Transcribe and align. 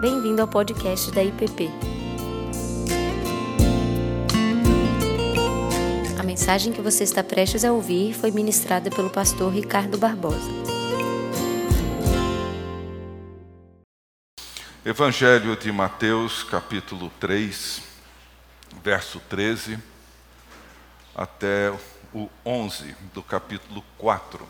Bem-vindo 0.00 0.40
ao 0.40 0.46
podcast 0.46 1.10
da 1.10 1.24
IPP. 1.24 1.68
A 6.16 6.22
mensagem 6.22 6.72
que 6.72 6.80
você 6.80 7.02
está 7.02 7.24
prestes 7.24 7.64
a 7.64 7.72
ouvir 7.72 8.14
foi 8.14 8.30
ministrada 8.30 8.90
pelo 8.90 9.10
pastor 9.10 9.52
Ricardo 9.52 9.98
Barbosa. 9.98 10.48
Evangelho 14.84 15.56
de 15.56 15.72
Mateus, 15.72 16.44
capítulo 16.44 17.10
3, 17.18 17.82
verso 18.84 19.18
13 19.28 19.80
até 21.12 21.76
o 22.14 22.28
11 22.46 22.94
do 23.12 23.20
capítulo 23.20 23.82
4. 23.98 24.46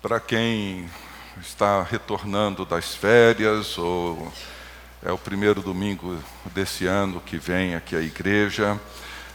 Para 0.00 0.20
quem 0.20 0.88
está 1.40 1.82
retornando 1.82 2.64
das 2.64 2.94
férias 2.94 3.78
ou 3.78 4.32
é 5.04 5.10
o 5.10 5.18
primeiro 5.18 5.60
domingo 5.60 6.16
desse 6.54 6.86
ano 6.86 7.20
que 7.20 7.36
vem 7.36 7.74
aqui 7.74 7.96
à 7.96 8.00
igreja, 8.00 8.78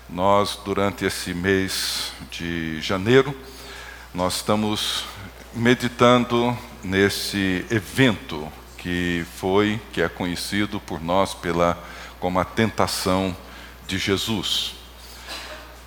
nós 0.09 0.59
durante 0.63 1.05
esse 1.05 1.33
mês 1.33 2.11
de 2.31 2.79
janeiro 2.81 3.35
nós 4.13 4.37
estamos 4.37 5.05
meditando 5.53 6.57
nesse 6.83 7.65
evento 7.69 8.51
que 8.77 9.25
foi, 9.35 9.81
que 9.91 10.01
é 10.01 10.07
conhecido 10.07 10.79
por 10.79 11.01
nós 11.01 11.33
pela 11.33 11.77
como 12.19 12.39
a 12.39 12.45
tentação 12.45 13.35
de 13.87 13.97
Jesus. 13.97 14.75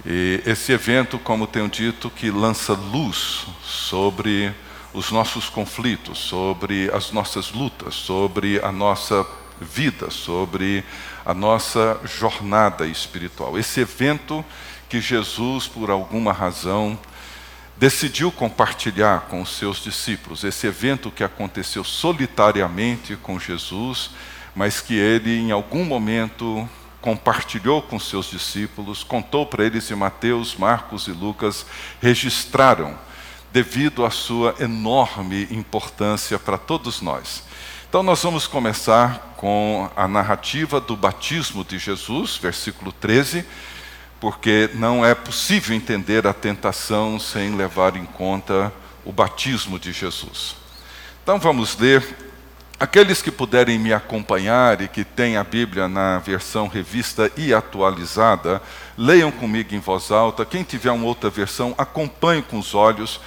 E 0.04 0.42
esse 0.46 0.72
evento, 0.72 1.18
como 1.18 1.46
tenho 1.46 1.68
dito, 1.68 2.10
que 2.10 2.30
lança 2.30 2.72
luz 2.72 3.46
sobre 3.62 4.54
os 4.92 5.10
nossos 5.10 5.48
conflitos, 5.48 6.18
sobre 6.18 6.90
as 6.92 7.12
nossas 7.12 7.52
lutas, 7.52 7.94
sobre 7.94 8.60
a 8.64 8.72
nossa 8.72 9.26
vida, 9.60 10.10
sobre 10.10 10.84
a 11.24 11.34
nossa 11.34 12.00
jornada 12.04 12.86
espiritual. 12.86 13.58
Esse 13.58 13.80
evento 13.80 14.44
que 14.88 15.00
Jesus, 15.00 15.68
por 15.68 15.90
alguma 15.90 16.32
razão, 16.32 16.98
decidiu 17.76 18.30
compartilhar 18.30 19.22
com 19.30 19.40
os 19.40 19.56
seus 19.56 19.82
discípulos. 19.82 20.44
Esse 20.44 20.66
evento 20.66 21.10
que 21.10 21.24
aconteceu 21.24 21.84
solitariamente 21.84 23.16
com 23.16 23.38
Jesus, 23.38 24.10
mas 24.54 24.80
que 24.80 24.94
ele, 24.94 25.38
em 25.38 25.50
algum 25.50 25.84
momento, 25.84 26.68
compartilhou 27.00 27.80
com 27.80 27.98
seus 27.98 28.26
discípulos, 28.26 29.02
contou 29.02 29.46
para 29.46 29.64
eles 29.64 29.88
e 29.88 29.94
Mateus, 29.94 30.56
Marcos 30.56 31.06
e 31.06 31.12
Lucas 31.12 31.64
registraram, 32.02 32.98
devido 33.52 34.04
à 34.04 34.10
sua 34.10 34.54
enorme 34.60 35.48
importância 35.50 36.38
para 36.38 36.56
todos 36.56 37.00
nós. 37.00 37.42
Então, 37.88 38.02
nós 38.02 38.22
vamos 38.22 38.46
começar 38.46 39.34
com 39.36 39.90
a 39.96 40.06
narrativa 40.06 40.80
do 40.80 40.96
batismo 40.96 41.64
de 41.64 41.78
Jesus, 41.78 42.36
versículo 42.36 42.92
13, 42.92 43.44
porque 44.20 44.70
não 44.74 45.04
é 45.04 45.14
possível 45.14 45.74
entender 45.74 46.26
a 46.26 46.32
tentação 46.32 47.18
sem 47.18 47.56
levar 47.56 47.96
em 47.96 48.04
conta 48.04 48.72
o 49.04 49.12
batismo 49.12 49.78
de 49.78 49.92
Jesus. 49.92 50.54
Então, 51.22 51.38
vamos 51.38 51.76
ler 51.78 52.04
Aqueles 52.80 53.20
que 53.20 53.30
puderem 53.30 53.78
me 53.78 53.92
acompanhar 53.92 54.80
e 54.80 54.88
que 54.88 55.04
têm 55.04 55.36
a 55.36 55.44
Bíblia 55.44 55.86
na 55.86 56.18
versão 56.18 56.66
revista 56.66 57.30
e 57.36 57.52
atualizada, 57.52 58.62
leiam 58.96 59.30
comigo 59.30 59.74
em 59.74 59.78
voz 59.78 60.10
alta. 60.10 60.46
Quem 60.46 60.62
tiver 60.62 60.90
uma 60.90 61.04
outra 61.04 61.28
versão, 61.28 61.74
acompanhe 61.76 62.40
com 62.40 62.58
os 62.58 62.74
olhos 62.74 63.20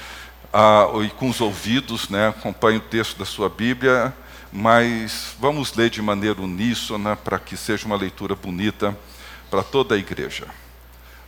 ah, 0.53 0.87
e 1.03 1.09
com 1.09 1.29
os 1.29 1.41
ouvidos, 1.41 2.09
né? 2.09 2.27
acompanhe 2.27 2.77
o 2.77 2.81
texto 2.81 3.17
da 3.17 3.25
sua 3.25 3.49
Bíblia, 3.49 4.13
mas 4.51 5.35
vamos 5.39 5.73
ler 5.73 5.89
de 5.89 5.99
maneira 5.99 6.39
uníssona 6.39 7.15
para 7.15 7.39
que 7.39 7.57
seja 7.57 7.87
uma 7.87 7.95
leitura 7.95 8.35
bonita 8.35 8.95
para 9.49 9.63
toda 9.63 9.95
a 9.95 9.97
igreja. 9.97 10.45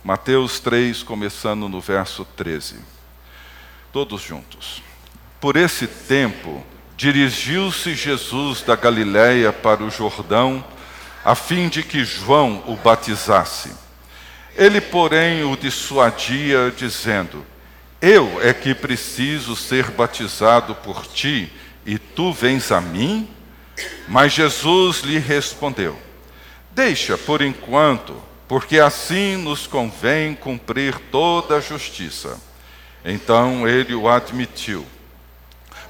Mateus 0.04 0.60
3, 0.60 1.02
começando 1.02 1.68
no 1.68 1.80
verso 1.80 2.24
13. 2.36 2.76
Todos 3.92 4.22
juntos. 4.22 4.80
Por 5.40 5.56
esse 5.56 5.88
tempo 5.88 6.64
dirigiu-se 6.96 7.96
Jesus 7.96 8.62
da 8.62 8.76
Galiléia 8.76 9.52
para 9.52 9.82
o 9.82 9.90
Jordão, 9.90 10.64
a 11.24 11.34
fim 11.34 11.68
de 11.68 11.82
que 11.82 12.04
João 12.04 12.62
o 12.68 12.76
batizasse. 12.76 13.72
Ele, 14.54 14.80
porém, 14.80 15.42
o 15.42 15.56
dissuadia, 15.56 16.72
dizendo: 16.76 17.44
Eu 18.00 18.40
é 18.42 18.52
que 18.52 18.74
preciso 18.74 19.56
ser 19.56 19.90
batizado 19.90 20.74
por 20.74 21.06
ti, 21.06 21.50
e 21.84 21.98
tu 21.98 22.32
vens 22.32 22.70
a 22.70 22.80
mim? 22.80 23.28
Mas 24.08 24.32
Jesus 24.32 25.00
lhe 25.00 25.18
respondeu: 25.18 25.98
Deixa 26.72 27.16
por 27.16 27.40
enquanto, 27.40 28.22
porque 28.46 28.78
assim 28.78 29.36
nos 29.36 29.66
convém 29.66 30.34
cumprir 30.34 30.98
toda 31.10 31.56
a 31.56 31.60
justiça. 31.60 32.38
Então 33.04 33.66
ele 33.66 33.94
o 33.94 34.08
admitiu. 34.08 34.84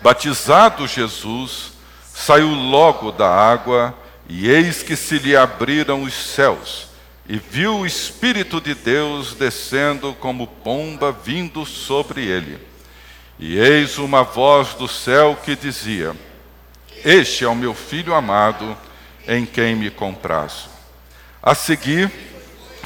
Batizado 0.00 0.86
Jesus, 0.86 1.72
saiu 2.04 2.48
logo 2.48 3.10
da 3.10 3.28
água, 3.28 3.96
e 4.28 4.48
eis 4.48 4.82
que 4.82 4.96
se 4.96 5.18
lhe 5.18 5.36
abriram 5.36 6.02
os 6.02 6.14
céus, 6.14 6.85
e 7.28 7.38
viu 7.38 7.78
o 7.78 7.86
Espírito 7.86 8.60
de 8.60 8.74
Deus 8.74 9.34
descendo 9.34 10.14
como 10.14 10.46
pomba 10.46 11.10
vindo 11.10 11.66
sobre 11.66 12.24
ele. 12.24 12.58
E 13.38 13.58
eis 13.58 13.98
uma 13.98 14.22
voz 14.22 14.74
do 14.74 14.86
céu 14.86 15.36
que 15.44 15.56
dizia: 15.56 16.14
Este 17.04 17.44
é 17.44 17.48
o 17.48 17.54
meu 17.54 17.74
filho 17.74 18.14
amado, 18.14 18.76
em 19.26 19.44
quem 19.44 19.74
me 19.74 19.90
comprazo. 19.90 20.68
A 21.42 21.54
seguir, 21.54 22.10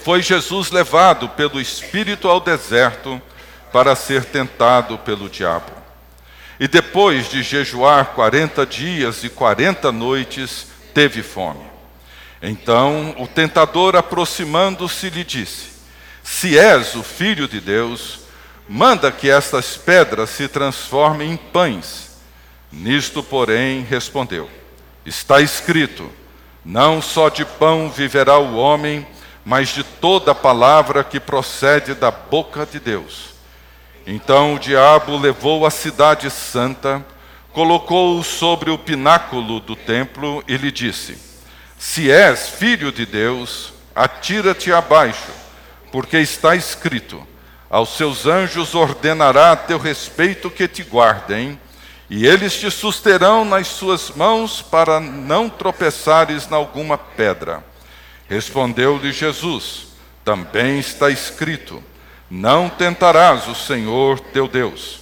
foi 0.02 0.22
Jesus 0.22 0.70
levado 0.70 1.28
pelo 1.28 1.60
Espírito 1.60 2.26
ao 2.26 2.40
deserto 2.40 3.20
para 3.72 3.94
ser 3.94 4.24
tentado 4.24 4.98
pelo 4.98 5.28
diabo. 5.28 5.72
E 6.58 6.66
depois 6.66 7.28
de 7.28 7.42
jejuar 7.42 8.06
quarenta 8.06 8.66
dias 8.66 9.22
e 9.22 9.28
quarenta 9.28 9.92
noites, 9.92 10.66
teve 10.92 11.22
fome. 11.22 11.64
Então 12.42 13.14
o 13.18 13.26
tentador, 13.26 13.96
aproximando-se, 13.96 15.10
lhe 15.10 15.24
disse: 15.24 15.68
Se 16.22 16.58
és 16.58 16.94
o 16.94 17.02
filho 17.02 17.46
de 17.46 17.60
Deus, 17.60 18.20
manda 18.68 19.12
que 19.12 19.28
estas 19.28 19.76
pedras 19.76 20.30
se 20.30 20.48
transformem 20.48 21.32
em 21.32 21.36
pães. 21.36 22.18
Nisto, 22.72 23.22
porém, 23.22 23.82
respondeu: 23.82 24.48
Está 25.04 25.40
escrito: 25.40 26.10
Não 26.64 27.02
só 27.02 27.28
de 27.28 27.44
pão 27.44 27.90
viverá 27.90 28.38
o 28.38 28.56
homem, 28.56 29.06
mas 29.44 29.68
de 29.68 29.84
toda 29.84 30.34
palavra 30.34 31.04
que 31.04 31.20
procede 31.20 31.94
da 31.94 32.10
boca 32.10 32.64
de 32.64 32.80
Deus. 32.80 33.30
Então 34.06 34.54
o 34.54 34.58
diabo 34.58 35.16
levou 35.18 35.66
a 35.66 35.70
cidade 35.70 36.30
santa, 36.30 37.04
colocou-o 37.52 38.24
sobre 38.24 38.70
o 38.70 38.78
pináculo 38.78 39.60
do 39.60 39.76
templo 39.76 40.42
e 40.48 40.56
lhe 40.56 40.72
disse: 40.72 41.29
Se 41.80 42.10
és 42.10 42.50
filho 42.50 42.92
de 42.92 43.06
Deus, 43.06 43.72
atira-te 43.94 44.70
abaixo, 44.70 45.32
porque 45.90 46.18
está 46.18 46.54
escrito: 46.54 47.26
Aos 47.70 47.96
seus 47.96 48.26
anjos 48.26 48.74
ordenará 48.74 49.52
a 49.52 49.56
teu 49.56 49.78
respeito 49.78 50.50
que 50.50 50.68
te 50.68 50.82
guardem, 50.82 51.58
e 52.10 52.26
eles 52.26 52.52
te 52.52 52.70
susterão 52.70 53.46
nas 53.46 53.66
suas 53.68 54.10
mãos 54.10 54.60
para 54.60 55.00
não 55.00 55.48
tropeçares 55.48 56.46
em 56.50 56.54
alguma 56.54 56.98
pedra. 56.98 57.64
Respondeu-lhe 58.28 59.10
Jesus: 59.10 59.86
Também 60.22 60.78
está 60.78 61.08
escrito: 61.08 61.82
não 62.30 62.68
tentarás 62.68 63.48
o 63.48 63.54
Senhor 63.54 64.20
teu 64.20 64.46
Deus. 64.46 65.00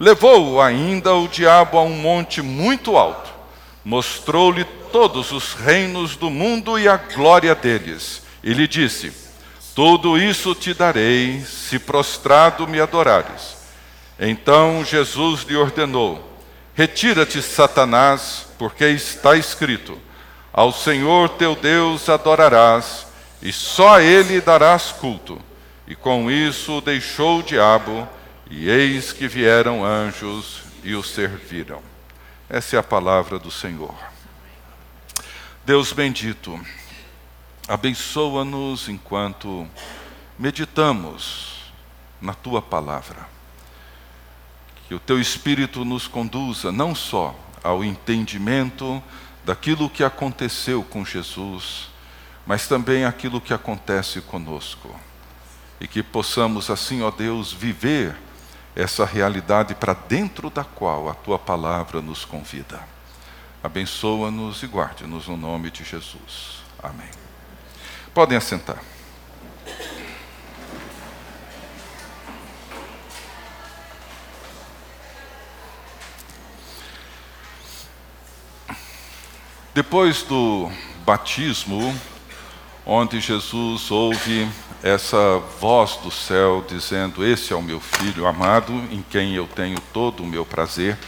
Levou-o 0.00 0.58
ainda 0.58 1.14
o 1.14 1.28
diabo 1.28 1.76
a 1.76 1.82
um 1.82 1.94
monte 1.94 2.40
muito 2.40 2.96
alto, 2.96 3.30
mostrou-lhe 3.84 4.64
todos 4.94 5.32
os 5.32 5.54
reinos 5.54 6.14
do 6.14 6.30
mundo 6.30 6.78
e 6.78 6.86
a 6.86 6.96
glória 6.96 7.52
deles, 7.52 8.22
e 8.44 8.54
lhe 8.54 8.68
disse: 8.68 9.12
Tudo 9.74 10.16
isso 10.16 10.54
te 10.54 10.72
darei, 10.72 11.40
se 11.40 11.80
prostrado 11.80 12.64
me 12.68 12.80
adorares. 12.80 13.56
Então 14.20 14.84
Jesus 14.84 15.42
lhe 15.42 15.56
ordenou: 15.56 16.38
Retira-te, 16.76 17.42
Satanás, 17.42 18.46
porque 18.56 18.84
está 18.84 19.34
escrito: 19.34 19.98
Ao 20.52 20.72
Senhor 20.72 21.28
teu 21.30 21.56
Deus 21.56 22.08
adorarás, 22.08 23.04
e 23.42 23.52
só 23.52 23.96
a 23.96 24.02
ele 24.02 24.40
darás 24.40 24.92
culto. 24.92 25.40
E 25.88 25.96
com 25.96 26.30
isso 26.30 26.80
deixou 26.80 27.40
o 27.40 27.42
diabo, 27.42 28.08
e 28.48 28.70
eis 28.70 29.12
que 29.12 29.26
vieram 29.26 29.84
anjos 29.84 30.62
e 30.84 30.94
o 30.94 31.02
serviram. 31.02 31.82
Essa 32.48 32.76
é 32.76 32.78
a 32.78 32.82
palavra 32.82 33.40
do 33.40 33.50
Senhor. 33.50 34.13
Deus 35.66 35.94
bendito, 35.94 36.60
abençoa-nos 37.66 38.86
enquanto 38.90 39.66
meditamos 40.38 41.72
na 42.20 42.34
tua 42.34 42.60
palavra. 42.60 43.26
Que 44.86 44.94
o 44.94 45.00
teu 45.00 45.18
Espírito 45.18 45.82
nos 45.82 46.06
conduza 46.06 46.70
não 46.70 46.94
só 46.94 47.34
ao 47.62 47.82
entendimento 47.82 49.02
daquilo 49.42 49.88
que 49.88 50.04
aconteceu 50.04 50.82
com 50.82 51.02
Jesus, 51.02 51.88
mas 52.46 52.68
também 52.68 53.06
aquilo 53.06 53.40
que 53.40 53.54
acontece 53.54 54.20
conosco. 54.20 54.94
E 55.80 55.88
que 55.88 56.02
possamos, 56.02 56.68
assim, 56.68 57.00
ó 57.02 57.10
Deus, 57.10 57.50
viver 57.50 58.14
essa 58.76 59.06
realidade 59.06 59.74
para 59.74 59.94
dentro 59.94 60.50
da 60.50 60.62
qual 60.62 61.08
a 61.08 61.14
tua 61.14 61.38
palavra 61.38 62.02
nos 62.02 62.22
convida. 62.22 62.93
Abençoa-nos 63.64 64.62
e 64.62 64.66
guarde-nos 64.66 65.26
no 65.26 65.38
nome 65.38 65.70
de 65.70 65.84
Jesus. 65.84 66.62
Amém. 66.82 67.08
Podem 68.12 68.36
assentar. 68.36 68.76
Depois 79.72 80.22
do 80.24 80.70
batismo, 81.06 81.98
onde 82.84 83.18
Jesus 83.18 83.90
ouve 83.90 84.46
essa 84.82 85.38
voz 85.58 85.96
do 85.96 86.10
céu 86.10 86.62
dizendo: 86.68 87.24
Esse 87.24 87.54
é 87.54 87.56
o 87.56 87.62
meu 87.62 87.80
filho 87.80 88.26
amado, 88.26 88.74
em 88.90 89.02
quem 89.08 89.34
eu 89.34 89.46
tenho 89.46 89.80
todo 89.90 90.22
o 90.22 90.26
meu 90.26 90.44
prazer. 90.44 90.98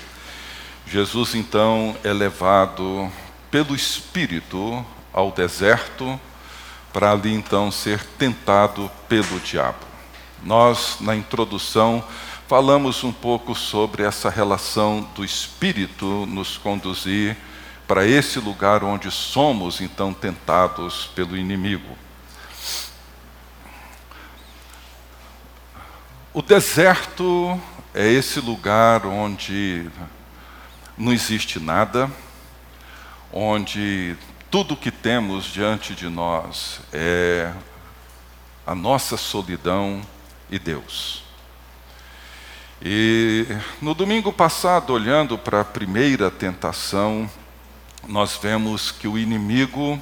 Jesus 0.89 1.35
então 1.35 1.97
é 2.05 2.13
levado 2.13 3.11
pelo 3.51 3.75
Espírito 3.75 4.87
ao 5.13 5.33
deserto 5.33 6.19
para 6.93 7.11
ali 7.11 7.35
então 7.35 7.73
ser 7.73 8.05
tentado 8.17 8.89
pelo 9.09 9.41
diabo. 9.41 9.85
Nós, 10.45 10.99
na 11.01 11.17
introdução, 11.17 12.05
falamos 12.47 13.03
um 13.03 13.13
pouco 13.13 13.53
sobre 13.53 14.05
essa 14.05 14.31
relação 14.31 15.09
do 15.13 15.25
Espírito 15.25 16.25
nos 16.27 16.57
conduzir 16.57 17.37
para 17.89 18.07
esse 18.07 18.39
lugar 18.39 18.85
onde 18.85 19.11
somos 19.11 19.81
então 19.81 20.15
tentados 20.15 21.11
pelo 21.17 21.37
inimigo. 21.37 21.99
O 26.33 26.43
deserto 26.43 27.61
é 27.93 28.07
esse 28.07 28.39
lugar 28.39 29.05
onde 29.05 29.91
não 30.97 31.13
existe 31.13 31.61
nada, 31.61 32.11
onde 33.33 34.17
tudo 34.51 34.77
que 34.77 34.91
temos 34.91 35.45
diante 35.45 35.95
de 35.95 36.09
nós 36.09 36.81
é 36.93 37.53
a 38.67 38.75
nossa 38.75 39.17
solidão 39.17 40.01
e 40.51 40.59
Deus. 40.59 41.23
E 42.81 43.47
no 43.81 43.95
domingo 43.95 44.33
passado, 44.33 44.93
olhando 44.93 45.37
para 45.37 45.61
a 45.61 45.65
primeira 45.65 46.31
tentação, 46.31 47.29
nós 48.07 48.39
vemos 48.41 48.91
que 48.91 49.09
o 49.09 49.19
inimigo 49.19 50.01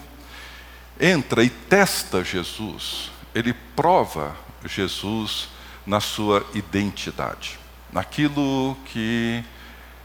entra 1.01 1.43
e 1.43 1.51
testa 1.51 2.23
Jesus, 2.23 3.11
ele 3.35 3.53
prova 3.53 4.37
Jesus 4.65 5.49
na 5.87 6.01
sua 6.01 6.47
identidade, 6.55 7.59
naquilo 7.93 8.77
que 8.87 9.45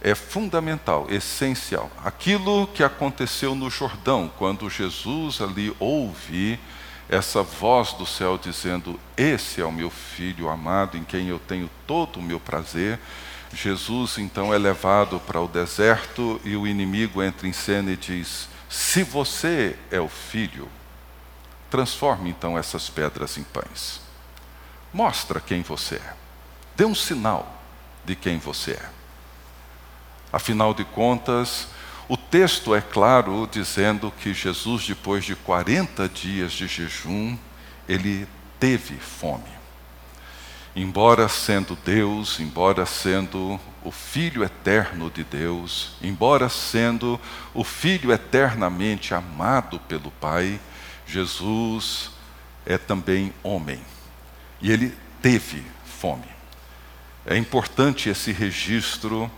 é 0.02 0.16
fundamental, 0.16 1.08
essencial. 1.10 1.92
Aquilo 2.04 2.68
que 2.68 2.84
aconteceu 2.84 3.54
no 3.54 3.70
Jordão, 3.70 4.32
quando 4.38 4.70
Jesus 4.70 5.42
ali 5.42 5.76
ouve 5.80 6.60
essa 7.10 7.42
voz 7.44 7.94
do 7.94 8.06
céu 8.06 8.38
dizendo: 8.38 9.00
Esse 9.18 9.62
é 9.62 9.66
o 9.66 9.72
meu 9.72 9.90
filho 9.90 10.48
amado, 10.48 10.98
em 10.98 11.04
quem 11.04 11.28
eu 11.28 11.40
tenho 11.40 11.70
todo 11.86 12.20
o 12.20 12.24
meu 12.24 12.40
prazer. 12.40 13.00
Jesus 13.52 14.20
então 14.20 14.54
é 14.54 14.58
levado 14.58 15.20
para 15.20 15.42
o 15.42 15.48
deserto 15.48 16.40
e 16.44 16.56
o 16.56 16.68
inimigo 16.68 17.22
entra 17.22 17.48
em 17.48 17.54
cena 17.54 17.92
e 17.92 17.98
diz: 17.98 18.48
Se 18.70 19.04
você 19.04 19.76
é 19.92 20.00
o 20.00 20.08
filho, 20.08 20.70
transforme 21.70 22.30
então 22.30 22.58
essas 22.58 22.90
pedras 22.90 23.38
em 23.38 23.44
pães. 23.44 24.02
Mostra 24.94 25.40
quem 25.40 25.62
você 25.62 25.96
é. 25.96 26.14
Dê 26.76 26.86
um 26.86 26.96
sinal 26.96 27.62
de 28.06 28.16
quem 28.16 28.38
você 28.38 28.72
é. 28.72 28.99
Afinal 30.32 30.74
de 30.74 30.84
contas, 30.84 31.68
o 32.08 32.16
texto 32.18 32.74
é 32.76 32.82
claro 32.82 33.48
dizendo 33.52 34.12
que 34.20 34.34
Jesus, 34.34 34.86
depois 34.88 35.26
de 35.26 35.36
40 35.36 36.08
dias 36.10 36.52
de 36.52 36.68
jejum, 36.68 37.38
ele 37.88 38.28
teve 38.60 38.96
fome 38.96 39.60
embora 40.76 41.28
sendo 41.28 41.78
Deus, 41.84 42.40
embora 42.40 42.86
sendo 42.86 43.60
o 43.84 43.92
Filho 43.92 44.44
eterno 44.44 45.10
de 45.10 45.24
Deus, 45.24 45.92
embora 46.02 46.48
sendo 46.50 47.20
o 47.54 47.64
Filho 47.64 48.12
eternamente 48.12 49.14
amado 49.14 49.80
pelo 49.80 50.12
Pai, 50.12 50.60
Jesus 51.06 52.12
é 52.66 52.78
também 52.78 53.34
homem. 53.44 53.82
E 54.62 54.72
ele 54.72 54.96
teve 55.22 55.64
fome. 55.84 56.28
É 57.26 57.36
importante 57.36 58.10
esse 58.10 58.32
registro 58.32 59.30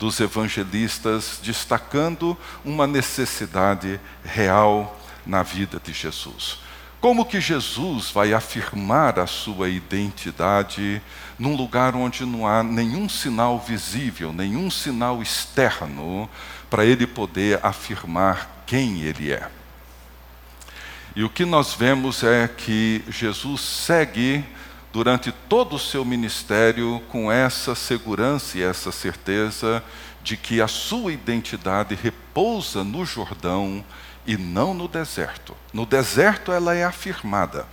dos 0.00 0.18
evangelistas 0.18 1.38
destacando 1.42 2.36
uma 2.64 2.86
necessidade 2.86 4.00
real 4.24 4.98
na 5.26 5.42
vida 5.42 5.78
de 5.78 5.92
Jesus. 5.92 6.58
Como 7.02 7.24
que 7.24 7.38
Jesus 7.38 8.10
vai 8.10 8.32
afirmar 8.32 9.18
a 9.18 9.26
sua 9.26 9.68
identidade 9.68 11.02
num 11.38 11.54
lugar 11.54 11.94
onde 11.94 12.24
não 12.24 12.46
há 12.46 12.62
nenhum 12.62 13.10
sinal 13.10 13.58
visível, 13.58 14.32
nenhum 14.32 14.70
sinal 14.70 15.22
externo 15.22 16.28
para 16.70 16.84
ele 16.84 17.06
poder 17.06 17.60
afirmar 17.62 18.64
quem 18.66 19.02
ele 19.02 19.30
é? 19.30 19.48
E 21.14 21.22
o 21.24 21.28
que 21.28 21.44
nós 21.44 21.74
vemos 21.74 22.22
é 22.22 22.48
que 22.48 23.04
Jesus 23.08 23.60
segue 23.60 24.44
durante 24.92 25.30
todo 25.30 25.76
o 25.76 25.78
seu 25.78 26.04
ministério 26.04 27.00
com 27.08 27.30
essa 27.30 27.74
segurança 27.74 28.58
e 28.58 28.62
essa 28.62 28.90
certeza 28.90 29.82
de 30.22 30.36
que 30.36 30.60
a 30.60 30.68
sua 30.68 31.12
identidade 31.12 31.94
repousa 31.94 32.84
no 32.84 33.04
Jordão 33.04 33.84
e 34.26 34.36
não 34.36 34.74
no 34.74 34.88
deserto. 34.88 35.56
No 35.72 35.86
deserto 35.86 36.52
ela 36.52 36.74
é 36.74 36.84
afirmada, 36.84 37.66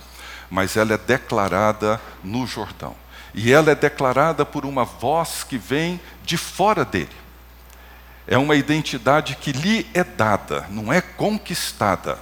mas 0.50 0.76
ela 0.76 0.94
é 0.94 0.98
declarada 0.98 2.00
no 2.22 2.46
Jordão. 2.46 2.94
E 3.34 3.52
ela 3.52 3.70
é 3.70 3.74
declarada 3.74 4.44
por 4.44 4.64
uma 4.64 4.84
voz 4.84 5.44
que 5.44 5.58
vem 5.58 6.00
de 6.24 6.36
fora 6.36 6.84
dele. 6.84 7.16
É 8.26 8.38
uma 8.38 8.56
identidade 8.56 9.36
que 9.36 9.52
lhe 9.52 9.86
é 9.92 10.02
dada, 10.02 10.66
não 10.70 10.92
é 10.92 11.00
conquistada. 11.00 12.18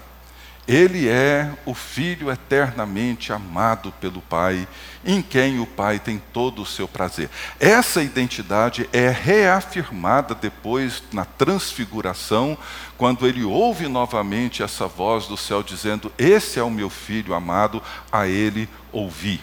Ele 0.66 1.08
é 1.08 1.52
o 1.64 1.74
Filho 1.74 2.30
eternamente 2.30 3.32
amado 3.32 3.92
pelo 4.00 4.20
Pai, 4.20 4.66
em 5.04 5.22
quem 5.22 5.60
o 5.60 5.66
Pai 5.66 6.00
tem 6.00 6.20
todo 6.32 6.62
o 6.62 6.66
seu 6.66 6.88
prazer. 6.88 7.30
Essa 7.60 8.02
identidade 8.02 8.88
é 8.92 9.08
reafirmada 9.08 10.34
depois 10.34 11.02
na 11.12 11.24
transfiguração, 11.24 12.58
quando 12.98 13.26
ele 13.26 13.44
ouve 13.44 13.86
novamente 13.86 14.62
essa 14.62 14.88
voz 14.88 15.26
do 15.26 15.36
céu 15.36 15.62
dizendo: 15.62 16.12
Esse 16.18 16.58
é 16.58 16.62
o 16.62 16.70
meu 16.70 16.90
Filho 16.90 17.32
amado, 17.32 17.80
a 18.10 18.26
ele 18.26 18.68
ouvi. 18.90 19.40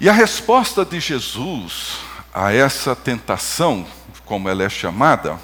E 0.00 0.08
a 0.08 0.12
resposta 0.12 0.84
de 0.84 0.98
Jesus 0.98 1.98
a 2.32 2.52
essa 2.52 2.94
tentação, 2.94 3.86
como 4.24 4.48
ela 4.48 4.62
é 4.62 4.68
chamada, 4.68 5.38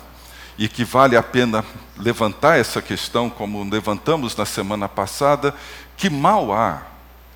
e 0.57 0.69
que 0.69 0.85
vale 0.85 1.17
a 1.17 1.23
pena 1.23 1.65
levantar 1.97 2.59
essa 2.59 2.81
questão, 2.81 3.29
como 3.29 3.69
levantamos 3.69 4.37
na 4.37 4.47
semana 4.47 4.89
passada, 4.89 5.55
que 5.97 6.09
mal 6.09 6.53
há, 6.53 6.83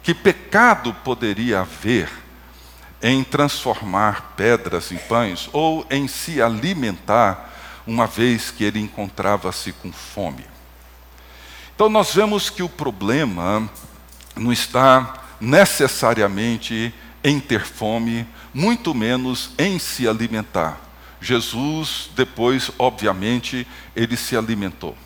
que 0.02 0.14
pecado 0.14 0.94
poderia 1.04 1.60
haver 1.60 2.08
em 3.02 3.22
transformar 3.22 4.34
pedras 4.36 4.90
em 4.90 4.96
pães 4.96 5.48
ou 5.52 5.86
em 5.90 6.08
se 6.08 6.42
alimentar, 6.42 7.54
uma 7.86 8.06
vez 8.06 8.50
que 8.50 8.64
ele 8.64 8.80
encontrava-se 8.80 9.72
com 9.72 9.92
fome. 9.92 10.44
Então, 11.74 11.88
nós 11.88 12.12
vemos 12.12 12.50
que 12.50 12.62
o 12.62 12.68
problema 12.68 13.68
não 14.36 14.52
está 14.52 15.14
necessariamente 15.40 16.92
em 17.22 17.40
ter 17.40 17.64
fome, 17.64 18.26
muito 18.52 18.94
menos 18.94 19.50
em 19.56 19.78
se 19.78 20.06
alimentar. 20.08 20.87
Jesus, 21.20 22.10
depois, 22.14 22.70
obviamente, 22.78 23.66
ele 23.94 24.16
se 24.16 24.36
alimentou. 24.36 24.96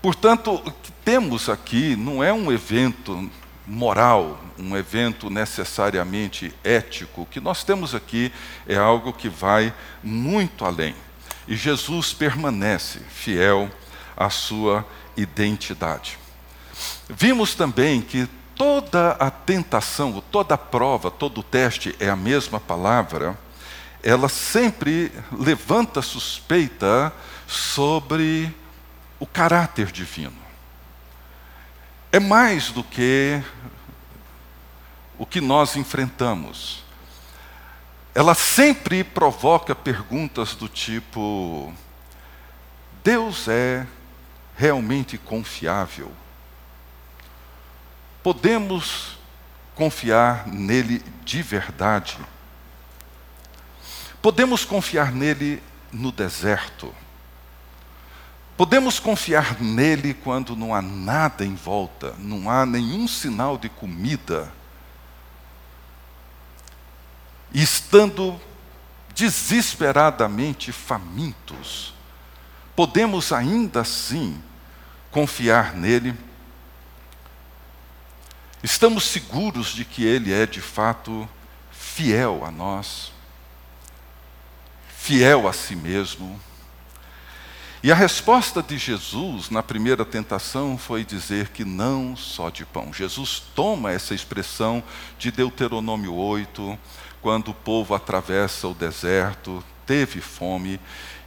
Portanto, 0.00 0.54
o 0.54 0.70
que 0.70 0.92
temos 1.04 1.48
aqui 1.48 1.96
não 1.96 2.22
é 2.22 2.32
um 2.32 2.50
evento 2.50 3.30
moral, 3.66 4.40
um 4.58 4.76
evento 4.76 5.28
necessariamente 5.28 6.54
ético. 6.64 7.22
O 7.22 7.26
que 7.26 7.40
nós 7.40 7.64
temos 7.64 7.94
aqui 7.94 8.32
é 8.66 8.76
algo 8.76 9.12
que 9.12 9.28
vai 9.28 9.74
muito 10.02 10.64
além. 10.64 10.94
E 11.46 11.56
Jesus 11.56 12.12
permanece 12.12 13.00
fiel 13.10 13.70
à 14.16 14.30
sua 14.30 14.86
identidade. 15.16 16.18
Vimos 17.08 17.54
também 17.54 18.00
que 18.00 18.28
toda 18.54 19.12
a 19.12 19.30
tentação, 19.30 20.22
toda 20.30 20.54
a 20.54 20.58
prova, 20.58 21.10
todo 21.10 21.38
o 21.38 21.42
teste 21.42 21.94
é 21.98 22.08
a 22.08 22.16
mesma 22.16 22.60
palavra 22.60 23.38
ela 24.02 24.28
sempre 24.28 25.12
levanta 25.30 26.00
suspeita 26.00 27.12
sobre 27.46 28.54
o 29.18 29.26
caráter 29.26 29.92
divino. 29.92 30.36
É 32.10 32.18
mais 32.18 32.70
do 32.70 32.82
que 32.82 33.42
o 35.18 35.26
que 35.26 35.40
nós 35.40 35.76
enfrentamos. 35.76 36.82
Ela 38.14 38.34
sempre 38.34 39.04
provoca 39.04 39.74
perguntas 39.74 40.54
do 40.54 40.68
tipo: 40.68 41.72
Deus 43.04 43.46
é 43.48 43.86
realmente 44.56 45.18
confiável? 45.18 46.10
Podemos 48.22 49.18
confiar 49.74 50.46
nele 50.46 51.02
de 51.24 51.42
verdade? 51.42 52.18
Podemos 54.22 54.64
confiar 54.64 55.12
nele 55.12 55.62
no 55.92 56.12
deserto? 56.12 56.94
Podemos 58.56 59.00
confiar 59.00 59.58
nele 59.58 60.12
quando 60.12 60.54
não 60.54 60.74
há 60.74 60.82
nada 60.82 61.46
em 61.46 61.54
volta, 61.54 62.14
não 62.18 62.50
há 62.50 62.66
nenhum 62.66 63.08
sinal 63.08 63.56
de 63.56 63.70
comida. 63.70 64.52
E 67.52 67.62
estando 67.62 68.38
desesperadamente 69.14 70.72
famintos, 70.72 71.94
podemos 72.76 73.32
ainda 73.32 73.80
assim 73.80 74.38
confiar 75.10 75.74
nele. 75.74 76.14
Estamos 78.62 79.04
seguros 79.04 79.68
de 79.68 79.86
que 79.86 80.04
ele 80.04 80.34
é 80.34 80.44
de 80.44 80.60
fato 80.60 81.26
fiel 81.72 82.44
a 82.44 82.50
nós, 82.50 83.10
fiel 85.02 85.48
a 85.48 85.52
si 85.52 85.74
mesmo 85.74 86.40
e 87.82 87.90
a 87.90 87.94
resposta 87.94 88.62
de 88.62 88.76
Jesus 88.76 89.48
na 89.48 89.62
primeira 89.62 90.04
tentação 90.04 90.76
foi 90.76 91.02
dizer 91.02 91.48
que 91.48 91.64
não 91.64 92.14
só 92.14 92.50
de 92.50 92.66
pão. 92.66 92.92
Jesus 92.92 93.42
toma 93.54 93.90
essa 93.90 94.14
expressão 94.14 94.82
de 95.18 95.30
Deuteronômio 95.30 96.12
8, 96.12 96.78
quando 97.22 97.52
o 97.52 97.54
povo 97.54 97.94
atravessa 97.94 98.68
o 98.68 98.74
deserto, 98.74 99.64
teve 99.86 100.20
fome, 100.20 100.78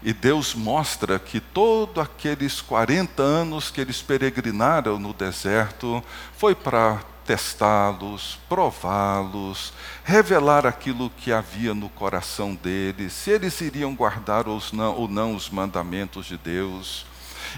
e 0.03 0.13
Deus 0.13 0.53
mostra 0.53 1.17
que 1.17 1.39
todos 1.39 2.03
aqueles 2.03 2.61
40 2.61 3.23
anos 3.23 3.71
que 3.71 3.81
eles 3.81 4.03
peregrinaram 4.03 4.99
no 4.99 5.11
deserto 5.11 6.03
foi 6.37 6.53
para 6.53 7.01
testá-los, 7.25 8.39
prová-los, 8.49 9.73
revelar 10.03 10.65
aquilo 10.65 11.09
que 11.09 11.31
havia 11.31 11.73
no 11.73 11.89
coração 11.89 12.55
deles, 12.55 13.13
se 13.13 13.31
eles 13.31 13.59
iriam 13.61 13.95
guardar 13.95 14.47
ou 14.47 14.61
não, 14.71 14.95
ou 14.95 15.07
não 15.07 15.35
os 15.35 15.49
mandamentos 15.49 16.25
de 16.25 16.37
Deus. 16.37 17.05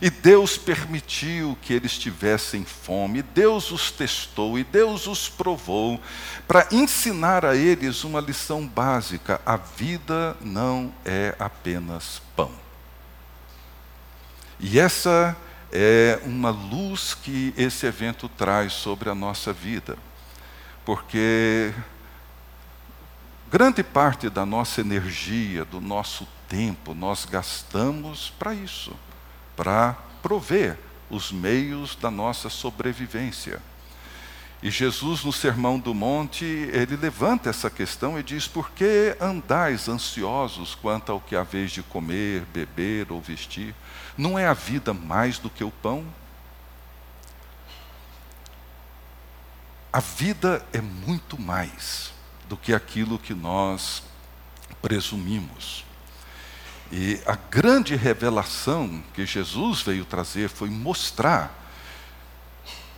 E 0.02 0.10
Deus 0.10 0.58
permitiu 0.58 1.58
que 1.62 1.74
eles 1.74 1.98
tivessem 1.98 2.66
fome, 2.66 3.22
Deus 3.22 3.72
os 3.72 3.92
testou 3.92 4.60
e 4.60 4.64
Deus 4.64 5.08
os 5.08 5.30
provou 5.30 6.02
para 6.48 6.68
ensinar 6.72 7.46
a 7.46 7.56
eles 7.56 8.04
uma 8.04 8.20
lição 8.20 8.68
básica: 8.68 9.40
a 9.46 9.56
vida 9.56 10.36
não 10.42 10.92
é 11.06 11.34
apenas 11.40 12.22
pão. 12.36 12.52
E 14.60 14.80
essa 14.80 15.36
é 15.78 16.22
uma 16.24 16.52
luz 16.52 17.14
que 17.14 17.54
esse 17.58 17.86
evento 17.86 18.30
traz 18.30 18.72
sobre 18.72 19.10
a 19.10 19.16
nossa 19.16 19.52
vida, 19.52 19.98
porque 20.86 21.74
grande 23.52 23.84
parte 23.84 24.30
da 24.30 24.46
nossa 24.46 24.80
energia, 24.80 25.66
do 25.66 25.82
nosso 25.82 26.26
tempo, 26.48 26.94
nós 26.94 27.26
gastamos 27.26 28.30
para 28.40 28.54
isso, 28.54 28.96
para 29.54 29.98
prover 30.22 30.78
os 31.10 31.30
meios 31.30 31.96
da 31.96 32.10
nossa 32.10 32.50
sobrevivência. 32.50 33.62
E 34.64 34.72
Jesus, 34.72 35.26
no 35.26 35.34
Sermão 35.34 35.78
do 35.78 35.94
Monte, 35.94 36.46
ele 36.46 36.96
levanta 36.96 37.50
essa 37.50 37.70
questão 37.70 38.18
e 38.18 38.24
diz: 38.24 38.48
Por 38.48 38.72
que 38.72 39.16
andais 39.20 39.90
ansiosos 39.90 40.74
quanto 40.74 41.12
ao 41.12 41.20
que 41.20 41.36
haveis 41.36 41.72
de 41.72 41.84
comer, 41.84 42.46
beber 42.54 43.12
ou 43.12 43.20
vestir? 43.20 43.76
Não 44.18 44.40
é 44.40 44.48
a 44.48 44.54
vida 44.54 44.94
mais 44.94 45.38
do 45.38 45.50
que 45.50 45.64
o 45.64 45.72
pão? 45.72 46.06
A 49.92 50.00
vida 50.00 50.66
é 50.74 50.82
muito 50.82 51.40
mais 51.40 52.14
do 52.48 52.58
que 52.58 52.74
aquilo 52.74 53.18
que 53.18 53.34
nós 53.34 54.04
presumimos. 54.82 55.86
E 56.92 57.20
a 57.26 57.36
grande 57.36 57.96
revelação 57.96 59.04
que 59.14 59.26
Jesus 59.26 59.82
veio 59.82 60.06
trazer 60.06 60.50
foi 60.50 60.70
mostrar 60.70 61.64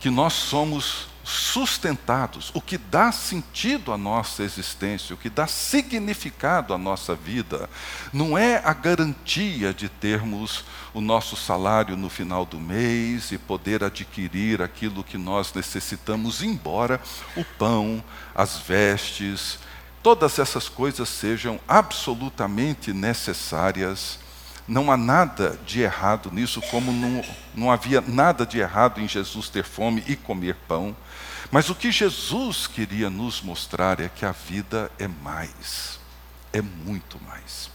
que 0.00 0.10
nós 0.10 0.34
somos 0.34 1.08
sustentados, 1.28 2.50
o 2.54 2.60
que 2.60 2.78
dá 2.78 3.12
sentido 3.12 3.92
à 3.92 3.98
nossa 3.98 4.42
existência, 4.42 5.14
o 5.14 5.18
que 5.18 5.28
dá 5.28 5.46
significado 5.46 6.72
à 6.72 6.78
nossa 6.78 7.14
vida, 7.14 7.68
não 8.12 8.36
é 8.38 8.62
a 8.64 8.72
garantia 8.72 9.74
de 9.74 9.90
termos 9.90 10.64
o 10.94 11.02
nosso 11.02 11.36
salário 11.36 11.98
no 11.98 12.08
final 12.08 12.46
do 12.46 12.58
mês 12.58 13.30
e 13.30 13.36
poder 13.36 13.84
adquirir 13.84 14.62
aquilo 14.62 15.04
que 15.04 15.18
nós 15.18 15.52
necessitamos, 15.52 16.42
embora 16.42 16.98
o 17.36 17.44
pão, 17.44 18.02
as 18.34 18.56
vestes, 18.56 19.58
todas 20.02 20.38
essas 20.38 20.66
coisas 20.66 21.10
sejam 21.10 21.60
absolutamente 21.68 22.90
necessárias 22.94 24.18
não 24.68 24.92
há 24.92 24.96
nada 24.96 25.58
de 25.64 25.80
errado 25.80 26.30
nisso, 26.30 26.60
como 26.70 26.92
não, 26.92 27.24
não 27.54 27.72
havia 27.72 28.02
nada 28.02 28.44
de 28.44 28.58
errado 28.58 29.00
em 29.00 29.08
Jesus 29.08 29.48
ter 29.48 29.64
fome 29.64 30.04
e 30.06 30.14
comer 30.14 30.54
pão. 30.68 30.94
Mas 31.50 31.70
o 31.70 31.74
que 31.74 31.90
Jesus 31.90 32.66
queria 32.66 33.08
nos 33.08 33.40
mostrar 33.40 33.98
é 33.98 34.08
que 34.08 34.26
a 34.26 34.32
vida 34.32 34.90
é 34.98 35.08
mais, 35.08 35.98
é 36.52 36.60
muito 36.60 37.18
mais. 37.26 37.70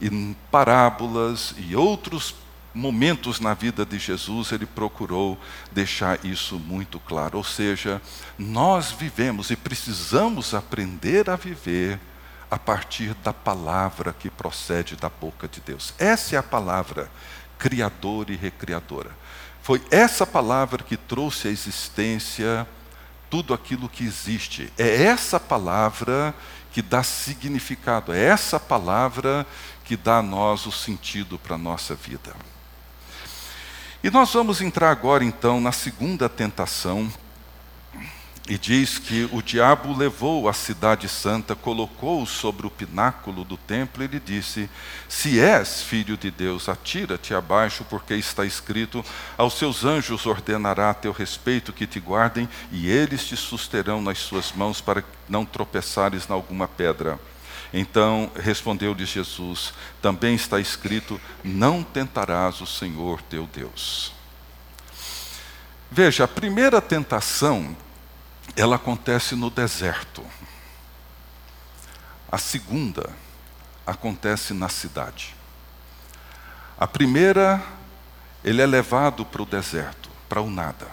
E 0.00 0.08
em 0.08 0.36
parábolas 0.50 1.54
e 1.56 1.76
outros 1.76 2.34
momentos 2.74 3.38
na 3.38 3.54
vida 3.54 3.84
de 3.84 3.98
Jesus, 3.98 4.50
ele 4.52 4.66
procurou 4.66 5.38
deixar 5.70 6.24
isso 6.24 6.58
muito 6.58 6.98
claro. 6.98 7.38
Ou 7.38 7.44
seja, 7.44 8.02
nós 8.36 8.90
vivemos 8.90 9.50
e 9.50 9.56
precisamos 9.56 10.54
aprender 10.54 11.30
a 11.30 11.36
viver 11.36 12.00
a 12.50 12.58
partir 12.58 13.14
da 13.22 13.32
palavra 13.32 14.12
que 14.12 14.28
procede 14.28 14.96
da 14.96 15.08
boca 15.08 15.46
de 15.46 15.60
Deus. 15.60 15.94
Essa 15.98 16.34
é 16.36 16.38
a 16.38 16.42
palavra 16.42 17.10
criadora 17.58 18.32
e 18.32 18.36
recriadora. 18.36 19.10
Foi 19.62 19.82
essa 19.90 20.26
palavra 20.26 20.82
que 20.82 20.96
trouxe 20.96 21.48
à 21.48 21.50
existência 21.50 22.66
tudo 23.28 23.54
aquilo 23.54 23.88
que 23.88 24.04
existe. 24.04 24.72
É 24.76 25.04
essa 25.04 25.38
palavra 25.38 26.34
que 26.72 26.82
dá 26.82 27.02
significado, 27.02 28.12
é 28.12 28.24
essa 28.24 28.58
palavra 28.58 29.46
que 29.84 29.96
dá 29.96 30.18
a 30.18 30.22
nós 30.22 30.66
o 30.66 30.72
sentido 30.72 31.38
para 31.38 31.54
a 31.54 31.58
nossa 31.58 31.94
vida. 31.94 32.34
E 34.02 34.10
nós 34.10 34.32
vamos 34.32 34.60
entrar 34.60 34.90
agora 34.90 35.22
então 35.22 35.60
na 35.60 35.72
segunda 35.72 36.28
tentação, 36.28 37.12
e 38.50 38.58
diz 38.58 38.98
que 38.98 39.28
o 39.30 39.40
diabo 39.40 39.96
levou 39.96 40.48
a 40.48 40.52
cidade 40.52 41.08
santa, 41.08 41.54
colocou-o 41.54 42.26
sobre 42.26 42.66
o 42.66 42.70
pináculo 42.70 43.44
do 43.44 43.56
templo 43.56 44.02
e 44.02 44.08
lhe 44.08 44.18
disse: 44.18 44.68
Se 45.08 45.38
és 45.38 45.82
filho 45.82 46.16
de 46.16 46.32
Deus, 46.32 46.68
atira-te 46.68 47.32
abaixo, 47.32 47.86
porque 47.88 48.12
está 48.14 48.44
escrito: 48.44 49.04
Aos 49.38 49.54
seus 49.54 49.84
anjos 49.84 50.26
ordenará 50.26 50.90
a 50.90 50.94
teu 50.94 51.12
respeito 51.12 51.72
que 51.72 51.86
te 51.86 52.00
guardem, 52.00 52.48
e 52.72 52.90
eles 52.90 53.24
te 53.24 53.36
susterão 53.36 54.02
nas 54.02 54.18
suas 54.18 54.50
mãos 54.50 54.80
para 54.80 55.04
não 55.28 55.44
tropeçares 55.44 56.28
em 56.28 56.32
alguma 56.32 56.66
pedra. 56.66 57.20
Então 57.72 58.32
respondeu-lhe 58.34 59.06
Jesus: 59.06 59.72
Também 60.02 60.34
está 60.34 60.58
escrito: 60.58 61.20
Não 61.44 61.84
tentarás 61.84 62.60
o 62.60 62.66
Senhor 62.66 63.22
teu 63.22 63.46
Deus. 63.46 64.12
Veja, 65.88 66.24
a 66.24 66.28
primeira 66.28 66.80
tentação 66.80 67.76
ela 68.56 68.76
acontece 68.76 69.34
no 69.34 69.50
deserto. 69.50 70.24
A 72.30 72.38
segunda 72.38 73.10
acontece 73.86 74.54
na 74.54 74.68
cidade. 74.68 75.34
A 76.78 76.86
primeira, 76.86 77.62
ele 78.44 78.62
é 78.62 78.66
levado 78.66 79.24
para 79.24 79.42
o 79.42 79.46
deserto, 79.46 80.08
para 80.28 80.40
o 80.40 80.50
nada, 80.50 80.86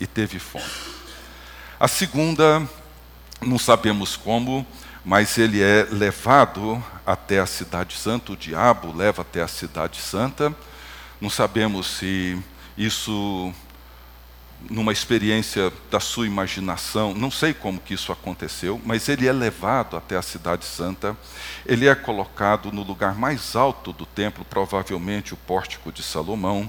e 0.00 0.06
teve 0.06 0.38
fome. 0.38 0.64
A 1.78 1.86
segunda, 1.86 2.68
não 3.40 3.58
sabemos 3.58 4.16
como, 4.16 4.66
mas 5.04 5.38
ele 5.38 5.62
é 5.62 5.86
levado 5.90 6.82
até 7.06 7.38
a 7.38 7.46
cidade 7.46 7.96
santa, 7.96 8.32
o 8.32 8.36
diabo 8.36 8.94
leva 8.94 9.22
até 9.22 9.40
a 9.40 9.48
cidade 9.48 10.00
santa. 10.00 10.54
Não 11.20 11.30
sabemos 11.30 11.86
se 11.86 12.38
isso 12.76 13.54
numa 14.68 14.92
experiência 14.92 15.72
da 15.90 16.00
sua 16.00 16.26
imaginação, 16.26 17.14
não 17.14 17.30
sei 17.30 17.54
como 17.54 17.80
que 17.80 17.94
isso 17.94 18.10
aconteceu, 18.10 18.80
mas 18.84 19.08
ele 19.08 19.26
é 19.26 19.32
levado 19.32 19.96
até 19.96 20.16
a 20.16 20.22
cidade 20.22 20.64
santa, 20.64 21.16
ele 21.64 21.86
é 21.86 21.94
colocado 21.94 22.72
no 22.72 22.82
lugar 22.82 23.14
mais 23.14 23.54
alto 23.54 23.92
do 23.92 24.04
templo, 24.04 24.44
provavelmente 24.44 25.32
o 25.32 25.36
pórtico 25.36 25.92
de 25.92 26.02
Salomão. 26.02 26.68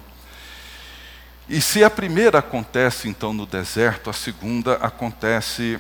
E 1.48 1.60
se 1.60 1.84
a 1.84 1.90
primeira 1.90 2.40
acontece 2.40 3.10
então 3.10 3.34
no 3.34 3.46
deserto, 3.46 4.10
a 4.10 4.14
segunda 4.14 4.76
acontece 4.76 5.80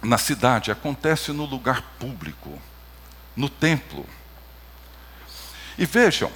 na 0.00 0.18
cidade, 0.18 0.70
acontece 0.70 1.32
no 1.32 1.44
lugar 1.44 1.82
público, 1.98 2.60
no 3.34 3.48
templo. 3.48 4.06
E 5.76 5.84
vejam, 5.84 6.30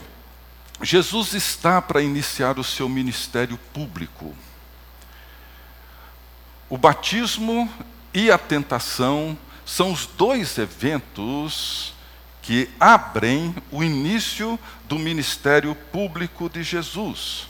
Jesus 0.82 1.34
está 1.34 1.80
para 1.80 2.02
iniciar 2.02 2.58
o 2.58 2.64
seu 2.64 2.88
ministério 2.88 3.56
público. 3.72 4.34
O 6.70 6.76
batismo 6.76 7.70
e 8.12 8.30
a 8.30 8.36
tentação 8.36 9.38
são 9.64 9.90
os 9.90 10.04
dois 10.04 10.58
eventos 10.58 11.94
que 12.42 12.68
abrem 12.78 13.54
o 13.70 13.82
início 13.82 14.58
do 14.86 14.98
ministério 14.98 15.74
público 15.74 16.48
de 16.48 16.62
Jesus. 16.62 17.46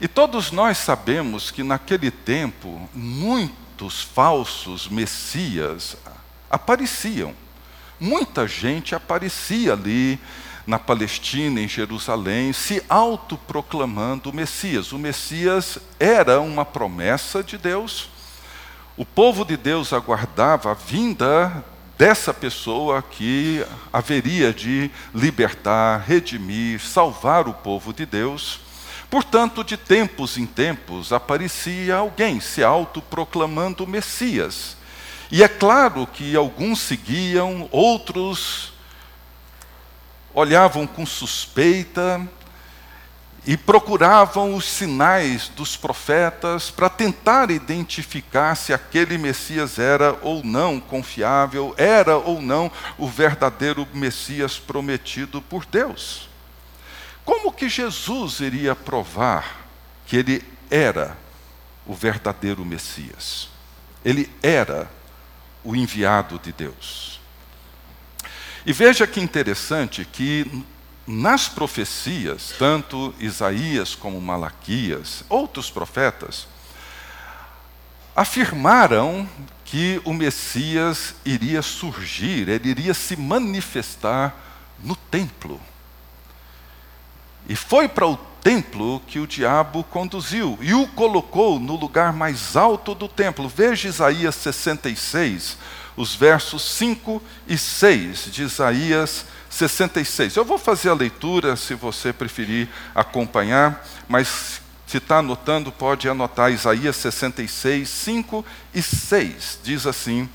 E 0.00 0.08
todos 0.08 0.50
nós 0.50 0.78
sabemos 0.78 1.50
que 1.50 1.62
naquele 1.62 2.10
tempo 2.10 2.88
muitos 2.94 4.00
falsos 4.00 4.88
messias 4.88 5.96
apareciam. 6.50 7.34
Muita 8.00 8.48
gente 8.48 8.94
aparecia 8.94 9.74
ali 9.74 10.18
na 10.66 10.78
Palestina, 10.78 11.60
em 11.60 11.68
Jerusalém, 11.68 12.54
se 12.54 12.82
autoproclamando 12.88 14.32
Messias. 14.32 14.92
O 14.92 14.98
Messias 14.98 15.78
era 16.00 16.40
uma 16.40 16.64
promessa 16.64 17.42
de 17.42 17.58
Deus 17.58 18.13
o 18.96 19.04
povo 19.04 19.44
de 19.44 19.56
Deus 19.56 19.92
aguardava 19.92 20.70
a 20.70 20.74
vinda 20.74 21.64
dessa 21.98 22.32
pessoa 22.32 23.02
que 23.02 23.64
haveria 23.92 24.52
de 24.52 24.90
libertar, 25.12 26.04
redimir, 26.06 26.80
salvar 26.80 27.48
o 27.48 27.54
povo 27.54 27.92
de 27.92 28.06
Deus. 28.06 28.60
Portanto, 29.10 29.64
de 29.64 29.76
tempos 29.76 30.38
em 30.38 30.46
tempos 30.46 31.12
aparecia 31.12 31.96
alguém 31.96 32.40
se 32.40 32.62
autoproclamando 32.62 33.86
Messias. 33.86 34.76
E 35.30 35.42
é 35.42 35.48
claro 35.48 36.06
que 36.06 36.36
alguns 36.36 36.80
seguiam, 36.80 37.68
outros 37.72 38.72
olhavam 40.32 40.86
com 40.86 41.04
suspeita, 41.06 42.20
e 43.46 43.56
procuravam 43.56 44.54
os 44.54 44.64
sinais 44.64 45.48
dos 45.48 45.76
profetas 45.76 46.70
para 46.70 46.88
tentar 46.88 47.50
identificar 47.50 48.54
se 48.54 48.72
aquele 48.72 49.18
Messias 49.18 49.78
era 49.78 50.18
ou 50.22 50.42
não 50.42 50.80
confiável, 50.80 51.74
era 51.76 52.16
ou 52.16 52.40
não 52.40 52.72
o 52.96 53.06
verdadeiro 53.06 53.86
Messias 53.92 54.58
prometido 54.58 55.42
por 55.42 55.66
Deus. 55.66 56.28
Como 57.24 57.52
que 57.52 57.68
Jesus 57.68 58.40
iria 58.40 58.74
provar 58.74 59.66
que 60.06 60.16
ele 60.16 60.42
era 60.70 61.16
o 61.86 61.94
verdadeiro 61.94 62.64
Messias? 62.64 63.48
Ele 64.02 64.30
era 64.42 64.88
o 65.62 65.76
enviado 65.76 66.38
de 66.38 66.52
Deus. 66.52 67.20
E 68.66 68.72
veja 68.72 69.06
que 69.06 69.20
interessante 69.20 70.06
que 70.06 70.64
nas 71.06 71.48
profecias, 71.48 72.54
tanto 72.58 73.14
Isaías 73.18 73.94
como 73.94 74.20
Malaquias, 74.20 75.24
outros 75.28 75.70
profetas, 75.70 76.46
afirmaram 78.16 79.28
que 79.64 80.00
o 80.04 80.12
Messias 80.12 81.14
iria 81.24 81.60
surgir, 81.60 82.48
ele 82.48 82.68
iria 82.68 82.94
se 82.94 83.16
manifestar 83.16 84.34
no 84.82 84.94
templo. 84.94 85.60
E 87.48 87.56
foi 87.56 87.88
para 87.88 88.06
o 88.06 88.16
templo 88.16 89.02
que 89.06 89.18
o 89.18 89.26
diabo 89.26 89.82
conduziu 89.84 90.58
e 90.60 90.74
o 90.74 90.86
colocou 90.88 91.58
no 91.58 91.76
lugar 91.76 92.12
mais 92.12 92.56
alto 92.56 92.94
do 92.94 93.08
templo. 93.08 93.48
Veja 93.48 93.88
Isaías 93.88 94.34
66, 94.36 95.58
os 95.96 96.14
versos 96.14 96.62
5 96.62 97.22
e 97.46 97.56
6 97.56 98.28
de 98.32 98.42
Isaías 98.42 99.26
66. 99.48 100.36
Eu 100.36 100.44
vou 100.44 100.58
fazer 100.58 100.90
a 100.90 100.94
leitura, 100.94 101.56
se 101.56 101.74
você 101.74 102.12
preferir 102.12 102.68
acompanhar, 102.94 103.84
mas 104.08 104.60
se 104.86 104.98
está 104.98 105.18
anotando, 105.18 105.72
pode 105.72 106.08
anotar 106.08 106.52
Isaías 106.52 106.96
66, 106.96 107.88
5 107.88 108.44
e 108.74 108.82
6. 108.82 109.60
Diz 109.62 109.86
assim: 109.86 110.28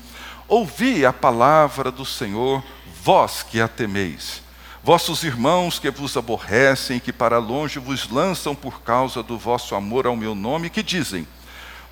Ouvi 0.48 1.04
a 1.06 1.12
palavra 1.12 1.90
do 1.90 2.04
Senhor, 2.04 2.62
vós 3.02 3.42
que 3.42 3.60
a 3.60 3.68
temeis. 3.68 4.42
Vossos 4.82 5.22
irmãos 5.24 5.78
que 5.78 5.90
vos 5.90 6.16
aborrecem, 6.16 6.98
que 6.98 7.12
para 7.12 7.38
longe 7.38 7.78
vos 7.78 8.08
lançam 8.08 8.54
por 8.54 8.80
causa 8.80 9.22
do 9.22 9.38
vosso 9.38 9.74
amor 9.74 10.06
ao 10.06 10.16
meu 10.16 10.34
nome, 10.34 10.70
que 10.70 10.82
dizem: 10.82 11.26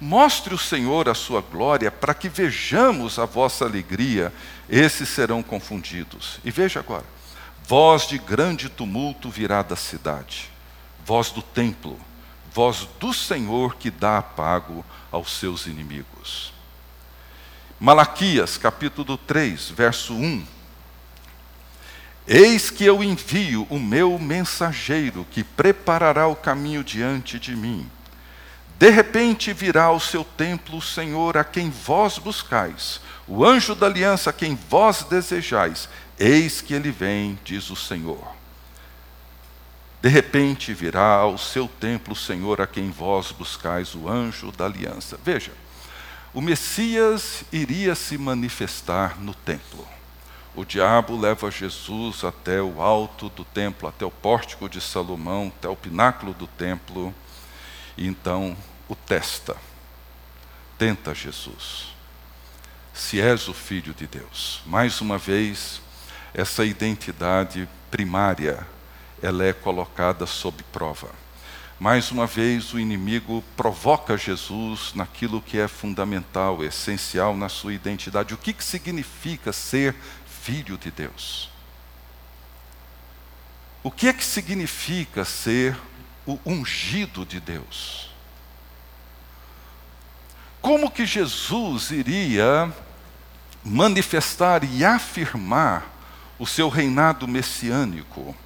Mostre 0.01 0.55
o 0.55 0.59
Senhor 0.59 1.09
a 1.09 1.15
sua 1.15 1.41
glória, 1.41 1.91
para 1.91 2.15
que 2.15 2.29
vejamos 2.29 3.19
a 3.19 3.25
vossa 3.25 3.65
alegria, 3.65 4.33
esses 4.69 5.09
serão 5.09 5.43
confundidos. 5.43 6.39
E 6.45 6.51
veja 6.51 6.81
agora: 6.81 7.05
voz 7.65 8.07
de 8.07 8.17
grande 8.17 8.69
tumulto 8.69 9.29
virá 9.29 9.63
da 9.63 9.75
cidade, 9.75 10.51
voz 11.05 11.31
do 11.31 11.43
templo, 11.43 11.99
voz 12.53 12.89
do 13.01 13.13
Senhor 13.13 13.75
que 13.75 13.91
dá 13.91 14.19
apago 14.19 14.85
aos 15.11 15.33
seus 15.33 15.67
inimigos. 15.67 16.53
Malaquias, 17.81 18.57
capítulo 18.57 19.17
3, 19.17 19.71
verso 19.71 20.15
1. 20.15 20.45
Eis 22.27 22.71
que 22.71 22.85
eu 22.85 23.03
envio 23.03 23.67
o 23.71 23.79
meu 23.79 24.19
mensageiro 24.19 25.27
que 25.31 25.43
preparará 25.43 26.27
o 26.29 26.37
caminho 26.37 26.85
diante 26.85 27.39
de 27.39 27.57
mim. 27.57 27.89
De 28.79 28.91
repente 28.91 29.53
virá 29.53 29.85
ao 29.85 29.99
seu 29.99 30.23
templo 30.23 30.79
o 30.79 30.83
Senhor 30.83 31.37
a 31.37 31.43
quem 31.43 31.69
vós 31.69 32.17
buscais, 32.17 33.01
o 33.27 33.45
anjo 33.45 33.75
da 33.75 33.87
aliança 33.87 34.31
a 34.31 34.33
quem 34.33 34.55
vós 34.55 35.03
desejais. 35.03 35.89
Eis 36.17 36.61
que 36.61 36.75
ele 36.75 36.93
vem, 36.93 37.37
diz 37.45 37.71
o 37.71 37.77
Senhor. 37.77 38.25
De 40.01 40.09
repente 40.09 40.73
virá 40.73 41.15
ao 41.15 41.37
seu 41.37 41.67
templo 41.67 42.13
o 42.13 42.17
Senhor 42.17 42.61
a 42.61 42.69
quem 42.69 42.89
vós 42.89 43.33
buscais, 43.33 43.97
o 43.97 44.09
anjo 44.09 44.53
da 44.53 44.67
aliança. 44.67 45.19
Veja, 45.25 45.51
o 46.33 46.41
Messias 46.41 47.43
iria 47.53 47.97
se 47.97 48.17
manifestar 48.17 49.19
no 49.19 49.35
templo. 49.35 49.87
O 50.55 50.65
diabo 50.65 51.19
leva 51.19 51.51
Jesus 51.51 52.23
até 52.23 52.63
o 52.63 52.81
alto 52.81 53.29
do 53.29 53.45
templo, 53.45 53.89
até 53.89 54.05
o 54.05 54.11
pórtico 54.11 54.69
de 54.69 54.81
Salomão, 54.81 55.53
até 55.57 55.69
o 55.69 55.75
pináculo 55.75 56.33
do 56.33 56.47
templo 56.47 57.13
e 57.99 58.07
então 58.07 58.57
o 58.89 58.95
testa. 58.95 59.57
Tenta 60.79 61.13
Jesus. 61.13 61.89
Se 62.95 63.21
és 63.21 63.49
o 63.49 63.53
filho 63.53 63.93
de 63.93 64.07
Deus. 64.07 64.63
Mais 64.65 65.01
uma 65.01 65.19
vez, 65.19 65.83
essa 66.33 66.65
identidade 66.65 67.69
primária, 67.91 68.67
ela 69.21 69.45
é 69.45 69.53
colocada 69.53 70.25
sob 70.25 70.63
prova. 70.73 71.11
Mais 71.81 72.11
uma 72.11 72.27
vez, 72.27 72.73
o 72.73 72.79
inimigo 72.79 73.43
provoca 73.57 74.17
Jesus 74.17 74.93
naquilo 74.95 75.43
que 75.43 75.59
é 75.59 75.69
fundamental, 75.69 76.63
essencial 76.65 77.37
na 77.37 77.49
sua 77.49 77.73
identidade. 77.73 78.35
O 78.35 78.39
que, 78.39 78.53
que 78.53 78.65
significa 78.65 79.53
ser 79.53 79.95
filho 80.43 80.79
de 80.79 80.91
Deus? 80.91 81.51
O 83.83 83.91
que 83.91 84.09
é 84.09 84.13
que 84.13 84.25
significa 84.25 85.25
ser 85.25 85.77
o 86.29 86.39
ungido 86.45 87.25
de 87.25 87.41
Deus. 87.41 88.11
Como 90.61 90.91
que 90.91 91.07
Jesus 91.07 91.91
iria 91.91 92.71
manifestar 93.65 94.63
e 94.63 94.85
afirmar 94.85 95.91
o 96.39 96.47
seu 96.47 96.69
reinado 96.69 97.27
messiânico? 97.27 98.37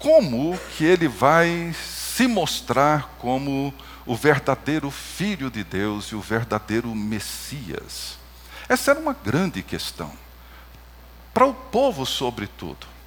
Como 0.00 0.58
que 0.76 0.84
ele 0.84 1.06
vai 1.06 1.72
se 1.74 2.26
mostrar 2.26 3.14
como 3.20 3.72
o 4.04 4.16
verdadeiro 4.16 4.90
Filho 4.90 5.48
de 5.48 5.62
Deus 5.62 6.06
e 6.06 6.16
o 6.16 6.20
verdadeiro 6.20 6.92
Messias? 6.92 8.18
Essa 8.68 8.90
era 8.90 9.00
uma 9.00 9.12
grande 9.12 9.62
questão. 9.62 10.12
Para 11.32 11.46
o 11.46 11.54
povo, 11.54 12.04
sobretudo. 12.04 12.97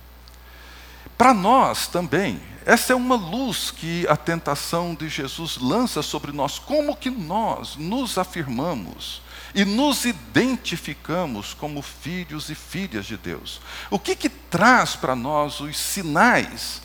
Para 1.21 1.35
nós 1.35 1.85
também, 1.85 2.41
essa 2.65 2.93
é 2.93 2.95
uma 2.95 3.13
luz 3.13 3.69
que 3.69 4.07
a 4.07 4.17
tentação 4.17 4.95
de 4.95 5.07
Jesus 5.07 5.55
lança 5.57 6.01
sobre 6.01 6.31
nós. 6.31 6.57
Como 6.57 6.95
que 6.95 7.11
nós 7.11 7.75
nos 7.75 8.17
afirmamos 8.17 9.21
e 9.53 9.63
nos 9.63 10.03
identificamos 10.03 11.53
como 11.53 11.83
filhos 11.83 12.49
e 12.49 12.55
filhas 12.55 13.05
de 13.05 13.17
Deus? 13.17 13.61
O 13.91 13.99
que, 13.99 14.15
que 14.15 14.29
traz 14.29 14.95
para 14.95 15.15
nós 15.15 15.59
os 15.59 15.77
sinais 15.77 16.81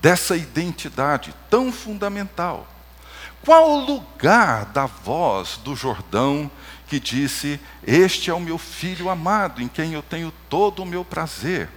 dessa 0.00 0.34
identidade 0.34 1.34
tão 1.50 1.70
fundamental. 1.70 2.66
Qual 3.44 3.70
o 3.70 3.84
lugar 3.84 4.64
da 4.64 4.86
voz 4.86 5.60
do 5.62 5.76
Jordão 5.76 6.50
que 6.88 6.98
disse: 6.98 7.60
Este 7.86 8.30
é 8.30 8.34
o 8.34 8.40
meu 8.40 8.56
filho 8.56 9.10
amado, 9.10 9.60
em 9.60 9.68
quem 9.68 9.92
eu 9.92 10.02
tenho 10.02 10.32
todo 10.48 10.82
o 10.82 10.86
meu 10.86 11.04
prazer? 11.04 11.68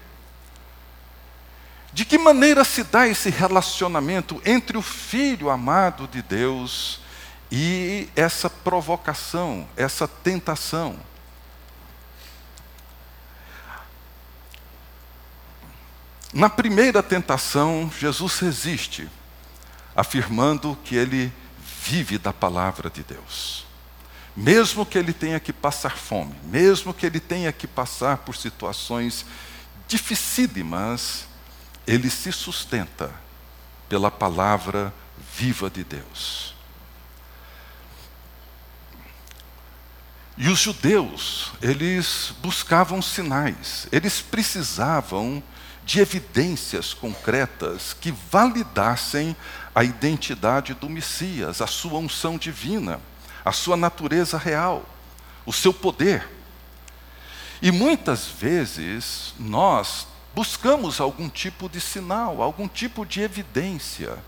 De 1.93 2.06
que 2.06 2.17
maneira 2.17 2.63
se 2.63 2.84
dá 2.84 3.08
esse 3.08 3.30
relacionamento 3.30 4.41
entre 4.45 4.78
o 4.78 4.82
filho 4.82 5.50
amado 5.50 6.08
de 6.08 6.21
Deus 6.21 7.00
e 7.52 8.10
essa 8.15 8.50
provocação, 8.50 9.67
essa 9.76 10.08
tentação? 10.08 11.00
Na 16.34 16.50
primeira 16.50 17.02
tentação, 17.02 17.89
Jesus 18.00 18.39
resiste, 18.39 19.10
afirmando 19.95 20.78
que 20.84 20.95
ele 20.95 21.34
vive 21.84 22.17
da 22.17 22.34
palavra 22.34 22.89
de 22.89 23.02
Deus. 23.02 23.65
Mesmo 24.36 24.86
que 24.86 24.97
ele 24.97 25.13
tenha 25.13 25.39
que 25.39 25.54
passar 25.54 25.97
fome, 25.97 26.36
mesmo 26.43 26.93
que 26.93 27.06
ele 27.06 27.19
tenha 27.19 27.52
que 27.52 27.65
passar 27.65 28.17
por 28.17 28.36
situações 28.36 29.26
dificílimas, 29.88 31.27
ele 31.88 32.10
se 32.10 32.32
sustenta 32.34 33.10
pela 33.88 34.12
palavra 34.12 34.93
viva 35.34 35.69
de 35.69 35.84
Deus. 35.84 36.54
E 40.38 40.50
os 40.50 40.60
judeus, 40.60 41.52
eles 41.62 42.34
buscavam 42.41 43.02
sinais, 43.02 43.88
eles 43.91 44.21
precisavam 44.21 45.41
de 45.84 46.00
evidências 46.00 46.93
concretas 46.93 47.93
que 47.93 48.12
validassem 48.30 49.36
a 49.73 49.84
identidade 49.84 50.73
do 50.73 50.89
Messias, 50.89 51.62
a 51.62 51.65
sua 51.65 51.97
unção 51.97 52.38
divina, 52.38 53.00
a 53.43 53.54
sua 53.54 53.78
natureza 53.78 54.38
real, 54.38 54.86
o 55.45 55.54
seu 55.54 55.73
poder. 55.73 56.28
E 57.62 57.71
muitas 57.71 58.28
vezes 58.28 59.34
nós 59.39 60.06
buscamos 60.38 61.02
algum 61.02 61.28
tipo 61.28 61.67
de 61.67 61.82
sinal, 61.82 62.43
algum 62.43 62.67
tipo 62.67 63.04
de 63.04 63.21
evidência, 63.21 64.19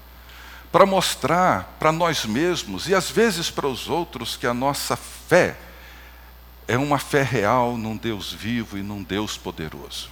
para 0.71 0.83
mostrar 0.83 1.75
para 1.79 1.91
nós 1.91 2.25
mesmos 2.25 2.87
e 2.87 2.95
às 2.95 3.11
vezes 3.11 3.51
para 3.51 3.67
os 3.67 3.87
outros 3.87 4.35
que 4.35 4.47
a 4.47 4.53
nossa 4.53 4.95
fé 4.95 5.55
é 6.67 6.79
uma 6.79 6.97
fé 6.97 7.21
real 7.21 7.77
num 7.77 7.95
Deus 7.95 8.33
vivo 8.33 8.75
e 8.75 8.81
num 8.81 9.03
Deus 9.03 9.37
poderoso. 9.37 10.09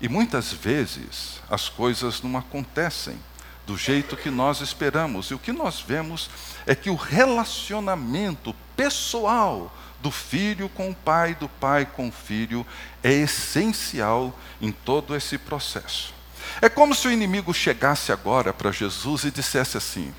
E 0.00 0.08
muitas 0.08 0.52
vezes 0.52 1.40
as 1.50 1.68
coisas 1.68 2.22
não 2.22 2.38
acontecem 2.38 3.18
do 3.66 3.76
jeito 3.76 4.16
que 4.16 4.30
nós 4.30 4.60
esperamos. 4.60 5.26
E 5.26 5.34
o 5.34 5.40
que 5.40 5.50
nós 5.50 5.80
vemos 5.80 6.30
é 6.64 6.72
que 6.76 6.88
o 6.88 6.94
relacionamento 6.94 8.54
pessoal 8.76 9.74
do 10.00 10.10
filho 10.10 10.68
com 10.68 10.90
o 10.90 10.94
pai, 10.94 11.34
do 11.34 11.48
pai 11.48 11.86
com 11.86 12.08
o 12.08 12.12
filho, 12.12 12.66
é 13.02 13.12
essencial 13.12 14.36
em 14.60 14.70
todo 14.70 15.16
esse 15.16 15.38
processo. 15.38 16.14
É 16.60 16.68
como 16.68 16.94
se 16.94 17.08
o 17.08 17.12
inimigo 17.12 17.52
chegasse 17.52 18.12
agora 18.12 18.52
para 18.52 18.70
Jesus 18.70 19.24
e 19.24 19.30
dissesse 19.30 19.76
assim: 19.76 20.14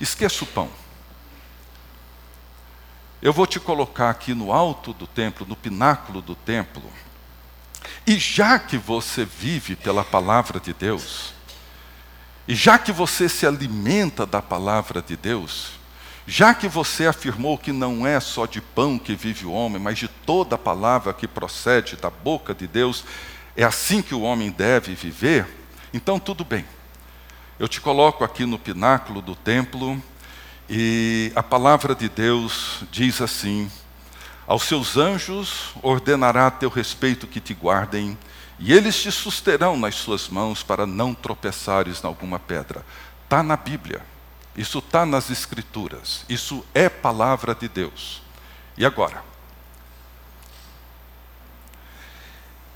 esqueça 0.00 0.44
o 0.44 0.46
pão. 0.46 0.70
Eu 3.22 3.32
vou 3.32 3.46
te 3.46 3.58
colocar 3.58 4.10
aqui 4.10 4.34
no 4.34 4.52
alto 4.52 4.92
do 4.92 5.06
templo, 5.06 5.46
no 5.46 5.56
pináculo 5.56 6.20
do 6.20 6.34
templo, 6.34 6.82
e 8.06 8.18
já 8.18 8.58
que 8.58 8.76
você 8.76 9.24
vive 9.24 9.74
pela 9.74 10.04
palavra 10.04 10.60
de 10.60 10.74
Deus, 10.74 11.32
e 12.46 12.54
já 12.54 12.78
que 12.78 12.92
você 12.92 13.28
se 13.28 13.46
alimenta 13.46 14.26
da 14.26 14.42
palavra 14.42 15.00
de 15.00 15.16
Deus, 15.16 15.72
já 16.26 16.54
que 16.54 16.68
você 16.68 17.06
afirmou 17.06 17.58
que 17.58 17.72
não 17.72 18.06
é 18.06 18.18
só 18.18 18.46
de 18.46 18.60
pão 18.60 18.98
que 18.98 19.14
vive 19.14 19.44
o 19.44 19.52
homem, 19.52 19.80
mas 19.80 19.98
de 19.98 20.08
toda 20.08 20.56
palavra 20.56 21.12
que 21.12 21.28
procede 21.28 21.96
da 21.96 22.08
boca 22.08 22.54
de 22.54 22.66
Deus, 22.66 23.04
é 23.56 23.62
assim 23.62 24.00
que 24.00 24.14
o 24.14 24.22
homem 24.22 24.50
deve 24.50 24.94
viver, 24.94 25.46
então 25.92 26.18
tudo 26.18 26.44
bem. 26.44 26.64
Eu 27.58 27.68
te 27.68 27.80
coloco 27.80 28.24
aqui 28.24 28.44
no 28.46 28.58
pináculo 28.58 29.20
do 29.20 29.36
templo, 29.36 30.02
e 30.68 31.30
a 31.36 31.42
palavra 31.42 31.94
de 31.94 32.08
Deus 32.08 32.82
diz 32.90 33.20
assim: 33.20 33.70
aos 34.46 34.64
seus 34.64 34.96
anjos 34.96 35.74
ordenará 35.82 36.46
a 36.46 36.50
teu 36.50 36.68
respeito 36.68 37.26
que 37.26 37.40
te 37.40 37.54
guardem, 37.54 38.16
e 38.58 38.72
eles 38.72 39.00
te 39.00 39.12
susterão 39.12 39.76
nas 39.76 39.94
suas 39.94 40.28
mãos 40.28 40.62
para 40.62 40.86
não 40.86 41.14
tropeçares 41.14 42.02
em 42.02 42.06
alguma 42.06 42.38
pedra. 42.38 42.84
Está 43.24 43.42
na 43.42 43.56
Bíblia, 43.56 44.02
isso 44.56 44.78
está 44.78 45.04
nas 45.04 45.30
Escrituras, 45.30 46.24
isso 46.28 46.64
é 46.72 46.88
palavra 46.88 47.54
de 47.54 47.68
Deus. 47.68 48.22
E 48.76 48.84
agora? 48.84 49.22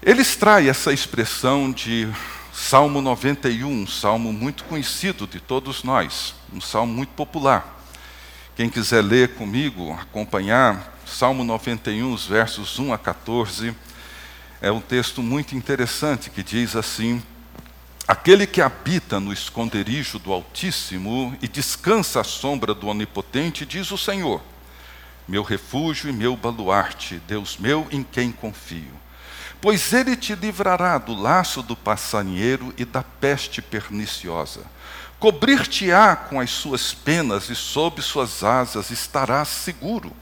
Ele 0.03 0.23
extrai 0.23 0.69
essa 0.69 0.93
expressão 0.93 1.73
de 1.73 2.09
Salmo 2.53 3.01
91, 3.01 3.69
um 3.69 3.87
salmo 3.87 4.33
muito 4.33 4.65
conhecido 4.65 5.27
de 5.27 5.39
todos 5.39 5.83
nós, 5.85 6.35
um 6.53 6.61
salmo 6.61 6.93
muito 6.93 7.11
popular. 7.11 7.77
Quem 8.57 8.69
quiser 8.69 9.03
ler 9.03 9.35
comigo, 9.35 9.93
acompanhar, 9.93 10.99
Salmo 11.07 11.45
91, 11.45 12.13
os 12.13 12.27
versos 12.27 12.79
1 12.79 12.93
a 12.93 12.99
14, 12.99 13.75
é 14.61 14.71
um 14.71 14.81
texto 14.81 15.23
muito 15.23 15.57
interessante 15.57 16.31
que 16.31 16.43
diz 16.43 16.75
assim: 16.75 17.23
Aquele 18.09 18.47
que 18.47 18.63
habita 18.63 19.21
no 19.21 19.35
esconderijo 19.35 20.19
do 20.19 20.33
Altíssimo 20.33 21.37
e 21.43 21.47
descansa 21.47 22.23
à 22.23 22.25
sombra 22.25 22.73
do 22.73 22.87
Onipotente, 22.89 23.67
diz 23.67 23.91
o 23.91 23.99
Senhor, 23.99 24.41
meu 25.29 25.43
refúgio 25.43 26.09
e 26.09 26.13
meu 26.13 26.35
baluarte, 26.35 27.21
Deus 27.29 27.59
meu 27.59 27.87
em 27.91 28.03
quem 28.03 28.33
confio. 28.33 28.95
Pois 29.61 29.93
ele 29.93 30.17
te 30.17 30.35
livrará 30.35 30.97
do 30.97 31.13
laço 31.13 31.63
do 31.63 31.77
passarinheiro 31.77 32.73
e 32.79 32.85
da 32.87 33.03
peste 33.03 33.61
perniciosa. 33.61 34.63
Cobrir-te-á 35.19 36.17
com 36.17 36.41
as 36.41 36.49
suas 36.49 36.95
penas 36.95 37.51
e 37.51 37.55
sob 37.55 38.01
suas 38.01 38.43
asas 38.43 38.91
estarás 38.91 39.49
seguro. 39.49 40.17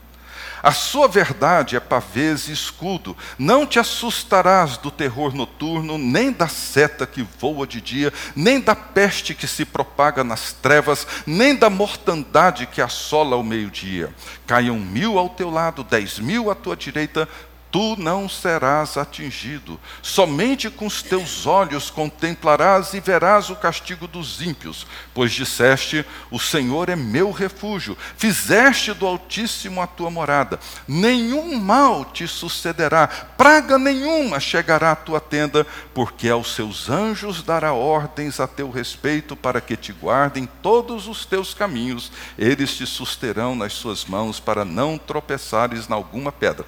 A 0.66 0.72
sua 0.72 1.07
verdade 1.07 1.76
é 1.76 1.79
pavês 1.79 2.48
e 2.48 2.52
escudo. 2.52 3.16
Não 3.38 3.64
te 3.64 3.79
assustarás 3.79 4.76
do 4.76 4.90
terror 4.90 5.33
noturno, 5.33 5.96
nem 5.96 6.33
da 6.33 6.48
seta 6.48 7.07
que 7.07 7.24
voa 7.38 7.64
de 7.68 7.81
dia, 7.81 8.12
nem 8.35 8.61
da 8.61 8.74
peste 8.74 9.33
que 9.33 9.46
se 9.46 9.64
propaga 9.64 10.24
nas 10.24 10.52
trevas, 10.55 11.07
nem 11.24 11.55
da 11.55 11.70
mortandade 11.70 12.66
que 12.66 12.83
assola 12.83 13.37
ao 13.37 13.44
meio-dia. 13.44 14.12
Caiam 14.44 14.76
mil 14.76 15.20
ao 15.20 15.29
teu 15.29 15.50
lado, 15.50 15.85
dez 15.85 16.18
mil 16.18 16.50
à 16.50 16.55
tua 16.57 16.74
direita, 16.74 17.29
tu 17.70 17.96
não 17.96 18.29
serás 18.29 18.96
atingido. 18.96 19.79
Somente 20.02 20.70
com 20.70 20.87
os 20.87 21.02
teus 21.02 21.46
olhos 21.46 21.90
contemplarás 21.90 22.94
e 22.94 23.00
verás 23.00 23.50
o 23.50 23.57
castigo 23.57 24.07
dos 24.07 24.40
ímpios, 24.40 24.87
pois 25.12 25.33
disseste: 25.33 26.05
O 26.31 26.38
Senhor 26.38 26.88
é 26.88 26.96
meu 26.96 27.31
refúgio, 27.31 27.96
fizeste 28.16 28.92
do 28.92 29.07
Altíssimo 29.07 29.81
a 29.81 29.87
tua 29.87 30.11
morada. 30.11 30.59
Nenhum 30.87 31.59
mal 31.59 32.05
te 32.05 32.26
sucederá, 32.26 33.07
praga 33.07 33.79
nenhuma 33.79 34.40
chegará 34.40 34.92
à 34.92 34.96
tua 34.96 35.20
tenda, 35.20 35.66
porque 35.92 36.29
aos 36.29 36.55
seus 36.55 36.88
anjos 36.88 37.42
dará 37.42 37.72
ordens 37.72 38.40
a 38.40 38.46
teu 38.46 38.70
respeito 38.70 39.37
para 39.37 39.61
que 39.61 39.76
te 39.76 39.92
guardem 39.92 40.48
todos 40.62 41.07
os 41.09 41.26
teus 41.26 41.52
caminhos. 41.52 42.11
Eles 42.38 42.74
te 42.76 42.87
susterão 42.87 43.55
nas 43.55 43.72
suas 43.72 44.05
mãos 44.05 44.40
para 44.40 44.64
não 44.64 44.98
tropeçares 44.98 45.88
em 45.88 45.92
alguma 45.92 46.33
pedra. 46.33 46.64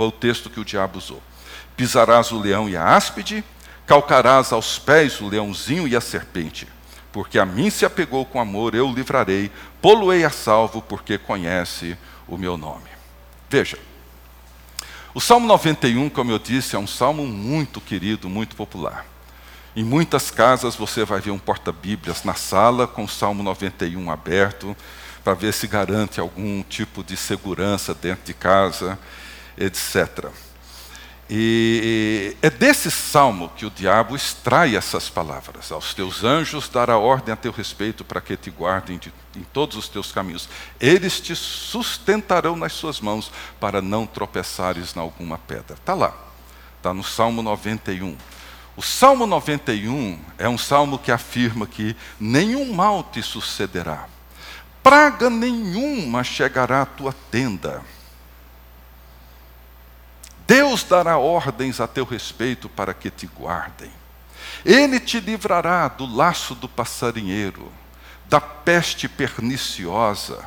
Foi 0.00 0.06
o 0.06 0.12
texto 0.12 0.48
que 0.48 0.58
o 0.58 0.64
diabo 0.64 0.96
usou. 0.96 1.22
Pisarás 1.76 2.32
o 2.32 2.38
leão 2.38 2.66
e 2.70 2.74
a 2.74 2.96
áspide, 2.96 3.44
calcarás 3.86 4.50
aos 4.50 4.78
pés 4.78 5.20
o 5.20 5.28
leãozinho 5.28 5.86
e 5.86 5.94
a 5.94 6.00
serpente. 6.00 6.66
Porque 7.12 7.38
a 7.38 7.44
mim 7.44 7.68
se 7.68 7.84
apegou 7.84 8.24
com 8.24 8.40
amor, 8.40 8.74
eu 8.74 8.88
o 8.88 8.94
livrarei, 8.94 9.52
poloei 9.78 10.24
a 10.24 10.30
salvo, 10.30 10.80
porque 10.80 11.18
conhece 11.18 11.98
o 12.26 12.38
meu 12.38 12.56
nome. 12.56 12.88
Veja, 13.50 13.78
o 15.12 15.20
Salmo 15.20 15.46
91, 15.46 16.08
como 16.08 16.30
eu 16.30 16.38
disse, 16.38 16.74
é 16.74 16.78
um 16.78 16.86
salmo 16.86 17.26
muito 17.26 17.78
querido, 17.78 18.26
muito 18.26 18.56
popular. 18.56 19.04
Em 19.76 19.84
muitas 19.84 20.30
casas 20.30 20.74
você 20.74 21.04
vai 21.04 21.20
ver 21.20 21.32
um 21.32 21.38
porta-bíblias 21.38 22.24
na 22.24 22.32
sala 22.32 22.86
com 22.86 23.04
o 23.04 23.08
Salmo 23.08 23.42
91 23.42 24.10
aberto, 24.10 24.74
para 25.22 25.34
ver 25.34 25.52
se 25.52 25.66
garante 25.66 26.18
algum 26.18 26.62
tipo 26.62 27.04
de 27.04 27.18
segurança 27.18 27.92
dentro 27.92 28.24
de 28.24 28.32
casa 28.32 28.98
etc. 29.60 30.30
E 31.32 32.36
é 32.42 32.50
desse 32.50 32.90
salmo 32.90 33.50
que 33.50 33.64
o 33.64 33.70
diabo 33.70 34.16
extrai 34.16 34.74
essas 34.74 35.08
palavras: 35.08 35.70
Aos 35.70 35.94
teus 35.94 36.24
anjos 36.24 36.68
dará 36.68 36.98
ordem 36.98 37.32
a 37.32 37.36
teu 37.36 37.52
respeito 37.52 38.04
para 38.04 38.20
que 38.20 38.36
te 38.36 38.50
guardem 38.50 38.98
de, 38.98 39.12
em 39.36 39.44
todos 39.52 39.76
os 39.76 39.88
teus 39.88 40.10
caminhos. 40.10 40.48
Eles 40.80 41.20
te 41.20 41.36
sustentarão 41.36 42.56
nas 42.56 42.72
suas 42.72 43.00
mãos 43.00 43.30
para 43.60 43.80
não 43.80 44.06
tropeçares 44.06 44.96
em 44.96 44.98
alguma 44.98 45.38
pedra. 45.38 45.76
Está 45.76 45.94
lá, 45.94 46.12
está 46.78 46.92
no 46.92 47.04
Salmo 47.04 47.42
91. 47.42 48.16
O 48.76 48.82
Salmo 48.82 49.24
91 49.24 50.18
é 50.36 50.48
um 50.48 50.58
salmo 50.58 50.98
que 50.98 51.12
afirma 51.12 51.64
que 51.64 51.94
nenhum 52.18 52.72
mal 52.72 53.04
te 53.04 53.22
sucederá, 53.22 54.08
praga 54.82 55.30
nenhuma 55.30 56.24
chegará 56.24 56.82
à 56.82 56.86
tua 56.86 57.14
tenda. 57.30 57.84
Deus 60.50 60.82
dará 60.82 61.16
ordens 61.16 61.80
a 61.80 61.86
teu 61.86 62.04
respeito 62.04 62.68
para 62.68 62.92
que 62.92 63.08
te 63.08 63.24
guardem. 63.24 63.92
Ele 64.64 64.98
te 64.98 65.20
livrará 65.20 65.86
do 65.86 66.04
laço 66.04 66.56
do 66.56 66.68
passarinheiro, 66.68 67.70
da 68.28 68.40
peste 68.40 69.08
perniciosa 69.08 70.44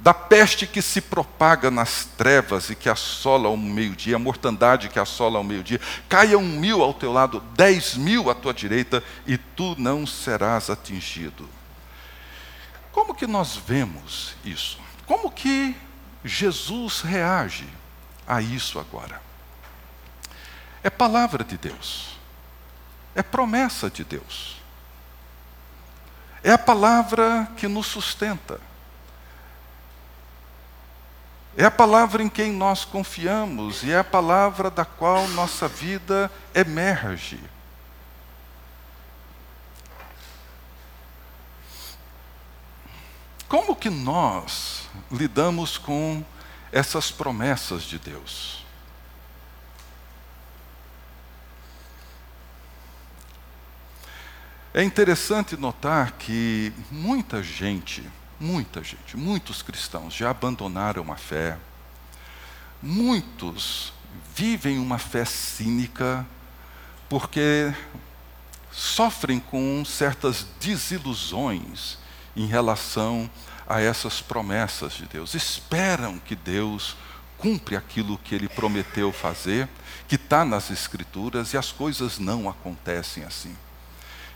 da 0.00 0.14
peste 0.14 0.66
que 0.66 0.80
se 0.80 1.00
propaga 1.00 1.70
nas 1.70 2.04
trevas 2.16 2.70
e 2.70 2.74
que 2.76 2.88
assola 2.88 3.48
ao 3.48 3.56
meio-dia, 3.56 4.16
a 4.16 4.18
mortandade 4.18 4.88
que 4.88 4.98
assola 4.98 5.38
ao 5.38 5.44
meio-dia, 5.44 5.80
caia 6.08 6.38
um 6.38 6.46
mil 6.46 6.82
ao 6.82 6.94
teu 6.94 7.12
lado, 7.12 7.40
dez 7.54 7.96
mil 7.96 8.30
à 8.30 8.34
tua 8.34 8.54
direita, 8.54 9.02
e 9.26 9.36
tu 9.36 9.74
não 9.76 10.06
serás 10.06 10.70
atingido. 10.70 11.48
Como 12.92 13.14
que 13.14 13.26
nós 13.26 13.56
vemos 13.56 14.34
isso? 14.44 14.78
Como 15.04 15.30
que 15.30 15.74
Jesus 16.24 17.00
reage 17.00 17.66
a 18.28 18.42
isso 18.42 18.78
agora? 18.78 19.20
É 20.82 20.90
palavra 20.90 21.42
de 21.42 21.56
Deus, 21.56 22.18
é 23.14 23.22
promessa 23.22 23.90
de 23.90 24.04
Deus, 24.04 24.60
é 26.42 26.52
a 26.52 26.58
palavra 26.58 27.48
que 27.56 27.66
nos 27.66 27.86
sustenta. 27.86 28.60
É 31.56 31.64
a 31.64 31.70
palavra 31.72 32.22
em 32.22 32.28
quem 32.28 32.52
nós 32.52 32.84
confiamos 32.84 33.82
e 33.82 33.90
é 33.90 33.98
a 33.98 34.04
palavra 34.04 34.70
da 34.70 34.84
qual 34.84 35.26
nossa 35.30 35.66
vida 35.66 36.30
emerge. 36.54 37.40
Como 43.48 43.74
que 43.74 43.90
nós 43.90 44.88
lidamos 45.10 45.76
com 45.76 46.24
essas 46.72 47.10
promessas 47.10 47.82
de 47.82 47.98
Deus? 47.98 48.64
É 54.74 54.82
interessante 54.82 55.56
notar 55.56 56.12
que 56.12 56.72
muita 56.90 57.42
gente 57.42 58.02
Muita 58.40 58.84
gente, 58.84 59.16
muitos 59.16 59.62
cristãos 59.62 60.14
já 60.14 60.30
abandonaram 60.30 61.12
a 61.12 61.16
fé. 61.16 61.58
Muitos 62.80 63.92
vivem 64.32 64.78
uma 64.78 64.96
fé 64.96 65.24
cínica 65.24 66.24
porque 67.08 67.74
sofrem 68.70 69.40
com 69.40 69.84
certas 69.84 70.46
desilusões 70.60 71.98
em 72.36 72.46
relação 72.46 73.28
a 73.68 73.80
essas 73.80 74.20
promessas 74.22 74.94
de 74.94 75.04
Deus. 75.04 75.34
Esperam 75.34 76.18
que 76.18 76.34
Deus 76.34 76.96
cumpre 77.36 77.76
aquilo 77.76 78.18
que 78.18 78.34
ele 78.34 78.48
prometeu 78.48 79.12
fazer, 79.12 79.68
que 80.08 80.16
está 80.16 80.44
nas 80.44 80.70
Escrituras, 80.70 81.52
e 81.52 81.58
as 81.58 81.70
coisas 81.70 82.18
não 82.18 82.48
acontecem 82.48 83.22
assim. 83.24 83.54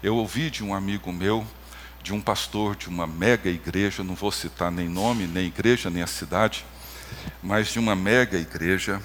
Eu 0.02 0.16
ouvi 0.16 0.50
de 0.50 0.62
um 0.62 0.74
amigo 0.74 1.12
meu 1.12 1.46
de 2.02 2.12
um 2.12 2.20
pastor 2.20 2.74
de 2.74 2.88
uma 2.88 3.06
mega 3.06 3.48
igreja, 3.48 4.02
não 4.02 4.14
vou 4.14 4.32
citar 4.32 4.72
nem 4.72 4.88
nome, 4.88 5.26
nem 5.26 5.46
igreja, 5.46 5.88
nem 5.88 6.02
a 6.02 6.06
cidade, 6.06 6.64
mas 7.42 7.68
de 7.68 7.78
uma 7.78 7.94
mega 7.94 8.36
igreja, 8.36 9.00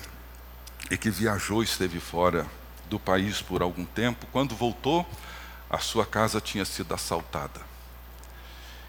e 0.89 0.97
que 0.97 1.09
viajou, 1.09 1.61
esteve 1.61 1.99
fora 1.99 2.47
do 2.89 2.97
país 2.97 3.41
por 3.41 3.61
algum 3.61 3.85
tempo. 3.85 4.25
Quando 4.31 4.55
voltou, 4.55 5.07
a 5.69 5.77
sua 5.77 6.05
casa 6.05 6.41
tinha 6.41 6.65
sido 6.65 6.93
assaltada. 6.93 7.61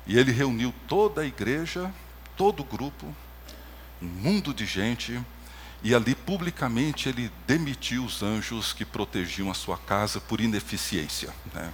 E 0.08 0.18
ele 0.18 0.32
reuniu 0.32 0.74
toda 0.88 1.20
a 1.20 1.26
igreja, 1.26 1.92
todo 2.34 2.60
o 2.60 2.64
grupo, 2.64 3.14
um 4.00 4.06
mundo 4.06 4.54
de 4.54 4.64
gente, 4.64 5.20
e 5.82 5.94
ali 5.94 6.14
publicamente 6.14 7.10
ele 7.10 7.30
demitiu 7.46 8.04
os 8.04 8.22
anjos 8.22 8.72
que 8.72 8.86
protegiam 8.86 9.50
a 9.50 9.54
sua 9.54 9.76
casa 9.76 10.18
por 10.18 10.40
ineficiência. 10.40 11.32
Né? 11.52 11.72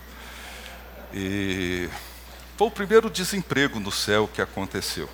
E 1.14 1.88
foi 2.56 2.66
o 2.66 2.70
primeiro 2.72 3.08
desemprego 3.08 3.78
no 3.78 3.92
céu 3.92 4.28
que 4.28 4.42
aconteceu. 4.42 5.08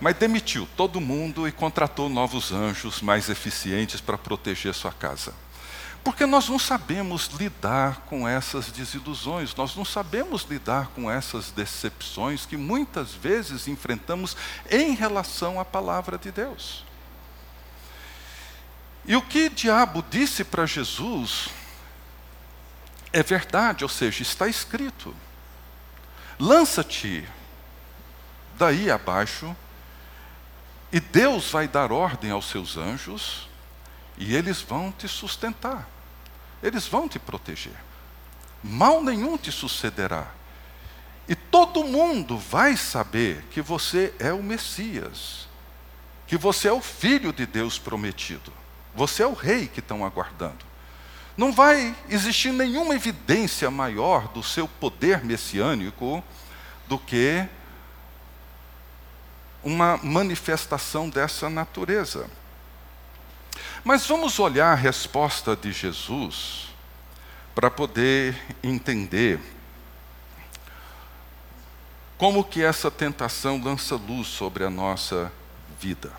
Mas 0.00 0.16
demitiu 0.16 0.68
todo 0.76 1.00
mundo 1.00 1.48
e 1.48 1.52
contratou 1.52 2.08
novos 2.08 2.52
anjos 2.52 3.00
mais 3.00 3.28
eficientes 3.28 4.00
para 4.00 4.16
proteger 4.16 4.74
sua 4.74 4.92
casa. 4.92 5.34
Porque 6.04 6.26
nós 6.26 6.48
não 6.50 6.58
sabemos 6.58 7.28
lidar 7.28 8.02
com 8.02 8.28
essas 8.28 8.66
desilusões, 8.66 9.54
nós 9.54 9.74
não 9.74 9.86
sabemos 9.86 10.42
lidar 10.42 10.88
com 10.88 11.10
essas 11.10 11.50
decepções 11.50 12.44
que 12.44 12.58
muitas 12.58 13.12
vezes 13.14 13.66
enfrentamos 13.66 14.36
em 14.70 14.94
relação 14.94 15.58
à 15.58 15.64
palavra 15.64 16.18
de 16.18 16.30
Deus. 16.30 16.84
E 19.06 19.16
o 19.16 19.22
que 19.22 19.46
o 19.46 19.50
diabo 19.50 20.04
disse 20.10 20.44
para 20.44 20.66
Jesus 20.66 21.48
é 23.12 23.22
verdade, 23.22 23.84
ou 23.84 23.88
seja, 23.88 24.22
está 24.22 24.46
escrito. 24.46 25.14
Lança-te 26.38 27.26
daí 28.58 28.90
abaixo, 28.90 29.56
e 30.92 31.00
Deus 31.00 31.50
vai 31.50 31.66
dar 31.66 31.92
ordem 31.92 32.30
aos 32.30 32.46
seus 32.46 32.76
anjos, 32.76 33.48
e 34.16 34.34
eles 34.34 34.60
vão 34.60 34.92
te 34.92 35.08
sustentar, 35.08 35.88
eles 36.64 36.86
vão 36.86 37.06
te 37.06 37.18
proteger. 37.18 37.76
Mal 38.62 39.02
nenhum 39.02 39.36
te 39.36 39.52
sucederá. 39.52 40.26
E 41.28 41.34
todo 41.34 41.84
mundo 41.84 42.38
vai 42.38 42.74
saber 42.74 43.44
que 43.50 43.60
você 43.60 44.14
é 44.18 44.32
o 44.32 44.42
Messias, 44.42 45.46
que 46.26 46.38
você 46.38 46.68
é 46.68 46.72
o 46.72 46.80
filho 46.80 47.32
de 47.32 47.44
Deus 47.44 47.78
prometido, 47.78 48.50
você 48.94 49.22
é 49.22 49.26
o 49.26 49.34
rei 49.34 49.68
que 49.68 49.80
estão 49.80 50.04
aguardando. 50.04 50.64
Não 51.36 51.52
vai 51.52 51.94
existir 52.08 52.52
nenhuma 52.52 52.94
evidência 52.94 53.70
maior 53.70 54.28
do 54.28 54.42
seu 54.42 54.66
poder 54.66 55.22
messiânico 55.22 56.24
do 56.86 56.98
que 56.98 57.46
uma 59.62 59.98
manifestação 59.98 61.10
dessa 61.10 61.50
natureza. 61.50 62.28
Mas 63.82 64.06
vamos 64.06 64.38
olhar 64.38 64.72
a 64.72 64.76
resposta 64.76 65.54
de 65.54 65.72
Jesus 65.72 66.68
para 67.54 67.70
poder 67.70 68.36
entender 68.62 69.38
como 72.16 72.44
que 72.44 72.62
essa 72.62 72.90
tentação 72.90 73.62
lança 73.62 73.96
luz 73.96 74.28
sobre 74.28 74.64
a 74.64 74.70
nossa 74.70 75.30
vida. 75.78 76.12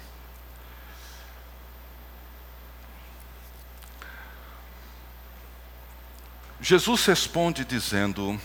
Jesus 6.62 7.06
responde 7.06 7.65
dizendo, 7.65 8.39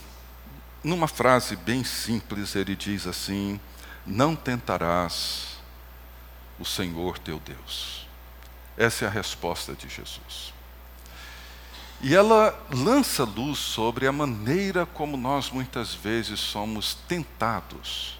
numa 0.83 1.07
frase 1.07 1.55
bem 1.55 1.83
simples, 1.83 2.55
ele 2.55 2.75
diz 2.75 3.07
assim: 3.07 3.59
Não 4.05 4.35
tentarás 4.35 5.57
o 6.59 6.65
Senhor 6.65 7.17
teu 7.17 7.39
Deus. 7.39 8.00
Essa 8.81 9.05
é 9.05 9.07
a 9.07 9.11
resposta 9.11 9.75
de 9.75 9.87
Jesus. 9.87 10.51
E 12.01 12.15
ela 12.15 12.59
lança 12.71 13.23
luz 13.23 13.59
sobre 13.59 14.07
a 14.07 14.11
maneira 14.11 14.87
como 14.87 15.15
nós 15.15 15.51
muitas 15.51 15.93
vezes 15.93 16.39
somos 16.39 16.95
tentados 17.07 18.17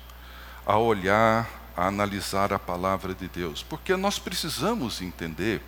a 0.63 0.77
olhar, 0.77 1.49
a 1.75 1.87
analisar 1.87 2.53
a 2.53 2.59
palavra 2.59 3.15
de 3.15 3.27
Deus, 3.27 3.63
porque 3.63 3.95
nós 3.95 4.19
precisamos 4.19 5.01
entender 5.01 5.63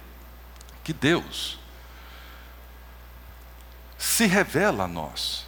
que 0.84 0.94
Deus, 0.94 1.58
se 3.98 4.28
revela 4.28 4.84
a 4.84 4.88
nós 4.88 5.48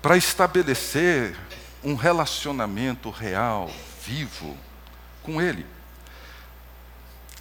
para 0.00 0.16
estabelecer 0.16 1.36
um 1.82 1.96
relacionamento 1.96 3.10
real, 3.10 3.68
vivo 4.06 4.56
com 5.24 5.42
Ele. 5.42 5.66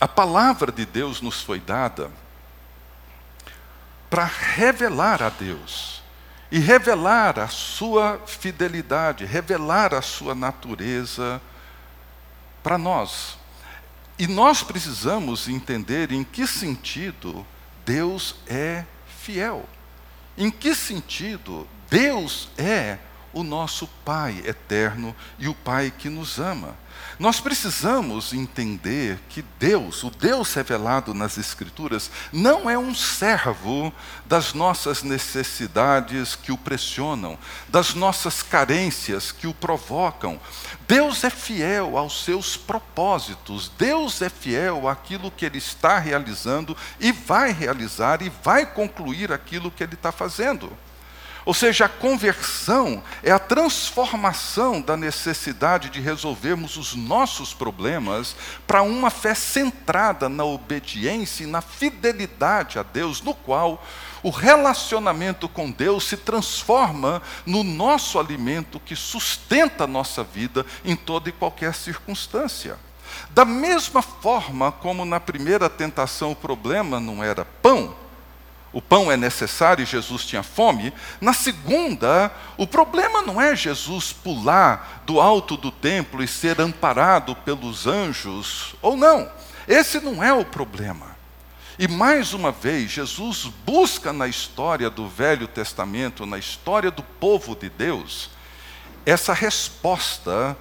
A 0.02 0.08
palavra 0.08 0.72
de 0.72 0.84
Deus 0.84 1.22
nos 1.22 1.42
foi 1.44 1.60
dada 1.60 2.10
para 4.10 4.26
revelar 4.26 5.22
a 5.22 5.30
Deus 5.30 6.02
e 6.52 6.58
revelar 6.58 7.38
a 7.40 7.48
sua 7.48 8.20
fidelidade, 8.26 9.26
revelar 9.26 9.94
a 9.94 10.02
sua 10.02 10.34
natureza 10.34 11.40
para 12.64 12.80
nós. 12.80 13.38
E 14.18 14.26
nós 14.26 14.64
precisamos 14.64 15.48
entender 15.48 16.12
em 16.12 16.24
que 16.24 16.48
sentido 16.48 17.46
Deus 17.86 18.38
é 18.48 18.84
fiel. 19.20 19.70
Em 20.36 20.50
que 20.50 20.74
sentido 20.74 21.68
Deus 21.88 22.50
é 22.58 22.98
o 23.34 23.44
nosso 23.44 23.88
Pai 24.04 24.41
eterno 24.46 25.15
e 25.39 25.48
o 25.48 25.54
Pai 25.54 25.91
que 25.96 26.10
nos 26.10 26.39
ama. 26.39 26.76
Nós 27.20 27.39
precisamos 27.39 28.34
entender 28.34 29.20
que 29.30 29.44
Deus, 29.60 30.04
o 30.04 30.10
Deus 30.10 30.54
revelado 30.54 31.13
nas 31.13 31.38
Escrituras, 31.38 32.10
não 32.32 32.70
é 32.70 32.78
um 32.78 32.96
servo 32.96 33.94
das 34.26 34.54
nossas 34.54 35.04
necessidades 35.04 36.36
que 36.36 36.52
o 36.52 36.58
pressionam, 36.58 37.38
das 37.70 37.94
nossas 37.94 38.41
carências 38.41 39.32
que 39.32 39.46
o 39.46 39.54
provocam. 39.54 40.39
Deus 40.88 41.24
é 41.24 41.30
fiel 41.30 41.98
aos 41.98 42.24
seus 42.24 42.58
propósitos, 42.58 43.72
Deus 43.78 44.22
é 44.22 44.30
fiel 44.30 44.88
àquilo 44.88 45.32
que 45.32 45.46
Ele 45.46 45.60
está 45.60 46.00
realizando 46.00 46.76
e 47.00 47.12
vai 47.12 47.52
realizar 47.52 48.22
e 48.22 48.32
vai 48.44 48.65
concluir 48.65 49.32
aquilo 49.32 49.72
que 49.72 49.84
Ele 49.84 49.94
está 49.94 50.12
fazendo. 50.12 50.76
Ou 51.43 51.54
seja, 51.54 51.86
a 51.86 51.89
conversão 51.89 53.04
é 53.23 53.32
a 53.32 53.39
transformação 53.39 54.80
da 54.80 54.95
necessidade 54.95 55.89
de 55.89 55.99
resolvermos 55.99 56.77
os 56.77 56.93
nossos 56.93 57.54
problemas 57.54 58.36
para 58.67 58.84
uma 58.84 59.10
fé 59.10 59.34
centrada 59.34 60.30
na 60.30 60.45
obediência 60.45 61.43
e 61.43 61.47
na 61.47 61.62
fidelidade 61.62 62.77
a 62.77 62.84
Deus, 62.84 63.21
no 63.21 63.34
qual 63.34 63.84
o 64.21 64.30
relacionamento 64.30 65.49
com 65.49 65.71
Deus 65.71 66.04
se 66.04 66.15
transforma 66.15 67.23
no 67.43 67.63
nosso 67.63 68.19
alimento 68.19 68.80
que 68.80 68.95
sustenta 68.95 69.86
a 69.86 69.88
nossa 69.88 70.23
vida 70.23 70.63
em 70.86 70.95
toda 70.95 71.30
e 71.30 71.32
qualquer 71.32 71.73
circunstância. 71.73 72.77
Da 73.32 73.43
mesma 73.43 74.01
forma 74.01 74.71
como 74.71 75.06
na 75.06 75.19
primeira 75.19 75.69
tentação 75.69 76.32
o 76.32 76.36
problema 76.36 76.99
não 76.99 77.23
era 77.23 77.43
pão, 77.43 77.95
o 78.73 78.81
pão 78.81 79.12
é 79.12 79.17
necessário 79.17 79.84
e 79.84 79.86
Jesus 79.86 80.25
tinha 80.25 80.43
fome. 80.43 80.93
Na 81.19 81.34
segunda, 81.34 82.31
o 82.57 82.65
problema 82.65 83.21
não 83.21 83.41
é 83.41 83.55
Jesus 83.55 84.13
pular 84.13 85.03
do 85.05 85.19
alto 85.19 85.57
do 85.57 85.71
templo 85.71 86.23
e 86.23 86.27
ser 86.27 86.62
amparado 86.62 87.36
pelos 87.36 87.86
anjos, 87.86 88.73
ou 88.81 88.95
não. 88.95 89.29
Esse 89.67 89.99
não 89.99 90.23
é 90.23 90.34
o 90.34 90.45
problema. 90.45 91.12
E 91.77 91.88
mais 91.88 92.34
uma 92.34 92.51
vez, 92.51 92.91
Jesus 92.91 93.45
busca 93.65 94.13
na 94.13 94.27
história 94.27 94.89
do 94.89 95.07
Velho 95.07 95.47
Testamento, 95.47 96.25
na 96.25 96.38
história 96.38 96.91
do 96.91 97.03
povo 97.03 97.55
de 97.55 97.69
Deus, 97.69 98.29
essa 99.05 99.34
resposta 99.34 100.55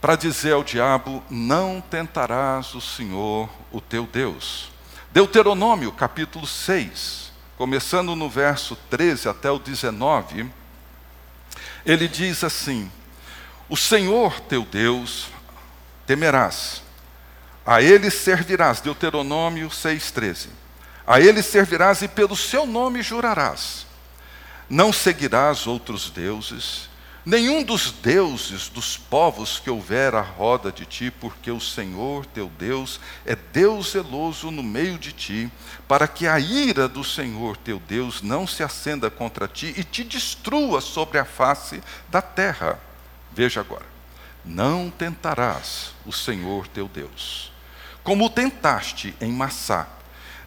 para 0.00 0.16
dizer 0.16 0.52
ao 0.52 0.64
diabo: 0.64 1.22
Não 1.30 1.80
tentarás 1.80 2.74
o 2.74 2.80
Senhor, 2.80 3.48
o 3.72 3.80
teu 3.80 4.06
Deus. 4.06 4.73
Deuteronômio 5.14 5.92
capítulo 5.92 6.44
6, 6.44 7.30
começando 7.56 8.16
no 8.16 8.28
verso 8.28 8.74
13 8.90 9.28
até 9.28 9.48
o 9.48 9.60
19, 9.60 10.50
ele 11.86 12.08
diz 12.08 12.42
assim: 12.42 12.90
O 13.68 13.76
Senhor 13.76 14.40
teu 14.40 14.64
Deus 14.64 15.28
temerás, 16.04 16.82
a 17.64 17.80
ele 17.80 18.10
servirás, 18.10 18.80
Deuteronômio 18.80 19.68
6,13. 19.68 20.48
A 21.06 21.20
ele 21.20 21.44
servirás 21.44 22.02
e 22.02 22.08
pelo 22.08 22.34
seu 22.34 22.66
nome 22.66 23.00
jurarás. 23.00 23.86
Não 24.68 24.92
seguirás 24.92 25.64
outros 25.64 26.10
deuses, 26.10 26.88
nenhum 27.24 27.62
dos 27.62 27.90
deuses 27.90 28.68
dos 28.68 28.96
povos 28.96 29.58
que 29.58 29.70
houver 29.70 30.14
à 30.14 30.20
roda 30.20 30.70
de 30.70 30.84
ti, 30.84 31.10
porque 31.10 31.50
o 31.50 31.60
Senhor 31.60 32.26
teu 32.26 32.50
Deus 32.58 33.00
é 33.24 33.34
Deus 33.34 33.92
zeloso 33.92 34.50
no 34.50 34.62
meio 34.62 34.98
de 34.98 35.12
ti, 35.12 35.50
para 35.88 36.06
que 36.06 36.26
a 36.26 36.38
ira 36.38 36.86
do 36.86 37.02
Senhor 37.02 37.56
teu 37.56 37.80
Deus 37.80 38.20
não 38.22 38.46
se 38.46 38.62
acenda 38.62 39.10
contra 39.10 39.48
ti 39.48 39.72
e 39.76 39.82
te 39.82 40.04
destrua 40.04 40.80
sobre 40.80 41.18
a 41.18 41.24
face 41.24 41.82
da 42.08 42.20
terra. 42.20 42.78
Veja 43.32 43.60
agora: 43.60 43.86
não 44.44 44.90
tentarás 44.90 45.92
o 46.04 46.12
Senhor 46.12 46.68
teu 46.68 46.86
Deus, 46.86 47.50
como 48.02 48.28
tentaste 48.28 49.14
em 49.20 49.32
Massá 49.32 49.88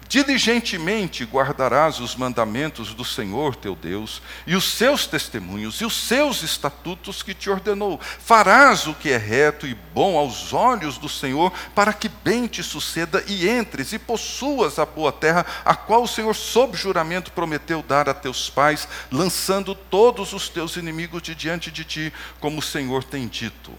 Diligentemente 0.08 1.22
guardarás 1.26 2.00
os 2.00 2.16
mandamentos 2.16 2.94
do 2.94 3.04
Senhor 3.04 3.54
teu 3.54 3.76
Deus, 3.76 4.22
e 4.46 4.56
os 4.56 4.72
seus 4.72 5.06
testemunhos, 5.06 5.82
e 5.82 5.84
os 5.84 5.94
seus 5.94 6.42
estatutos 6.42 7.22
que 7.22 7.34
te 7.34 7.50
ordenou. 7.50 8.00
Farás 8.00 8.86
o 8.86 8.94
que 8.94 9.10
é 9.10 9.18
reto 9.18 9.66
e 9.66 9.74
bom 9.74 10.16
aos 10.16 10.54
olhos 10.54 10.96
do 10.96 11.10
Senhor, 11.10 11.52
para 11.74 11.92
que 11.92 12.08
bem 12.08 12.46
te 12.46 12.62
suceda 12.62 13.22
e 13.26 13.50
entres 13.50 13.92
e 13.92 13.98
possuas 13.98 14.78
a 14.78 14.86
boa 14.86 15.12
terra, 15.12 15.44
a 15.62 15.74
qual 15.74 16.04
o 16.04 16.08
Senhor, 16.08 16.34
sob 16.34 16.74
juramento, 16.74 17.30
prometeu 17.30 17.82
dar 17.82 18.08
a 18.08 18.14
teus 18.14 18.48
pais, 18.48 18.88
lançando 19.12 19.74
todos 19.74 20.32
os 20.32 20.48
teus 20.48 20.76
inimigos 20.76 21.20
de 21.20 21.34
diante 21.34 21.70
de 21.70 21.84
ti, 21.84 22.12
como 22.40 22.60
o 22.60 22.62
Senhor 22.62 23.04
tem 23.04 23.28
dito. 23.28 23.72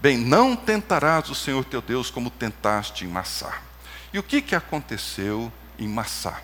Bem, 0.00 0.16
não 0.16 0.54
tentarás 0.54 1.28
o 1.28 1.34
Senhor 1.34 1.64
teu 1.64 1.82
Deus 1.82 2.08
como 2.08 2.30
tentaste 2.30 3.04
em 3.04 3.08
Massá. 3.08 3.69
E 4.12 4.18
o 4.18 4.22
que, 4.22 4.42
que 4.42 4.54
aconteceu 4.54 5.52
em 5.78 5.88
Massá? 5.88 6.40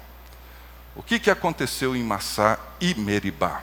O 0.95 1.03
que, 1.03 1.19
que 1.19 1.31
aconteceu 1.31 1.95
em 1.95 2.03
Massá 2.03 2.59
e 2.81 2.95
Meribá? 2.95 3.63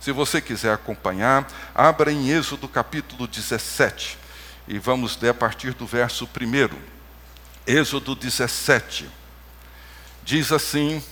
Se 0.00 0.12
você 0.12 0.40
quiser 0.40 0.72
acompanhar, 0.72 1.46
abra 1.74 2.12
em 2.12 2.30
Êxodo 2.30 2.68
capítulo 2.68 3.26
17 3.26 4.18
e 4.68 4.78
vamos 4.78 5.18
ler 5.20 5.30
a 5.30 5.34
partir 5.34 5.72
do 5.74 5.86
verso 5.86 6.24
1. 6.26 6.76
Êxodo 7.66 8.14
17 8.14 9.08
diz 10.22 10.52
assim: 10.52 11.02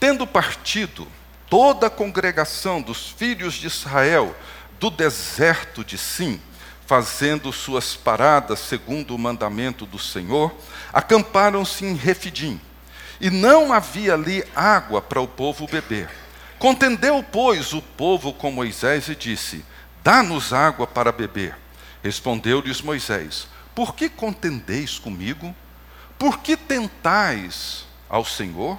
Tendo 0.00 0.26
partido 0.26 1.06
toda 1.50 1.88
a 1.88 1.90
congregação 1.90 2.80
dos 2.80 3.10
filhos 3.10 3.54
de 3.54 3.66
Israel 3.66 4.34
do 4.80 4.90
deserto 4.90 5.84
de 5.84 5.98
Sim, 5.98 6.40
fazendo 6.86 7.52
suas 7.52 7.94
paradas 7.94 8.58
segundo 8.58 9.14
o 9.14 9.18
mandamento 9.18 9.86
do 9.86 9.98
Senhor, 9.98 10.54
acamparam-se 10.92 11.84
em 11.84 11.94
Refidim. 11.94 12.60
E 13.20 13.30
não 13.30 13.72
havia 13.72 14.14
ali 14.14 14.44
água 14.54 15.00
para 15.00 15.20
o 15.20 15.28
povo 15.28 15.66
beber. 15.66 16.10
Contendeu, 16.58 17.24
pois, 17.30 17.72
o 17.72 17.80
povo 17.80 18.32
com 18.32 18.50
Moisés 18.50 19.08
e 19.08 19.14
disse: 19.14 19.64
Dá-nos 20.02 20.52
água 20.52 20.86
para 20.86 21.12
beber. 21.12 21.56
Respondeu-lhes 22.02 22.82
Moisés: 22.82 23.46
Por 23.74 23.94
que 23.94 24.08
contendeis 24.08 24.98
comigo? 24.98 25.54
Por 26.18 26.38
que 26.38 26.56
tentais 26.56 27.86
ao 28.08 28.24
Senhor? 28.24 28.78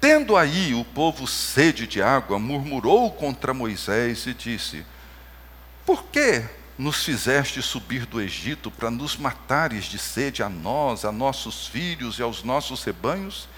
Tendo 0.00 0.36
aí 0.36 0.74
o 0.74 0.84
povo 0.84 1.26
sede 1.26 1.86
de 1.86 2.02
água, 2.02 2.38
murmurou 2.38 3.10
contra 3.10 3.54
Moisés 3.54 4.26
e 4.26 4.34
disse: 4.34 4.84
Por 5.86 6.04
que 6.04 6.44
nos 6.76 7.04
fizeste 7.04 7.62
subir 7.62 8.04
do 8.04 8.20
Egito 8.20 8.70
para 8.70 8.90
nos 8.90 9.16
matares 9.16 9.84
de 9.84 9.98
sede 9.98 10.42
a 10.42 10.48
nós, 10.48 11.04
a 11.04 11.12
nossos 11.12 11.66
filhos 11.66 12.18
e 12.18 12.22
aos 12.22 12.42
nossos 12.42 12.82
rebanhos? 12.82 13.48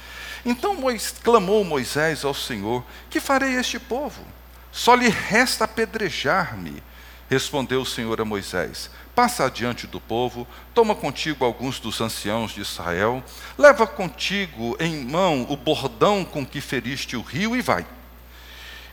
Então 0.45 0.77
clamou 1.23 1.65
Moisés 1.65 2.25
ao 2.25 2.35
Senhor: 2.35 2.85
Que 3.11 3.19
farei 3.19 3.55
este 3.55 3.79
povo? 3.79 4.23
Só 4.71 4.95
lhe 4.95 5.09
resta 5.09 5.65
apedrejar-me. 5.65 6.83
Respondeu 7.29 7.81
o 7.81 7.87
Senhor 7.87 8.21
a 8.21 8.25
Moisés: 8.25 8.91
Passa 9.15 9.47
adiante 9.47 9.87
do 9.87 10.01
povo, 10.01 10.47
toma 10.75 10.95
contigo 10.95 11.45
alguns 11.45 11.81
dos 11.81 12.01
anciãos 12.01 12.53
de 12.53 12.61
Israel, 12.61 13.25
leva 13.57 13.87
contigo 13.87 14.77
em 14.79 15.05
mão 15.05 15.47
o 15.49 15.57
bordão 15.57 16.25
com 16.25 16.45
que 16.45 16.61
feriste 16.61 17.17
o 17.17 17.23
rio 17.23 17.57
e 17.57 17.63
vai. 17.63 17.87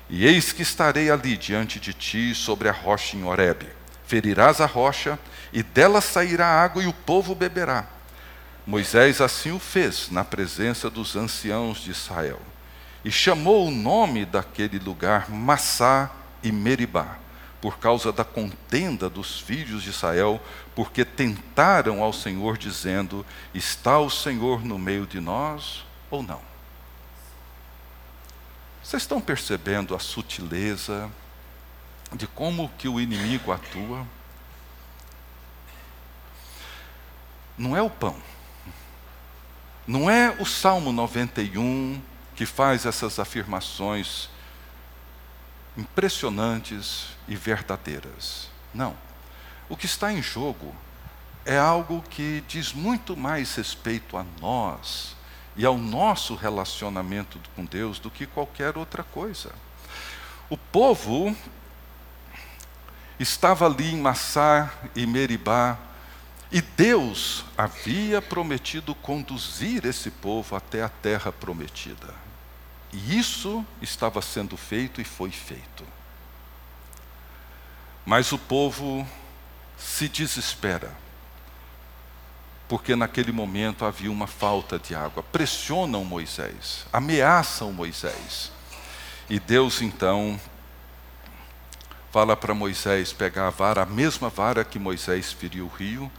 E 0.09 0.25
eis 0.25 0.51
que 0.51 0.61
estarei 0.61 1.11
ali 1.11 1.35
diante 1.35 1.79
de 1.79 1.93
ti 1.93 2.33
sobre 2.33 2.69
a 2.69 2.71
rocha 2.71 3.15
em 3.15 3.23
Horebe 3.23 3.82
ferirás 4.05 4.61
a 4.61 4.65
rocha, 4.65 5.17
e 5.51 5.61
dela 5.61 6.01
sairá 6.01 6.47
água, 6.47 6.83
e 6.83 6.87
o 6.87 6.93
povo 6.93 7.35
beberá. 7.35 7.85
Moisés 8.65 9.19
assim 9.19 9.51
o 9.51 9.59
fez 9.59 10.09
na 10.09 10.23
presença 10.23 10.89
dos 10.89 11.15
anciãos 11.15 11.79
de 11.79 11.91
Israel. 11.91 12.39
E 13.03 13.11
chamou 13.11 13.67
o 13.67 13.71
nome 13.71 14.25
daquele 14.25 14.79
lugar 14.79 15.29
Massá 15.29 16.09
e 16.41 16.51
Meribá, 16.51 17.17
por 17.59 17.77
causa 17.77 18.11
da 18.11 18.23
contenda 18.23 19.09
dos 19.09 19.39
filhos 19.39 19.83
de 19.83 19.89
Israel, 19.89 20.41
porque 20.73 21.03
tentaram 21.03 22.01
ao 22.01 22.13
Senhor, 22.13 22.57
dizendo: 22.57 23.25
Está 23.53 23.99
o 23.99 24.09
Senhor 24.09 24.63
no 24.63 24.79
meio 24.79 25.05
de 25.05 25.19
nós 25.19 25.85
ou 26.09 26.23
não? 26.23 26.41
Vocês 28.81 29.03
estão 29.03 29.21
percebendo 29.21 29.95
a 29.95 29.99
sutileza, 29.99 31.09
de 32.15 32.27
como 32.27 32.69
que 32.77 32.87
o 32.87 32.99
inimigo 32.99 33.51
atua. 33.51 34.05
Não 37.57 37.75
é 37.75 37.81
o 37.81 37.89
pão. 37.89 38.15
Não 39.85 40.09
é 40.09 40.35
o 40.39 40.45
Salmo 40.45 40.91
91 40.91 42.01
que 42.35 42.45
faz 42.45 42.85
essas 42.85 43.19
afirmações 43.19 44.29
impressionantes 45.77 47.09
e 47.27 47.35
verdadeiras. 47.35 48.49
Não. 48.73 48.95
O 49.69 49.77
que 49.77 49.85
está 49.85 50.11
em 50.11 50.21
jogo 50.21 50.73
é 51.45 51.57
algo 51.57 52.03
que 52.09 52.43
diz 52.47 52.73
muito 52.73 53.17
mais 53.17 53.55
respeito 53.55 54.17
a 54.17 54.25
nós 54.39 55.15
e 55.55 55.65
ao 55.65 55.77
nosso 55.77 56.35
relacionamento 56.35 57.39
com 57.55 57.65
Deus 57.65 57.99
do 57.99 58.09
que 58.09 58.25
qualquer 58.25 58.77
outra 58.77 59.03
coisa. 59.03 59.51
O 60.49 60.57
povo 60.57 61.35
estava 63.23 63.65
ali 63.65 63.93
em 63.93 63.97
Massá 63.97 64.71
e 64.95 65.05
Meribá, 65.07 65.77
e 66.51 66.61
Deus 66.61 67.43
havia 67.57 68.21
prometido 68.21 68.93
conduzir 68.93 69.85
esse 69.85 70.11
povo 70.11 70.55
até 70.55 70.83
a 70.83 70.89
terra 70.89 71.31
prometida. 71.31 72.13
E 72.91 73.17
isso 73.17 73.65
estava 73.81 74.21
sendo 74.21 74.55
feito 74.55 75.01
e 75.01 75.03
foi 75.03 75.31
feito. 75.31 75.83
Mas 78.05 78.31
o 78.31 78.37
povo 78.37 79.07
se 79.77 80.07
desespera, 80.07 80.91
porque 82.67 82.95
naquele 82.95 83.31
momento 83.31 83.83
havia 83.83 84.11
uma 84.11 84.27
falta 84.27 84.77
de 84.77 84.93
água. 84.93 85.23
Pressionam 85.23 86.05
Moisés, 86.05 86.85
ameaçam 86.93 87.73
Moisés. 87.73 88.51
E 89.27 89.39
Deus 89.39 89.81
então 89.81 90.39
fala 92.13 92.37
para 92.37 92.53
Moisés 92.53 93.11
pegar 93.11 93.47
a 93.47 93.49
vara, 93.49 93.81
a 93.81 93.87
mesma 93.87 94.29
vara 94.29 94.63
que 94.63 94.77
Moisés 94.77 95.33
feriu 95.33 95.65
o 95.65 95.67
rio, 95.67 96.11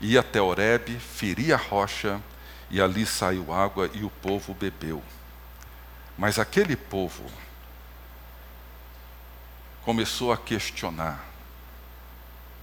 ir 0.00 0.16
até 0.16 0.40
Horebe, 0.40 0.96
ferir 1.00 1.52
a 1.52 1.56
rocha, 1.56 2.22
e 2.70 2.80
ali 2.80 3.04
saiu 3.04 3.52
água 3.52 3.90
e 3.92 4.04
o 4.04 4.10
povo 4.10 4.54
bebeu. 4.54 5.02
Mas 6.16 6.38
aquele 6.38 6.76
povo 6.76 7.24
começou 9.82 10.32
a 10.32 10.36
questionar: 10.36 11.24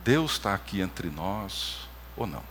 Deus 0.02 0.32
está 0.32 0.54
aqui 0.54 0.80
entre 0.80 1.10
nós 1.10 1.90
ou 2.16 2.26
não? 2.26 2.44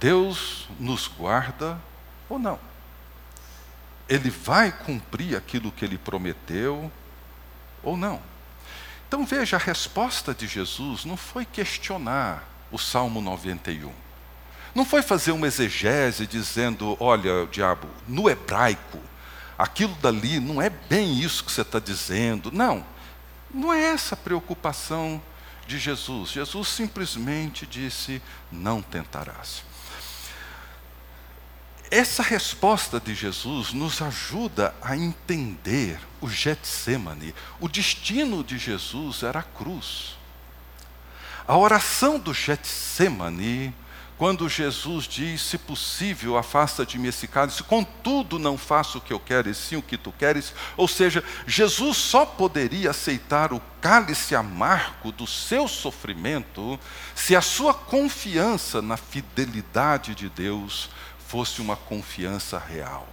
Deus 0.00 0.66
nos 0.80 1.06
guarda 1.06 1.78
ou 2.26 2.38
não? 2.38 2.58
Ele 4.08 4.30
vai 4.30 4.72
cumprir 4.72 5.36
aquilo 5.36 5.70
que 5.70 5.84
ele 5.84 5.98
prometeu 5.98 6.90
ou 7.82 7.96
não. 7.96 8.20
Então 9.06 9.24
veja, 9.24 9.56
a 9.56 9.60
resposta 9.60 10.34
de 10.34 10.46
Jesus 10.46 11.04
não 11.04 11.16
foi 11.16 11.44
questionar 11.44 12.46
o 12.70 12.78
Salmo 12.78 13.20
91. 13.20 13.92
Não 14.74 14.84
foi 14.84 15.02
fazer 15.02 15.32
uma 15.32 15.46
exegese 15.46 16.26
dizendo, 16.26 16.96
olha, 17.00 17.46
diabo, 17.50 17.88
no 18.06 18.28
hebraico, 18.28 19.00
aquilo 19.56 19.94
dali 19.96 20.38
não 20.38 20.60
é 20.60 20.68
bem 20.68 21.18
isso 21.18 21.42
que 21.42 21.50
você 21.50 21.62
está 21.62 21.78
dizendo. 21.78 22.52
Não, 22.52 22.84
não 23.52 23.72
é 23.72 23.82
essa 23.82 24.14
a 24.14 24.18
preocupação 24.18 25.20
de 25.66 25.78
Jesus. 25.78 26.30
Jesus 26.30 26.68
simplesmente 26.68 27.66
disse: 27.66 28.22
não 28.52 28.82
tentarás. 28.82 29.62
Essa 31.90 32.22
resposta 32.22 33.00
de 33.00 33.14
Jesus 33.14 33.72
nos 33.72 34.02
ajuda 34.02 34.74
a 34.82 34.94
entender 34.94 35.98
o 36.20 36.28
Getsemane. 36.28 37.34
O 37.60 37.68
destino 37.68 38.44
de 38.44 38.58
Jesus 38.58 39.22
era 39.22 39.40
a 39.40 39.42
cruz. 39.42 40.18
A 41.46 41.56
oração 41.56 42.18
do 42.18 42.34
Getsemane, 42.34 43.74
quando 44.18 44.50
Jesus 44.50 45.04
diz, 45.06 45.40
se 45.40 45.56
possível, 45.56 46.36
afasta 46.36 46.84
de 46.84 46.98
mim 46.98 47.08
esse 47.08 47.26
cálice, 47.26 47.62
contudo 47.62 48.38
não 48.38 48.58
faço 48.58 48.98
o 48.98 49.00
que 49.00 49.12
eu 49.12 49.20
quero, 49.20 49.48
e 49.48 49.54
sim 49.54 49.76
o 49.76 49.82
que 49.82 49.96
tu 49.96 50.12
queres. 50.12 50.52
Ou 50.76 50.86
seja, 50.86 51.24
Jesus 51.46 51.96
só 51.96 52.26
poderia 52.26 52.90
aceitar 52.90 53.50
o 53.50 53.62
cálice 53.80 54.34
amargo 54.34 55.10
do 55.10 55.26
seu 55.26 55.66
sofrimento 55.66 56.78
se 57.14 57.34
a 57.34 57.40
sua 57.40 57.72
confiança 57.72 58.82
na 58.82 58.98
fidelidade 58.98 60.14
de 60.14 60.28
Deus 60.28 60.90
fosse 61.28 61.60
uma 61.60 61.76
confiança 61.76 62.58
real. 62.58 63.06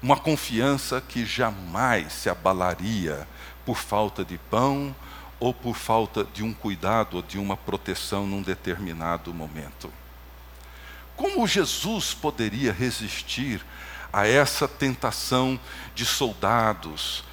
Uma 0.00 0.16
confiança 0.16 1.00
que 1.00 1.26
jamais 1.26 2.12
se 2.12 2.30
abalaria 2.30 3.26
por 3.66 3.76
falta 3.76 4.24
de 4.24 4.38
pão 4.38 4.94
ou 5.40 5.52
por 5.52 5.74
falta 5.74 6.22
de 6.22 6.44
um 6.44 6.54
cuidado 6.54 7.16
ou 7.16 7.22
de 7.22 7.38
uma 7.38 7.56
proteção 7.56 8.24
num 8.24 8.40
determinado 8.40 9.34
momento. 9.34 9.92
Como 11.16 11.44
Jesus 11.44 12.14
poderia 12.14 12.72
resistir 12.72 13.60
a 14.12 14.24
essa 14.24 14.68
tentação 14.68 15.58
de 15.92 16.06
soldados, 16.06 17.24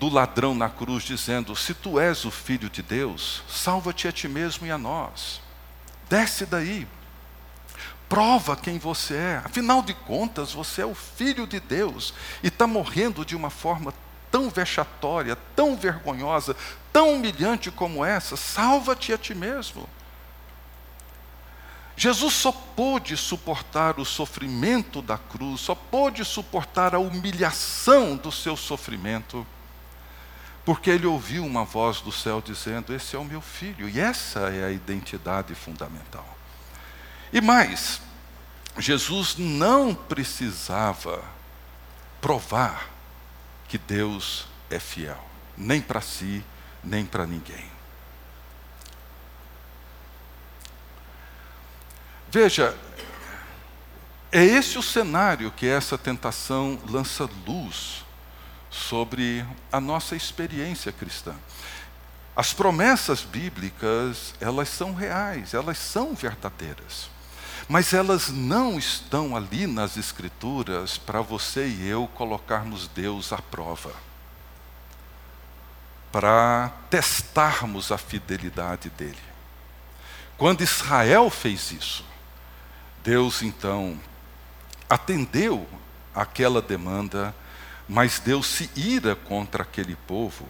do 0.00 0.08
ladrão 0.08 0.52
na 0.52 0.68
cruz, 0.68 1.04
dizendo: 1.04 1.54
Se 1.54 1.74
tu 1.74 2.00
és 2.00 2.24
o 2.24 2.30
filho 2.32 2.68
de 2.68 2.82
Deus, 2.82 3.44
salva-te 3.48 4.08
a 4.08 4.12
ti 4.12 4.26
mesmo 4.26 4.66
e 4.66 4.72
a 4.72 4.76
nós. 4.76 5.40
Desce 6.10 6.44
daí 6.44 6.88
prova 8.12 8.54
quem 8.54 8.78
você 8.78 9.14
é. 9.14 9.42
Afinal 9.42 9.80
de 9.80 9.94
contas, 9.94 10.52
você 10.52 10.82
é 10.82 10.86
o 10.86 10.94
filho 10.94 11.46
de 11.46 11.58
Deus 11.58 12.12
e 12.42 12.48
está 12.48 12.66
morrendo 12.66 13.24
de 13.24 13.34
uma 13.34 13.48
forma 13.48 13.94
tão 14.30 14.50
vexatória, 14.50 15.34
tão 15.56 15.74
vergonhosa, 15.74 16.54
tão 16.92 17.14
humilhante 17.14 17.70
como 17.70 18.04
essa. 18.04 18.36
Salva-te 18.36 19.14
a 19.14 19.18
ti 19.18 19.34
mesmo. 19.34 19.88
Jesus 21.96 22.34
só 22.34 22.52
pôde 22.52 23.16
suportar 23.16 23.98
o 23.98 24.04
sofrimento 24.04 25.00
da 25.00 25.16
cruz, 25.16 25.62
só 25.62 25.74
pôde 25.74 26.22
suportar 26.22 26.94
a 26.94 26.98
humilhação 26.98 28.14
do 28.14 28.30
seu 28.30 28.58
sofrimento, 28.58 29.46
porque 30.66 30.90
ele 30.90 31.06
ouviu 31.06 31.46
uma 31.46 31.64
voz 31.64 32.02
do 32.02 32.12
céu 32.12 32.42
dizendo: 32.44 32.94
Esse 32.94 33.16
é 33.16 33.18
o 33.18 33.24
meu 33.24 33.40
filho, 33.40 33.88
e 33.88 33.98
essa 33.98 34.50
é 34.50 34.64
a 34.64 34.70
identidade 34.70 35.54
fundamental. 35.54 36.41
E 37.32 37.40
mais, 37.40 38.00
Jesus 38.78 39.36
não 39.38 39.94
precisava 39.94 41.22
provar 42.20 42.90
que 43.68 43.78
Deus 43.78 44.46
é 44.70 44.78
fiel, 44.78 45.24
nem 45.56 45.80
para 45.80 46.00
si, 46.00 46.44
nem 46.84 47.06
para 47.06 47.26
ninguém. 47.26 47.70
Veja, 52.30 52.76
é 54.30 54.42
esse 54.42 54.78
o 54.78 54.82
cenário 54.82 55.50
que 55.50 55.66
essa 55.66 55.98
tentação 55.98 56.80
lança 56.88 57.28
luz 57.46 58.04
sobre 58.70 59.46
a 59.70 59.78
nossa 59.78 60.16
experiência 60.16 60.90
cristã. 60.90 61.34
As 62.34 62.54
promessas 62.54 63.22
bíblicas, 63.22 64.34
elas 64.40 64.70
são 64.70 64.94
reais, 64.94 65.52
elas 65.52 65.76
são 65.76 66.14
verdadeiras. 66.14 67.11
Mas 67.72 67.94
elas 67.94 68.28
não 68.28 68.78
estão 68.78 69.34
ali 69.34 69.66
nas 69.66 69.96
Escrituras 69.96 70.98
para 70.98 71.22
você 71.22 71.66
e 71.66 71.88
eu 71.88 72.06
colocarmos 72.06 72.86
Deus 72.86 73.32
à 73.32 73.38
prova, 73.38 73.94
para 76.12 76.70
testarmos 76.90 77.90
a 77.90 77.96
fidelidade 77.96 78.90
dele. 78.90 79.16
Quando 80.36 80.60
Israel 80.60 81.30
fez 81.30 81.72
isso, 81.72 82.04
Deus 83.02 83.40
então 83.40 83.98
atendeu 84.86 85.66
aquela 86.14 86.60
demanda, 86.60 87.34
mas 87.88 88.18
Deus 88.18 88.48
se 88.48 88.70
ira 88.76 89.16
contra 89.16 89.62
aquele 89.62 89.96
povo, 89.96 90.46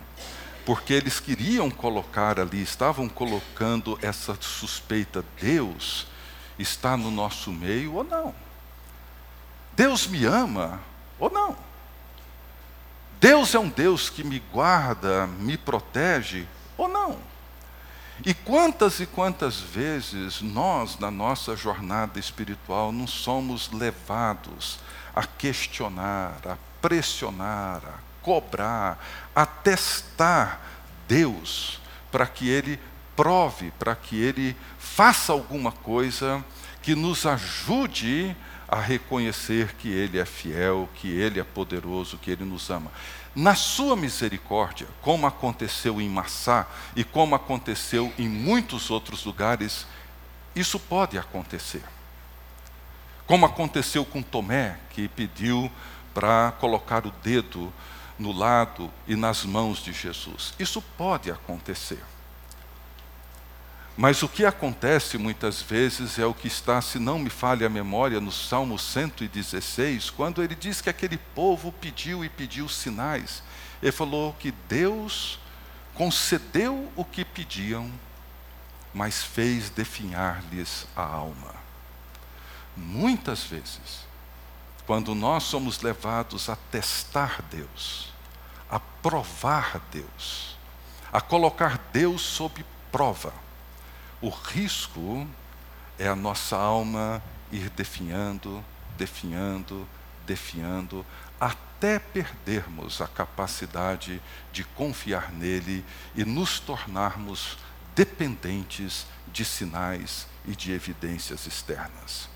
porque 0.66 0.92
eles 0.92 1.20
queriam 1.20 1.70
colocar 1.70 2.40
ali, 2.40 2.60
estavam 2.60 3.08
colocando 3.08 3.96
essa 4.02 4.36
suspeita, 4.40 5.24
Deus 5.40 6.10
está 6.58 6.96
no 6.96 7.10
nosso 7.10 7.50
meio 7.50 7.94
ou 7.94 8.04
não. 8.04 8.34
Deus 9.74 10.06
me 10.06 10.24
ama 10.24 10.80
ou 11.18 11.30
não. 11.30 11.56
Deus 13.20 13.54
é 13.54 13.58
um 13.58 13.68
Deus 13.68 14.10
que 14.10 14.24
me 14.24 14.40
guarda, 14.52 15.26
me 15.26 15.56
protege 15.56 16.46
ou 16.76 16.88
não. 16.88 17.18
E 18.24 18.34
quantas 18.34 19.00
e 19.00 19.06
quantas 19.06 19.60
vezes 19.60 20.42
nós, 20.42 20.98
na 20.98 21.10
nossa 21.10 21.56
jornada 21.56 22.18
espiritual, 22.18 22.92
não 22.92 23.06
somos 23.06 23.70
levados 23.72 24.78
a 25.14 25.26
questionar, 25.26 26.36
a 26.46 26.56
pressionar, 26.80 27.82
a 27.84 27.98
cobrar, 28.22 28.98
a 29.34 29.44
testar 29.44 30.60
Deus, 31.08 31.80
para 32.10 32.26
que 32.26 32.48
Ele 32.48 32.78
prove, 33.16 33.70
para 33.72 33.94
que 33.94 34.16
Ele 34.16 34.56
faça 34.94 35.32
alguma 35.32 35.72
coisa 35.72 36.44
que 36.82 36.94
nos 36.94 37.24
ajude 37.24 38.36
a 38.68 38.78
reconhecer 38.78 39.74
que 39.76 39.88
Ele 39.88 40.18
é 40.18 40.24
fiel, 40.26 40.88
que 40.94 41.08
Ele 41.08 41.40
é 41.40 41.44
poderoso, 41.44 42.18
que 42.18 42.30
Ele 42.30 42.44
nos 42.44 42.68
ama. 42.68 42.90
Na 43.34 43.54
sua 43.54 43.96
misericórdia, 43.96 44.86
como 45.00 45.26
aconteceu 45.26 45.98
em 45.98 46.08
Massá 46.10 46.66
e 46.94 47.02
como 47.02 47.34
aconteceu 47.34 48.12
em 48.18 48.28
muitos 48.28 48.90
outros 48.90 49.24
lugares, 49.24 49.86
isso 50.54 50.78
pode 50.78 51.16
acontecer. 51.16 51.82
Como 53.26 53.46
aconteceu 53.46 54.04
com 54.04 54.20
Tomé, 54.20 54.76
que 54.90 55.08
pediu 55.08 55.72
para 56.12 56.52
colocar 56.60 57.06
o 57.06 57.10
dedo 57.22 57.72
no 58.18 58.30
lado 58.30 58.90
e 59.08 59.16
nas 59.16 59.42
mãos 59.42 59.82
de 59.82 59.92
Jesus. 59.92 60.52
Isso 60.58 60.82
pode 60.98 61.30
acontecer. 61.30 62.02
Mas 63.96 64.22
o 64.22 64.28
que 64.28 64.44
acontece 64.44 65.18
muitas 65.18 65.60
vezes 65.60 66.18
é 66.18 66.24
o 66.24 66.32
que 66.32 66.48
está, 66.48 66.80
se 66.80 66.98
não 66.98 67.18
me 67.18 67.28
falha 67.28 67.66
a 67.66 67.70
memória, 67.70 68.20
no 68.20 68.32
Salmo 68.32 68.78
116, 68.78 70.08
quando 70.10 70.42
ele 70.42 70.54
diz 70.54 70.80
que 70.80 70.88
aquele 70.88 71.18
povo 71.18 71.70
pediu 71.70 72.24
e 72.24 72.28
pediu 72.28 72.68
sinais. 72.68 73.42
Ele 73.82 73.92
falou 73.92 74.34
que 74.38 74.50
Deus 74.66 75.38
concedeu 75.94 76.90
o 76.96 77.04
que 77.04 77.22
pediam, 77.24 77.90
mas 78.94 79.22
fez 79.22 79.68
definhar-lhes 79.68 80.86
a 80.96 81.02
alma. 81.02 81.54
Muitas 82.74 83.44
vezes, 83.44 84.06
quando 84.86 85.14
nós 85.14 85.42
somos 85.42 85.82
levados 85.82 86.48
a 86.48 86.56
testar 86.56 87.42
Deus, 87.50 88.10
a 88.70 88.80
provar 88.80 89.80
Deus, 89.90 90.56
a 91.12 91.20
colocar 91.20 91.78
Deus 91.92 92.22
sob 92.22 92.64
prova, 92.90 93.34
o 94.22 94.28
risco 94.28 95.26
é 95.98 96.06
a 96.06 96.14
nossa 96.14 96.56
alma 96.56 97.20
ir 97.50 97.68
definhando, 97.70 98.64
definhando, 98.96 99.86
definhando, 100.24 101.04
até 101.40 101.98
perdermos 101.98 103.00
a 103.00 103.08
capacidade 103.08 104.22
de 104.52 104.62
confiar 104.62 105.32
nele 105.32 105.84
e 106.14 106.24
nos 106.24 106.60
tornarmos 106.60 107.58
dependentes 107.96 109.06
de 109.32 109.44
sinais 109.44 110.28
e 110.46 110.54
de 110.54 110.72
evidências 110.72 111.46
externas. 111.46 112.28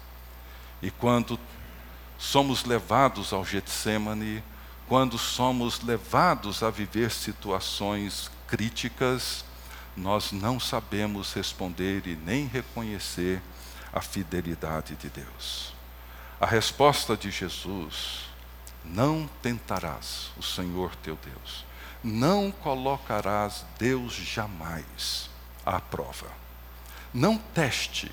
E 0.82 0.90
quando 0.90 1.38
somos 2.18 2.64
levados 2.64 3.32
ao 3.32 3.44
Getsemane, 3.44 4.42
quando 4.88 5.16
somos 5.16 5.80
levados 5.82 6.64
a 6.64 6.70
viver 6.70 7.12
situações 7.12 8.30
críticas, 8.48 9.44
nós 9.96 10.30
não 10.30 10.60
sabemos 10.60 11.32
responder 11.32 12.06
e 12.06 12.14
nem 12.14 12.46
reconhecer 12.46 13.40
a 13.92 14.00
fidelidade 14.00 14.94
de 14.94 15.08
Deus. 15.08 15.72
A 16.38 16.44
resposta 16.44 17.16
de 17.16 17.30
Jesus 17.30 18.26
não 18.84 19.28
tentarás 19.42 20.30
o 20.36 20.42
Senhor 20.42 20.94
teu 20.96 21.16
Deus. 21.16 21.64
Não 22.04 22.50
colocarás 22.50 23.64
Deus 23.78 24.12
jamais 24.12 25.30
à 25.64 25.80
prova. 25.80 26.30
Não 27.12 27.38
teste 27.38 28.12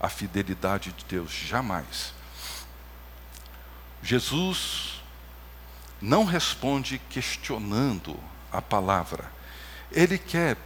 a 0.00 0.08
fidelidade 0.08 0.92
de 0.92 1.04
Deus 1.04 1.32
jamais. 1.32 2.14
Jesus 4.02 5.02
não 6.00 6.24
responde 6.24 6.98
questionando 7.10 8.18
a 8.52 8.62
palavra. 8.62 9.30
Ele 9.90 10.18
quer 10.18 10.56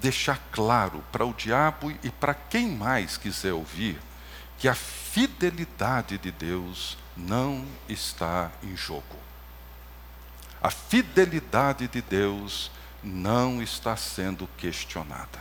deixar 0.00 0.38
claro 0.50 1.04
para 1.12 1.24
o 1.24 1.34
diabo 1.34 1.92
e 2.02 2.10
para 2.10 2.34
quem 2.34 2.68
mais 2.68 3.16
quiser 3.16 3.52
ouvir 3.52 3.98
que 4.58 4.68
a 4.68 4.74
fidelidade 4.74 6.18
de 6.18 6.30
Deus 6.30 6.96
não 7.16 7.64
está 7.88 8.50
em 8.62 8.76
jogo. 8.76 9.18
A 10.62 10.70
fidelidade 10.70 11.88
de 11.88 12.02
Deus 12.02 12.70
não 13.02 13.62
está 13.62 13.96
sendo 13.96 14.48
questionada. 14.56 15.40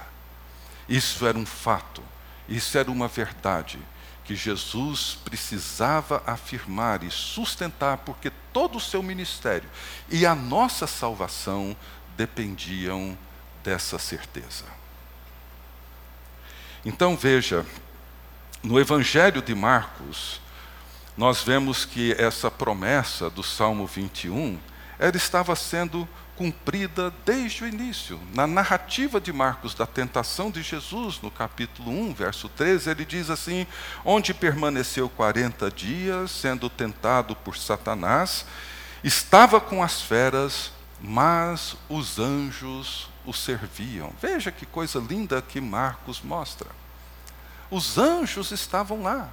Isso 0.88 1.26
era 1.26 1.38
um 1.38 1.46
fato, 1.46 2.02
isso 2.48 2.78
era 2.78 2.90
uma 2.90 3.08
verdade 3.08 3.80
que 4.24 4.36
Jesus 4.36 5.18
precisava 5.26 6.22
afirmar 6.26 7.04
e 7.04 7.12
sustentar, 7.12 7.98
porque 7.98 8.32
todo 8.54 8.78
o 8.78 8.82
seu 8.82 9.02
ministério 9.02 9.70
e 10.08 10.26
a 10.26 10.36
nossa 10.36 10.86
salvação 10.86 11.76
dependiam 12.16 13.18
dessa 13.70 14.00
certeza. 14.00 14.64
Então 16.84 17.16
veja, 17.16 17.64
no 18.64 18.80
Evangelho 18.80 19.44
de 19.44 19.54
Marcos, 19.54 20.42
nós 21.16 21.44
vemos 21.44 21.86
que 21.86 22.14
essa 22.14 22.50
promessa 22.50 23.30
do 23.30 23.44
Salmo 23.44 23.86
21, 23.86 24.58
ela 24.98 25.16
estava 25.16 25.56
sendo 25.56 26.10
cumprida 26.36 27.14
desde 27.24 27.64
o 27.64 27.68
início. 27.68 28.20
Na 28.34 28.48
narrativa 28.48 29.22
de 29.22 29.32
Marcos 29.32 29.76
da 29.76 29.86
tentação 29.86 30.50
de 30.50 30.64
Jesus, 30.64 31.22
no 31.22 31.30
capítulo 31.30 31.92
1, 31.92 32.16
verso 32.16 32.50
13, 32.50 32.90
ele 32.90 33.06
diz 33.06 33.30
assim: 33.30 33.68
Onde 34.04 34.34
permaneceu 34.34 35.08
40 35.10 35.70
dias, 35.70 36.32
sendo 36.32 36.72
tentado 36.72 37.36
por 37.36 37.56
Satanás, 37.56 38.48
estava 39.04 39.62
com 39.62 39.84
as 39.84 40.02
feras, 40.02 40.72
mas 41.00 41.76
os 41.88 42.18
anjos 42.18 43.10
o 43.30 43.34
serviam. 43.34 44.12
Veja 44.20 44.52
que 44.52 44.66
coisa 44.66 45.00
linda 45.00 45.42
que 45.42 45.62
Marcos 45.62 46.22
mostra. 46.22 46.68
Os 47.70 47.98
anjos 47.98 48.52
estavam 48.52 49.04
lá. 49.04 49.30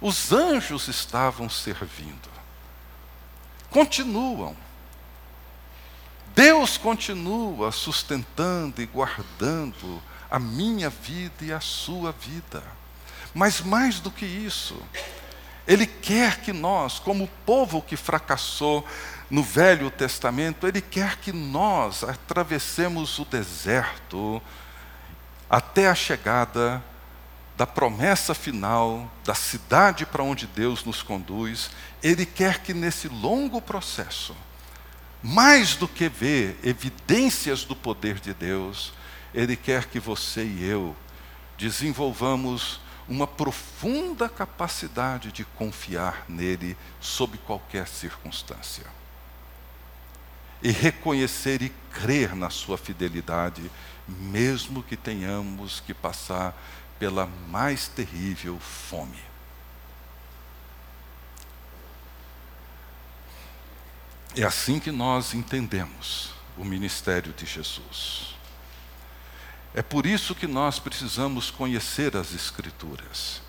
Os 0.00 0.32
anjos 0.32 0.88
estavam 0.88 1.48
servindo. 1.48 2.28
Continuam. 3.70 4.54
Deus 6.34 6.76
continua 6.76 7.72
sustentando 7.72 8.82
e 8.82 8.86
guardando 8.86 10.02
a 10.30 10.38
minha 10.38 10.90
vida 10.90 11.44
e 11.44 11.52
a 11.52 11.60
sua 11.60 12.12
vida. 12.12 12.62
Mas 13.34 13.60
mais 13.60 14.00
do 14.00 14.10
que 14.10 14.26
isso, 14.26 14.76
Ele 15.66 15.86
quer 15.86 16.40
que 16.40 16.52
nós, 16.52 16.98
como 16.98 17.28
povo 17.46 17.80
que 17.80 17.96
fracassou 17.96 18.86
no 19.32 19.42
Velho 19.42 19.90
Testamento, 19.90 20.68
Ele 20.68 20.82
quer 20.82 21.16
que 21.16 21.32
nós 21.32 22.04
atravessemos 22.04 23.18
o 23.18 23.24
deserto 23.24 24.42
até 25.48 25.88
a 25.88 25.94
chegada 25.94 26.84
da 27.56 27.66
promessa 27.66 28.34
final, 28.34 29.10
da 29.24 29.34
cidade 29.34 30.04
para 30.04 30.22
onde 30.22 30.46
Deus 30.46 30.84
nos 30.84 31.02
conduz, 31.02 31.70
Ele 32.02 32.26
quer 32.26 32.58
que 32.58 32.74
nesse 32.74 33.08
longo 33.08 33.62
processo, 33.62 34.36
mais 35.22 35.76
do 35.76 35.88
que 35.88 36.10
ver 36.10 36.60
evidências 36.62 37.64
do 37.64 37.74
poder 37.74 38.20
de 38.20 38.34
Deus, 38.34 38.92
Ele 39.32 39.56
quer 39.56 39.86
que 39.86 39.98
você 39.98 40.44
e 40.44 40.62
eu 40.62 40.94
desenvolvamos 41.56 42.82
uma 43.08 43.26
profunda 43.26 44.28
capacidade 44.28 45.32
de 45.32 45.42
confiar 45.42 46.26
nele 46.28 46.76
sob 47.00 47.38
qualquer 47.38 47.88
circunstância. 47.88 49.01
E 50.62 50.70
reconhecer 50.70 51.60
e 51.62 51.68
crer 51.90 52.34
na 52.34 52.48
sua 52.48 52.78
fidelidade, 52.78 53.70
mesmo 54.06 54.82
que 54.82 54.96
tenhamos 54.96 55.80
que 55.80 55.92
passar 55.92 56.56
pela 56.98 57.26
mais 57.48 57.88
terrível 57.88 58.58
fome. 58.60 59.18
É 64.36 64.44
assim 64.44 64.80
que 64.80 64.90
nós 64.90 65.34
entendemos 65.34 66.32
o 66.56 66.64
ministério 66.64 67.32
de 67.32 67.44
Jesus. 67.44 68.34
É 69.74 69.82
por 69.82 70.06
isso 70.06 70.34
que 70.34 70.46
nós 70.46 70.78
precisamos 70.78 71.50
conhecer 71.50 72.16
as 72.16 72.32
Escrituras. 72.34 73.42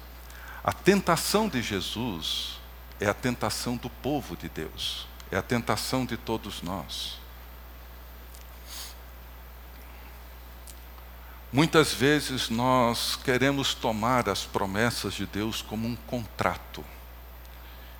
A 0.63 0.71
tentação 0.71 1.49
de 1.49 1.61
Jesus 1.61 2.59
é 2.99 3.07
a 3.07 3.13
tentação 3.13 3.75
do 3.75 3.89
povo 3.89 4.35
de 4.35 4.47
Deus, 4.47 5.05
é 5.33 5.37
a 5.37 5.41
tentação 5.41 6.05
de 6.05 6.15
todos 6.15 6.61
nós. 6.61 7.17
Muitas 11.51 11.91
vezes 11.91 12.49
nós 12.49 13.15
queremos 13.15 13.73
tomar 13.73 14.29
as 14.29 14.43
promessas 14.45 15.15
de 15.15 15.25
Deus 15.25 15.61
como 15.61 15.87
um 15.87 15.95
contrato 15.95 16.85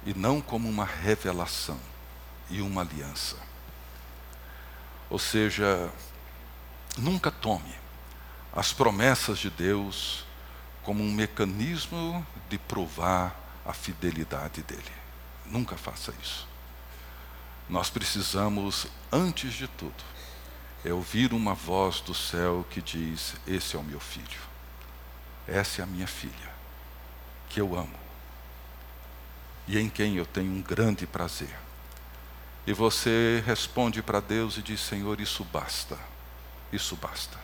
e 0.06 0.14
não 0.14 0.42
como 0.42 0.70
uma 0.70 0.86
revelação 0.86 1.80
e 2.52 2.62
uma 2.62 2.82
aliança. 2.82 3.38
Ou 5.10 5.18
seja, 5.18 5.92
nunca 6.96 7.32
tome 7.32 7.74
as 8.56 8.72
promessas 8.72 9.40
de 9.40 9.50
Deus 9.50 10.24
como 10.84 11.04
um 11.04 11.12
mecanismo 11.12 12.26
de 12.48 12.60
provar 12.60 13.36
a 13.66 13.74
fidelidade 13.74 14.62
dele. 14.62 14.92
Nunca 15.48 15.76
faça 15.76 16.14
isso. 16.22 16.53
Nós 17.70 17.90
precisamos, 17.90 18.88
antes 19.12 19.54
de 19.54 19.68
tudo, 19.68 20.04
é 20.84 20.92
ouvir 20.92 21.34
uma 21.34 21.54
voz 21.54 22.02
do 22.02 22.14
céu 22.14 22.66
que 22.70 22.82
diz: 22.82 23.36
Esse 23.48 23.76
é 23.76 23.80
o 23.80 23.84
meu 23.84 24.00
filho, 24.00 24.42
essa 25.48 25.82
é 25.82 25.84
a 25.84 25.88
minha 25.88 26.08
filha, 26.08 26.54
que 27.50 27.62
eu 27.62 27.78
amo 27.78 28.04
e 29.68 29.80
em 29.80 29.90
quem 29.90 30.18
eu 30.18 30.26
tenho 30.26 30.52
um 30.52 30.62
grande 30.62 31.08
prazer. 31.08 31.56
E 32.66 32.74
você 32.74 33.44
responde 33.46 34.02
para 34.02 34.20
Deus 34.20 34.58
e 34.58 34.62
diz: 34.62 34.80
Senhor, 34.80 35.20
isso 35.20 35.44
basta, 35.44 35.98
isso 36.72 36.96
basta. 36.96 37.38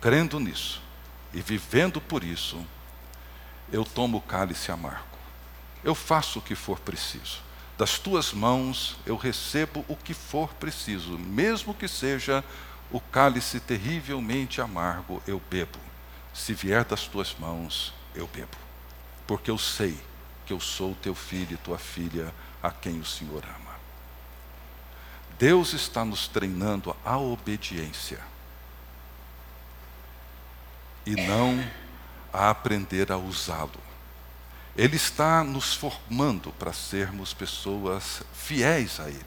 Crendo 0.00 0.38
nisso 0.38 0.82
e 1.32 1.40
vivendo 1.40 2.00
por 2.00 2.22
isso, 2.22 2.64
eu 3.72 3.84
tomo 3.84 4.18
o 4.18 4.22
cálice 4.22 4.70
amargo, 4.70 5.18
eu 5.82 5.94
faço 5.94 6.38
o 6.38 6.42
que 6.42 6.54
for 6.54 6.78
preciso 6.78 7.42
das 7.76 7.98
tuas 7.98 8.32
mãos 8.32 8.96
eu 9.04 9.16
recebo 9.16 9.84
o 9.88 9.96
que 9.96 10.14
for 10.14 10.52
preciso, 10.54 11.18
mesmo 11.18 11.74
que 11.74 11.88
seja 11.88 12.44
o 12.90 13.00
cálice 13.00 13.58
terrivelmente 13.58 14.60
amargo, 14.60 15.22
eu 15.26 15.42
bebo, 15.50 15.78
se 16.32 16.54
vier 16.54 16.84
das 16.84 17.06
tuas 17.06 17.34
mãos, 17.38 17.92
eu 18.14 18.26
bebo, 18.28 18.56
porque 19.26 19.50
eu 19.50 19.58
sei 19.58 19.98
que 20.46 20.52
eu 20.52 20.60
sou 20.60 20.94
teu 21.02 21.14
filho 21.14 21.54
e 21.54 21.56
tua 21.56 21.78
filha 21.78 22.32
a 22.62 22.70
quem 22.70 23.00
o 23.00 23.04
Senhor 23.04 23.42
ama. 23.44 23.74
Deus 25.38 25.72
está 25.72 26.04
nos 26.04 26.28
treinando 26.28 26.94
a 27.04 27.18
obediência 27.18 28.20
e 31.04 31.16
não 31.16 31.58
a 32.32 32.50
aprender 32.50 33.10
a 33.10 33.16
usá-lo. 33.16 33.83
Ele 34.76 34.96
está 34.96 35.44
nos 35.44 35.72
formando 35.74 36.50
para 36.52 36.72
sermos 36.72 37.32
pessoas 37.32 38.22
fiéis 38.32 38.98
a 38.98 39.08
Ele 39.08 39.24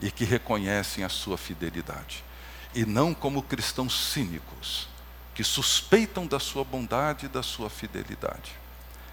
e 0.00 0.10
que 0.10 0.24
reconhecem 0.24 1.02
a 1.02 1.08
sua 1.08 1.36
fidelidade, 1.36 2.24
e 2.74 2.86
não 2.86 3.12
como 3.12 3.42
cristãos 3.42 4.12
cínicos, 4.12 4.88
que 5.34 5.42
suspeitam 5.42 6.26
da 6.26 6.38
sua 6.38 6.64
bondade 6.64 7.26
e 7.26 7.28
da 7.28 7.42
sua 7.42 7.68
fidelidade. 7.68 8.52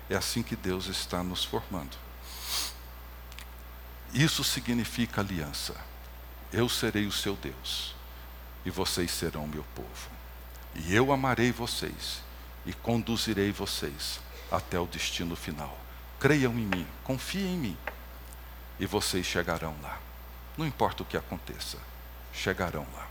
É 0.10 0.16
assim 0.16 0.42
que 0.44 0.56
Deus 0.56 0.86
está 0.86 1.22
nos 1.24 1.44
formando. 1.44 1.98
Isso 4.14 4.44
significa 4.44 5.20
aliança. 5.20 5.76
Eu 6.54 6.70
serei 6.70 7.06
o 7.06 7.12
seu 7.12 7.36
Deus, 7.36 7.94
e 8.64 8.70
vocês 8.70 9.12
serão 9.12 9.48
meu 9.48 9.66
povo. 9.76 10.10
E 10.76 10.96
eu 10.96 11.12
amarei 11.12 11.52
vocês, 11.52 12.22
e 12.66 12.72
conduzirei 12.72 13.52
vocês 13.52 14.22
até 14.52 14.80
o 14.80 14.86
destino 14.86 15.36
final. 15.36 15.78
Creiam 16.20 16.54
em 16.54 16.66
mim, 16.66 16.88
confiem 17.04 17.56
em 17.56 17.58
mim, 17.58 17.78
e 18.80 18.86
vocês 18.86 19.26
chegarão 19.26 19.76
lá. 19.82 20.00
Não 20.58 20.66
importa 20.66 21.04
o 21.04 21.06
que 21.06 21.18
aconteça, 21.18 21.78
chegarão 22.34 22.86
lá. 22.96 23.08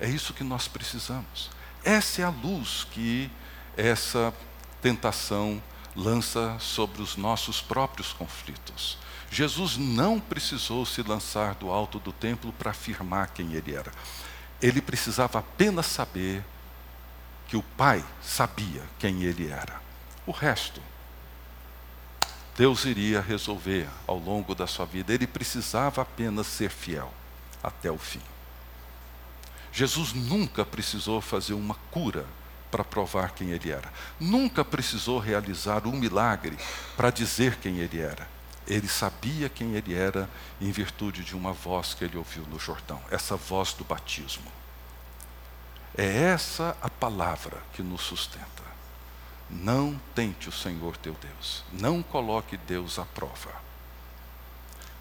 É 0.00 0.08
isso 0.08 0.34
que 0.34 0.42
nós 0.42 0.66
precisamos. 0.66 1.50
Essa 1.84 2.22
é 2.22 2.24
a 2.24 2.30
luz 2.30 2.86
que 2.90 3.30
essa 3.76 4.34
tentação 4.82 5.62
lança 5.94 6.56
sobre 6.58 7.02
os 7.02 7.16
nossos 7.16 7.60
próprios 7.60 8.12
conflitos. 8.12 8.98
Jesus 9.30 9.76
não 9.76 10.18
precisou 10.18 10.84
se 10.84 11.02
lançar 11.02 11.54
do 11.54 11.70
alto 11.70 12.00
do 12.00 12.12
templo 12.12 12.52
para 12.52 12.72
afirmar 12.72 13.28
quem 13.28 13.52
ele 13.52 13.74
era. 13.74 13.92
Ele 14.60 14.80
precisava 14.80 15.38
apenas 15.38 15.86
saber 15.86 16.44
que 17.46 17.56
o 17.56 17.62
Pai 17.62 18.04
sabia 18.22 18.82
quem 18.98 19.22
ele 19.22 19.48
era. 19.48 19.80
O 20.26 20.32
resto, 20.32 20.80
Deus 22.56 22.84
iria 22.84 23.20
resolver 23.20 23.88
ao 24.06 24.18
longo 24.18 24.54
da 24.54 24.66
sua 24.66 24.84
vida. 24.84 25.14
Ele 25.14 25.26
precisava 25.26 26.02
apenas 26.02 26.46
ser 26.46 26.70
fiel 26.70 27.12
até 27.62 27.90
o 27.90 27.98
fim. 27.98 28.20
Jesus 29.72 30.12
nunca 30.12 30.64
precisou 30.64 31.20
fazer 31.20 31.54
uma 31.54 31.74
cura 31.90 32.26
para 32.70 32.84
provar 32.84 33.32
quem 33.32 33.50
ele 33.50 33.70
era. 33.70 33.92
Nunca 34.18 34.64
precisou 34.64 35.18
realizar 35.18 35.86
um 35.86 35.92
milagre 35.92 36.56
para 36.96 37.10
dizer 37.10 37.56
quem 37.56 37.78
ele 37.78 38.00
era. 38.00 38.28
Ele 38.66 38.88
sabia 38.88 39.48
quem 39.48 39.74
ele 39.74 39.94
era 39.94 40.28
em 40.60 40.70
virtude 40.70 41.24
de 41.24 41.34
uma 41.34 41.52
voz 41.52 41.94
que 41.94 42.04
ele 42.04 42.16
ouviu 42.16 42.44
no 42.44 42.58
Jordão, 42.58 43.00
essa 43.10 43.36
voz 43.36 43.72
do 43.72 43.84
batismo. 43.84 44.50
É 45.96 46.04
essa 46.04 46.76
a 46.80 46.88
palavra 46.88 47.56
que 47.72 47.82
nos 47.82 48.02
sustenta. 48.02 48.59
Não 49.50 50.00
tente 50.14 50.48
o 50.48 50.52
Senhor 50.52 50.96
teu 50.96 51.16
Deus. 51.20 51.64
Não 51.72 52.02
coloque 52.02 52.56
Deus 52.56 52.98
à 52.98 53.04
prova. 53.04 53.50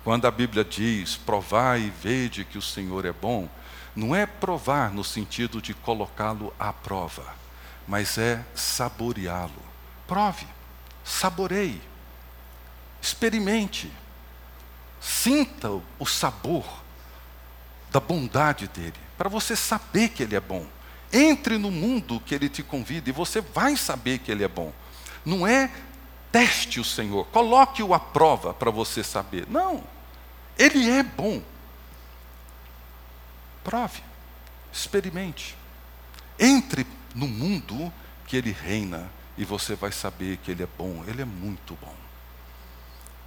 Quando 0.04 0.26
a 0.26 0.32
Bíblia 0.32 0.66
diz: 0.66 1.16
provai 1.16 1.82
e 1.82 1.90
vede 1.90 2.44
que 2.44 2.58
o 2.58 2.62
Senhor 2.62 3.06
é 3.06 3.12
bom, 3.12 3.48
não 3.96 4.16
é 4.16 4.26
provar 4.26 4.92
no 4.92 5.04
sentido 5.04 5.62
de 5.62 5.74
colocá-lo 5.74 6.54
à 6.60 6.74
prova, 6.74 7.26
mas 7.88 8.18
é 8.18 8.44
saboreá-lo. 8.56 9.70
Prove, 10.08 10.48
saboreie, 11.04 11.82
experimente, 13.02 13.92
sinta 15.00 15.70
o 16.00 16.06
sabor 16.06 16.66
da 17.92 18.00
bondade 18.00 18.68
dele, 18.68 19.00
para 19.18 19.30
você 19.30 19.56
saber 19.56 20.10
que 20.10 20.24
ele 20.24 20.36
é 20.36 20.40
bom. 20.40 20.66
Entre 21.12 21.58
no 21.58 21.72
mundo 21.72 22.20
que 22.20 22.36
Ele 22.36 22.48
te 22.48 22.62
convida 22.62 23.10
e 23.10 23.14
você 23.14 23.42
vai 23.42 23.76
saber 23.76 24.20
que 24.20 24.32
Ele 24.32 24.44
é 24.44 24.48
bom. 24.48 24.72
Não 25.26 25.46
é 25.46 25.72
teste 26.32 26.80
o 26.80 26.84
Senhor, 26.84 27.26
coloque-o 27.28 27.94
à 27.94 28.00
prova 28.00 28.54
para 28.54 28.70
você 28.70 29.04
saber. 29.04 29.48
Não, 29.50 29.84
Ele 30.58 30.90
é 30.90 31.02
bom. 31.02 31.42
Prove, 33.64 34.02
experimente. 34.72 35.58
Entre 36.38 36.86
no 37.16 37.28
mundo 37.28 37.92
que 38.28 38.38
Ele 38.38 38.52
reina 38.52 39.10
e 39.36 39.44
você 39.44 39.76
vai 39.76 39.92
saber 39.92 40.38
que 40.38 40.52
Ele 40.52 40.62
é 40.62 40.68
bom. 40.78 41.04
Ele 41.08 41.24
é 41.24 41.26
muito 41.26 41.76
bom. 41.82 41.96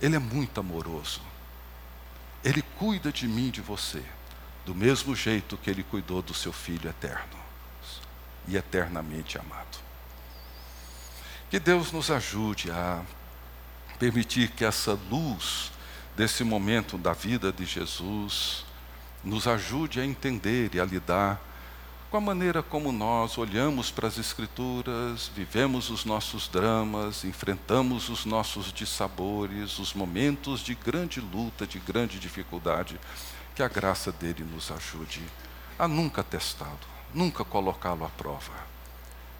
Ele 0.00 0.14
é 0.14 0.20
muito 0.20 0.60
amoroso. 0.60 1.20
Ele 2.44 2.62
cuida 2.78 3.10
de 3.12 3.26
mim 3.26 3.48
e 3.48 3.52
de 3.52 3.60
você, 3.60 4.02
do 4.64 4.74
mesmo 4.74 5.14
jeito 5.14 5.56
que 5.56 5.70
Ele 5.70 5.82
cuidou 5.82 6.22
do 6.22 6.34
seu 6.34 6.52
Filho 6.52 6.88
eterno 6.88 7.41
e 8.48 8.56
eternamente 8.56 9.38
amado. 9.38 9.78
Que 11.50 11.58
Deus 11.58 11.92
nos 11.92 12.10
ajude 12.10 12.70
a 12.70 13.02
permitir 13.98 14.50
que 14.50 14.64
essa 14.64 14.98
luz 15.10 15.70
desse 16.16 16.44
momento 16.44 16.98
da 16.98 17.12
vida 17.12 17.52
de 17.52 17.64
Jesus 17.64 18.64
nos 19.22 19.46
ajude 19.46 20.00
a 20.00 20.04
entender 20.04 20.74
e 20.74 20.80
a 20.80 20.84
lidar 20.84 21.40
com 22.12 22.18
a 22.18 22.20
maneira 22.20 22.62
como 22.62 22.92
nós 22.92 23.38
olhamos 23.38 23.90
para 23.90 24.06
as 24.06 24.18
Escrituras, 24.18 25.30
vivemos 25.34 25.88
os 25.88 26.04
nossos 26.04 26.46
dramas, 26.46 27.24
enfrentamos 27.24 28.10
os 28.10 28.26
nossos 28.26 28.70
dissabores, 28.70 29.78
os 29.78 29.94
momentos 29.94 30.60
de 30.60 30.74
grande 30.74 31.22
luta, 31.22 31.66
de 31.66 31.78
grande 31.78 32.18
dificuldade, 32.18 33.00
que 33.54 33.62
a 33.62 33.68
graça 33.68 34.12
dele 34.12 34.44
nos 34.44 34.70
ajude 34.70 35.22
a 35.78 35.88
nunca 35.88 36.22
testá-lo, 36.22 36.78
nunca 37.14 37.44
colocá-lo 37.44 38.04
à 38.04 38.08
prova. 38.08 38.52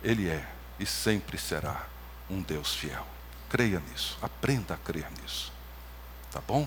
Ele 0.03 0.29
é 0.29 0.47
e 0.79 0.87
sempre 0.87 1.39
será 1.39 1.87
um 2.29 2.43
Deus 2.43 2.75
fiel. 2.75 3.07
Creia 3.49 3.81
nisso, 3.81 4.19
aprenda 4.23 4.75
a 4.75 4.77
crer 4.77 5.11
nisso. 5.21 5.53
Tá 6.31 6.41
bom? 6.41 6.67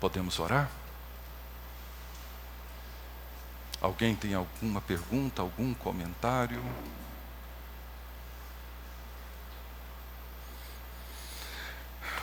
Podemos 0.00 0.38
orar? 0.38 0.70
Alguém 3.80 4.14
tem 4.14 4.34
alguma 4.34 4.80
pergunta, 4.80 5.42
algum 5.42 5.74
comentário? 5.74 6.62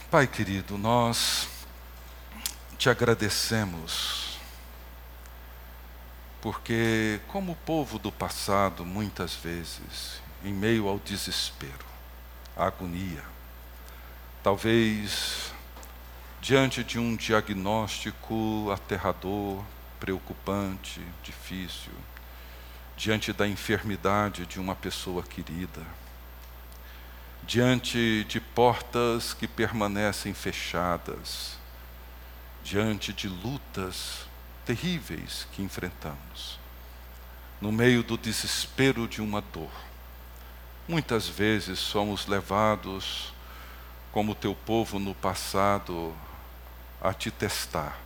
Pai 0.10 0.26
querido, 0.26 0.78
nós 0.78 1.48
te 2.78 2.90
agradecemos 2.90 4.29
porque, 6.42 7.20
como 7.28 7.52
o 7.52 7.56
povo 7.56 8.00
do 8.00 8.12
passado, 8.12 8.86
muitas 8.86 9.36
vezes, 9.36 10.22
em 10.44 10.54
meio 10.54 10.88
ao 10.88 10.98
desespero, 11.00 11.86
à 12.56 12.68
agonia, 12.68 13.24
talvez 14.42 15.52
diante 16.42 16.84
de 16.84 16.98
um 16.98 17.16
diagnóstico 17.16 18.72
aterrador, 18.72 19.62
preocupante, 20.00 21.02
difícil, 21.22 21.92
diante 22.96 23.34
da 23.34 23.46
enfermidade 23.46 24.46
de 24.46 24.60
uma 24.60 24.76
pessoa 24.76 25.22
querida, 25.22 25.86
diante 27.44 28.24
de 28.26 28.40
portas 28.40 29.34
que 29.34 29.48
permanecem 29.48 30.34
fechadas, 30.34 31.58
diante 32.64 33.12
de 33.12 33.28
lutas 33.28 34.29
terríveis 34.70 35.48
que 35.52 35.64
enfrentamos, 35.64 36.60
no 37.60 37.72
meio 37.72 38.04
do 38.04 38.16
desespero 38.16 39.08
de 39.08 39.20
uma 39.20 39.42
dor. 39.42 39.72
Muitas 40.88 41.28
vezes 41.28 41.80
somos 41.80 42.28
levados, 42.28 43.34
como 44.12 44.36
teu 44.36 44.54
povo 44.54 45.00
no 45.00 45.16
passado, 45.16 46.16
a 47.02 47.16
te 47.16 47.32
testar, 47.32 47.98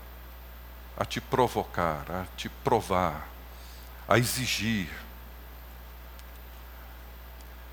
a 0.98 1.04
te 1.04 1.20
provocar, 1.20 2.10
a 2.10 2.26
te 2.38 2.48
provar, 2.48 3.28
a 4.08 4.18
exigir. 4.18 4.90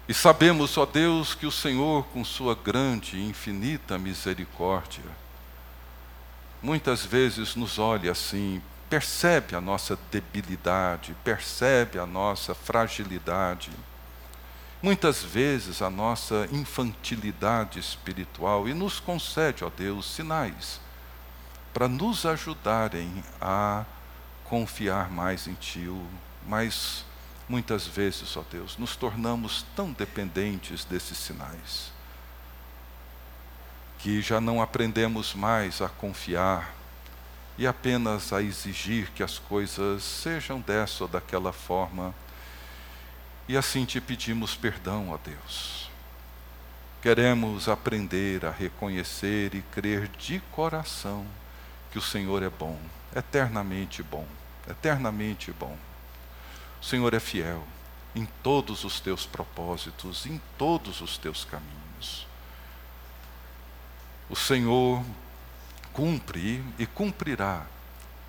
E 0.08 0.12
sabemos, 0.12 0.76
ó 0.76 0.84
Deus, 0.84 1.32
que 1.32 1.46
o 1.46 1.52
Senhor, 1.52 2.06
com 2.06 2.24
Sua 2.24 2.56
grande 2.56 3.16
e 3.16 3.28
infinita 3.28 3.96
misericórdia, 3.96 5.04
muitas 6.60 7.04
vezes 7.04 7.54
nos 7.54 7.78
olha 7.78 8.10
assim, 8.10 8.60
percebe 8.90 9.54
a 9.54 9.60
nossa 9.60 9.96
debilidade, 10.10 11.16
percebe 11.22 11.98
a 11.98 12.04
nossa 12.04 12.54
fragilidade, 12.56 13.70
muitas 14.82 15.22
vezes 15.22 15.80
a 15.80 15.88
nossa 15.88 16.48
infantilidade 16.50 17.78
espiritual 17.78 18.68
e 18.68 18.74
nos 18.74 18.98
concede, 18.98 19.64
ó 19.64 19.70
Deus, 19.70 20.12
sinais 20.12 20.80
para 21.72 21.86
nos 21.86 22.26
ajudarem 22.26 23.22
a 23.40 23.84
confiar 24.42 25.08
mais 25.08 25.46
em 25.46 25.54
Ti, 25.54 25.88
mais 26.44 27.04
muitas 27.48 27.86
vezes, 27.86 28.36
ó 28.36 28.44
Deus, 28.50 28.76
nos 28.76 28.96
tornamos 28.96 29.64
tão 29.76 29.92
dependentes 29.92 30.84
desses 30.84 31.16
sinais 31.16 31.92
que 34.00 34.20
já 34.22 34.40
não 34.40 34.62
aprendemos 34.62 35.34
mais 35.34 35.80
a 35.80 35.88
confiar 35.88 36.79
e 37.60 37.66
apenas 37.66 38.32
a 38.32 38.40
exigir 38.40 39.10
que 39.10 39.22
as 39.22 39.38
coisas 39.38 40.02
sejam 40.02 40.58
dessa 40.62 41.04
ou 41.04 41.08
daquela 41.08 41.52
forma. 41.52 42.14
E 43.46 43.54
assim 43.54 43.84
te 43.84 44.00
pedimos 44.00 44.56
perdão, 44.56 45.10
ó 45.10 45.18
Deus. 45.18 45.90
Queremos 47.02 47.68
aprender 47.68 48.46
a 48.46 48.50
reconhecer 48.50 49.54
e 49.54 49.60
crer 49.60 50.08
de 50.08 50.40
coração 50.50 51.26
que 51.92 51.98
o 51.98 52.02
Senhor 52.02 52.42
é 52.42 52.48
bom, 52.48 52.80
eternamente 53.14 54.02
bom, 54.02 54.26
eternamente 54.66 55.52
bom. 55.52 55.76
O 56.80 56.84
Senhor 56.86 57.12
é 57.12 57.20
fiel 57.20 57.62
em 58.14 58.26
todos 58.42 58.84
os 58.84 59.00
teus 59.00 59.26
propósitos, 59.26 60.24
em 60.24 60.40
todos 60.56 61.02
os 61.02 61.18
teus 61.18 61.44
caminhos. 61.44 62.26
O 64.30 64.36
Senhor 64.36 65.04
cumpre 65.92 66.64
e 66.78 66.86
cumprirá 66.86 67.66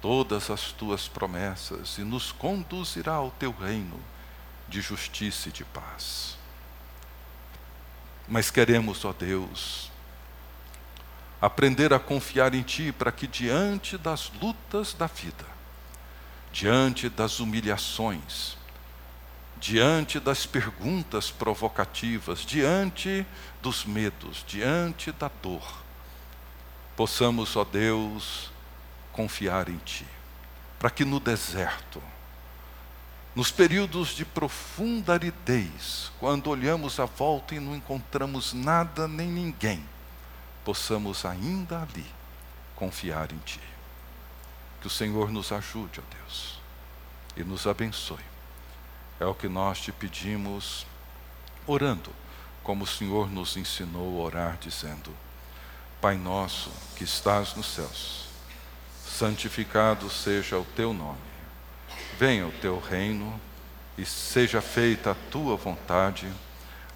todas 0.02 0.50
as 0.50 0.72
tuas 0.72 1.08
promessas 1.08 1.98
e 1.98 2.02
nos 2.02 2.32
conduzirá 2.32 3.14
ao 3.14 3.32
teu 3.32 3.52
reino 3.52 4.00
de 4.68 4.82
justiça 4.82 5.50
e 5.50 5.52
de 5.52 5.64
paz. 5.64 6.38
Mas 8.28 8.50
queremos, 8.50 9.04
ó 9.06 9.14
Deus, 9.14 9.92
aprender 11.42 11.94
a 11.94 12.00
confiar 12.00 12.54
em 12.54 12.62
Ti 12.64 12.92
para 12.92 13.12
que 13.12 13.28
diante 13.28 13.98
das 13.98 14.32
lutas 14.42 14.94
da 14.94 15.08
vida, 15.08 15.46
diante 16.52 17.10
das 17.10 17.40
humilhações, 17.40 18.58
diante 19.60 20.20
das 20.20 20.46
perguntas 20.46 21.30
provocativas, 21.30 22.40
diante 22.40 23.26
dos 23.62 23.86
medos, 23.86 24.44
diante 24.48 25.12
da 25.12 25.30
dor, 25.42 25.82
possamos, 27.02 27.56
ó 27.56 27.64
Deus, 27.64 28.52
confiar 29.12 29.70
em 29.70 29.78
Ti, 29.78 30.06
para 30.78 30.92
que 30.92 31.04
no 31.04 31.20
deserto, 31.20 32.00
nos 33.36 33.50
períodos 33.50 34.10
de 34.10 34.24
profunda 34.24 35.14
aridez, 35.14 36.12
quando 36.20 36.52
olhamos 36.52 37.00
à 37.00 37.06
volta 37.06 37.56
e 37.56 37.60
não 37.60 37.76
encontramos 37.76 38.54
nada 38.54 39.08
nem 39.08 39.28
ninguém, 39.28 39.84
possamos 40.64 41.26
ainda 41.26 41.82
ali 41.82 42.06
confiar 42.76 43.32
em 43.32 43.40
Ti. 43.40 43.60
Que 44.80 44.86
o 44.86 44.92
Senhor 44.92 45.32
nos 45.32 45.52
ajude, 45.52 46.02
ó 46.02 46.04
Deus, 46.18 46.60
e 47.36 47.44
nos 47.44 47.66
abençoe. 47.66 48.24
É 49.20 49.26
o 49.26 49.34
que 49.34 49.50
nós 49.50 49.82
te 49.82 49.92
pedimos, 49.92 50.86
orando, 51.66 52.12
como 52.62 52.84
o 52.84 52.88
Senhor 52.88 53.28
nos 53.28 53.58
ensinou 53.58 54.22
a 54.22 54.26
orar, 54.26 54.58
dizendo: 54.62 55.12
Pai 56.02 56.18
nosso 56.18 56.72
que 56.96 57.04
estás 57.04 57.54
nos 57.54 57.68
céus, 57.68 58.26
santificado 59.06 60.10
seja 60.10 60.58
o 60.58 60.66
teu 60.76 60.96
nome. 60.96 61.20
Venha 62.18 62.48
o 62.48 62.52
teu 62.54 62.80
reino 62.80 63.40
e 63.96 64.04
seja 64.04 64.62
feita 64.62 65.12
a 65.12 65.16
tua 65.30 65.56
vontade, 65.56 66.28